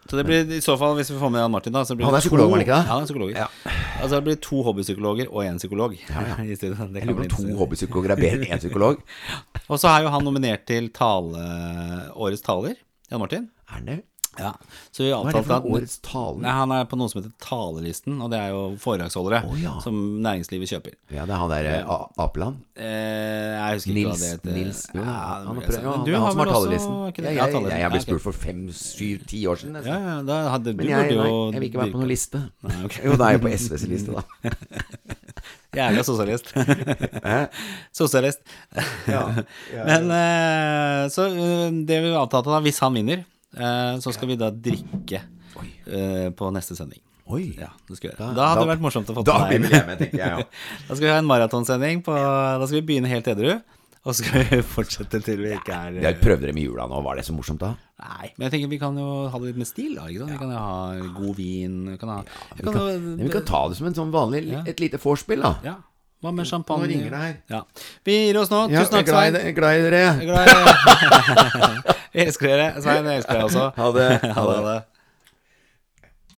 Så 0.09 0.17
det 0.17 0.25
blir 0.27 0.57
i 0.57 0.63
så 0.65 0.77
fall, 0.81 0.97
hvis 0.97 1.13
vi 1.13 1.19
får 1.21 1.33
med 1.35 1.45
Jan 1.45 1.53
Martin, 1.53 1.77
da 1.77 1.85
så 1.85 1.97
blir 1.97 2.09
Han 2.09 2.17
er 2.17 2.25
psykolog, 2.25 2.49
var 2.49 2.57
han 2.57 2.65
ikke 2.65 2.81
det? 2.81 2.89
Ja, 2.89 2.99
psykolog. 3.11 3.37
Altså 4.01 4.11
det 4.15 4.23
blir 4.25 4.41
to 4.49 4.65
hobbypsykologer 4.65 5.29
og 5.29 5.45
én 5.45 5.61
psykolog. 5.61 5.95
Jeg 6.01 6.59
lurer 7.05 7.21
på 7.21 7.27
om 7.27 7.33
to 7.37 7.61
hobbypsykologer 7.61 8.17
er 8.17 8.23
bedre 8.25 8.41
enn 8.41 8.57
én 8.57 8.65
psykolog. 8.65 9.01
Og 9.71 9.79
så 9.81 9.91
er 9.91 10.05
jo 10.05 10.11
han 10.13 10.23
nominert 10.23 10.63
til 10.69 10.87
tale, 10.95 11.41
Årets 12.15 12.45
taler, 12.45 12.77
Jan 13.11 13.21
Martin. 13.21 13.49
Er 13.67 13.81
han 13.81 13.89
det? 13.91 13.97
Ja. 14.37 14.51
Så 14.93 15.03
vi 15.03 15.09
Hva 15.11 15.31
er 15.31 15.37
det 15.37 15.43
for 15.47 15.55
at 15.57 15.67
årets 15.67 15.97
tale? 16.05 16.41
Nei, 16.43 16.53
Han 16.59 16.73
er 16.75 16.85
på 16.89 16.99
noe 16.99 17.11
som 17.11 17.19
heter 17.21 17.33
Talelisten, 17.41 18.19
og 18.21 18.31
det 18.33 18.39
er 18.39 18.53
jo 18.53 18.61
foredragsholdere 18.81 19.41
oh, 19.47 19.55
ja. 19.61 19.75
som 19.83 19.97
næringslivet 20.25 20.71
kjøper. 20.71 20.95
Ja, 21.13 21.25
det 21.25 21.35
er 21.35 21.41
han 21.41 21.53
der 21.53 21.69
eh, 21.71 21.93
Apeland. 22.23 22.61
Eh, 22.77 23.53
jeg 23.57 23.79
husker 23.79 23.93
ikke 23.93 23.97
Nils, 23.97 24.09
hva 24.09 24.21
det 24.21 24.31
heter. 24.35 24.57
Nils 24.57 24.83
jo, 24.93 25.01
Ja, 25.01 25.17
han, 25.47 25.61
prøvd- 25.61 25.77
ja, 25.77 25.91
han, 25.91 26.05
du 26.07 26.13
har 26.13 26.25
han 26.25 26.31
som 26.35 26.43
har 26.43 26.53
talerlisten. 26.53 26.97
Ja, 26.97 27.11
jeg, 27.11 27.35
jeg, 27.37 27.63
jeg, 27.67 27.81
jeg 27.83 27.93
ble 27.95 28.03
spurt 28.05 28.25
for 28.27 28.41
fem, 28.45 28.65
syv, 28.77 29.27
ti 29.29 29.43
år 29.49 29.63
siden. 29.63 29.81
Ja, 29.85 29.99
ja, 30.11 30.17
da 30.27 30.41
hadde 30.53 30.73
du 30.73 30.81
Men 30.81 30.91
jeg, 30.93 31.13
nei, 31.17 31.29
jeg 31.53 31.61
vil 31.61 31.69
ikke 31.71 31.83
være 31.83 31.95
på 31.95 32.03
noen 32.03 32.13
liste. 32.13 32.43
Nei, 32.67 32.81
okay. 32.87 33.05
Jo, 33.07 33.17
da 33.19 33.31
er 33.31 33.37
jeg 33.37 33.45
på 33.45 33.55
SVs 33.57 33.87
liste, 33.91 34.17
da. 34.17 34.53
Jævla 35.77 36.03
sosialist. 36.03 36.53
Sosialist. 37.99 38.39
Ja, 39.07 39.23
Men 39.85 40.11
eh, 40.11 41.01
så 41.13 41.27
eh, 41.29 41.67
det 41.87 41.99
vi 42.05 42.13
avtalte 42.17 42.49
da, 42.53 42.61
hvis 42.65 42.79
han 42.81 42.95
vinner, 42.97 43.23
så 43.55 44.13
skal 44.13 44.27
vi 44.27 44.35
da 44.39 44.49
drikke 44.51 45.21
eh, 45.87 46.29
på 46.35 46.49
neste 46.53 46.75
sending. 46.77 46.99
Oi. 47.27 47.55
Ja, 47.59 47.69
det. 47.89 48.13
Da- 48.17 48.33
Da 48.33 48.45
hadde 48.53 48.61
det 48.65 48.77
vært 48.77 48.83
morsomt 48.85 49.09
å 49.11 49.15
få 49.17 49.23
Da 49.27 49.49
deg. 49.49 49.63
jeg 49.67 49.85
med, 49.87 49.97
tenker 49.99 50.17
jeg. 50.17 50.29
Ja. 50.29 50.43
Da 50.87 50.95
skal 50.95 51.05
vi 51.07 51.11
ha 51.11 51.17
en 51.19 51.25
maratonsending. 51.27 52.03
Da 52.07 52.65
skal 52.65 52.79
vi 52.81 52.85
begynne 52.93 53.09
helt 53.11 53.27
edru. 53.27 53.57
Og 54.07 54.15
så 54.15 54.23
skal 54.23 54.45
vi 54.47 54.61
fortsette 54.63 55.19
til 55.25 55.41
vi 55.43 55.49
ikke 55.51 55.75
er 55.75 55.97
Jeg 55.99 56.19
prøvde 56.21 56.47
dem 56.47 56.55
med 56.55 56.63
jula 56.63 56.85
nå. 56.87 57.01
Var 57.03 57.17
det 57.19 57.25
så 57.27 57.33
morsomt, 57.35 57.59
da? 57.59 57.73
Nei, 57.99 58.29
men 58.37 58.45
jeg 58.47 58.53
tenker 58.53 58.69
vi 58.71 58.77
kan 58.79 58.95
jo 58.95 59.27
ha 59.27 59.39
det 59.41 59.49
litt 59.49 59.57
med 59.59 59.67
stil, 59.67 59.97
da. 59.97 60.05
Ikke 60.07 60.21
sant? 60.23 60.31
Vi 60.31 60.37
kan 60.39 60.53
jo 60.53 60.61
ha 60.61 61.11
god 61.17 61.35
vin. 61.35 61.75
Vi 61.91 61.97
kan 61.99 62.09
ha 62.13 62.17
Vi 62.23 62.63
kan, 62.63 62.73
kan, 62.77 63.17
vi 63.19 63.29
kan 63.33 63.43
ta 63.49 63.61
det 63.67 63.75
som 63.81 63.87
en 63.89 63.97
sånn 63.97 64.13
vanlig 64.15 64.45
et 64.63 64.79
lite 64.79 65.01
vorspiel, 65.03 65.43
da. 65.43 65.51
Ja. 65.67 65.75
Hva 66.23 66.31
med 66.33 66.47
champagne? 66.49 66.81
Nå 66.81 66.89
ringer 66.89 67.11
det 67.13 67.19
her. 67.21 67.33
Ja. 67.53 67.59
Vi 68.07 68.13
gir 68.25 68.37
oss 68.41 68.49
nå. 68.49 68.63
Tusen 68.71 68.89
takk, 68.95 69.07
Svein. 69.11 69.33
det- 69.33 69.43
jeg 69.43 69.51
er 69.53 69.57
glad 69.59 69.77
i 69.77 69.81
dere. 69.85 69.97
Jeg 69.97 70.07
er 70.17 70.29
glad 70.31 70.41
i 70.41 70.49
dere. 70.53 71.95
Jeg 72.17 72.27
elsker 72.31 72.47
dere. 72.47 72.67
Svein, 72.81 73.05
jeg 73.05 73.17
elsker 73.21 73.33
deg 73.33 73.43
også. 73.43 73.65
Ha 73.77 73.91
det. 73.93 74.07
Ha 74.23 74.45
det. 74.49 74.55
Ha 74.57 74.73
det. 74.73 74.79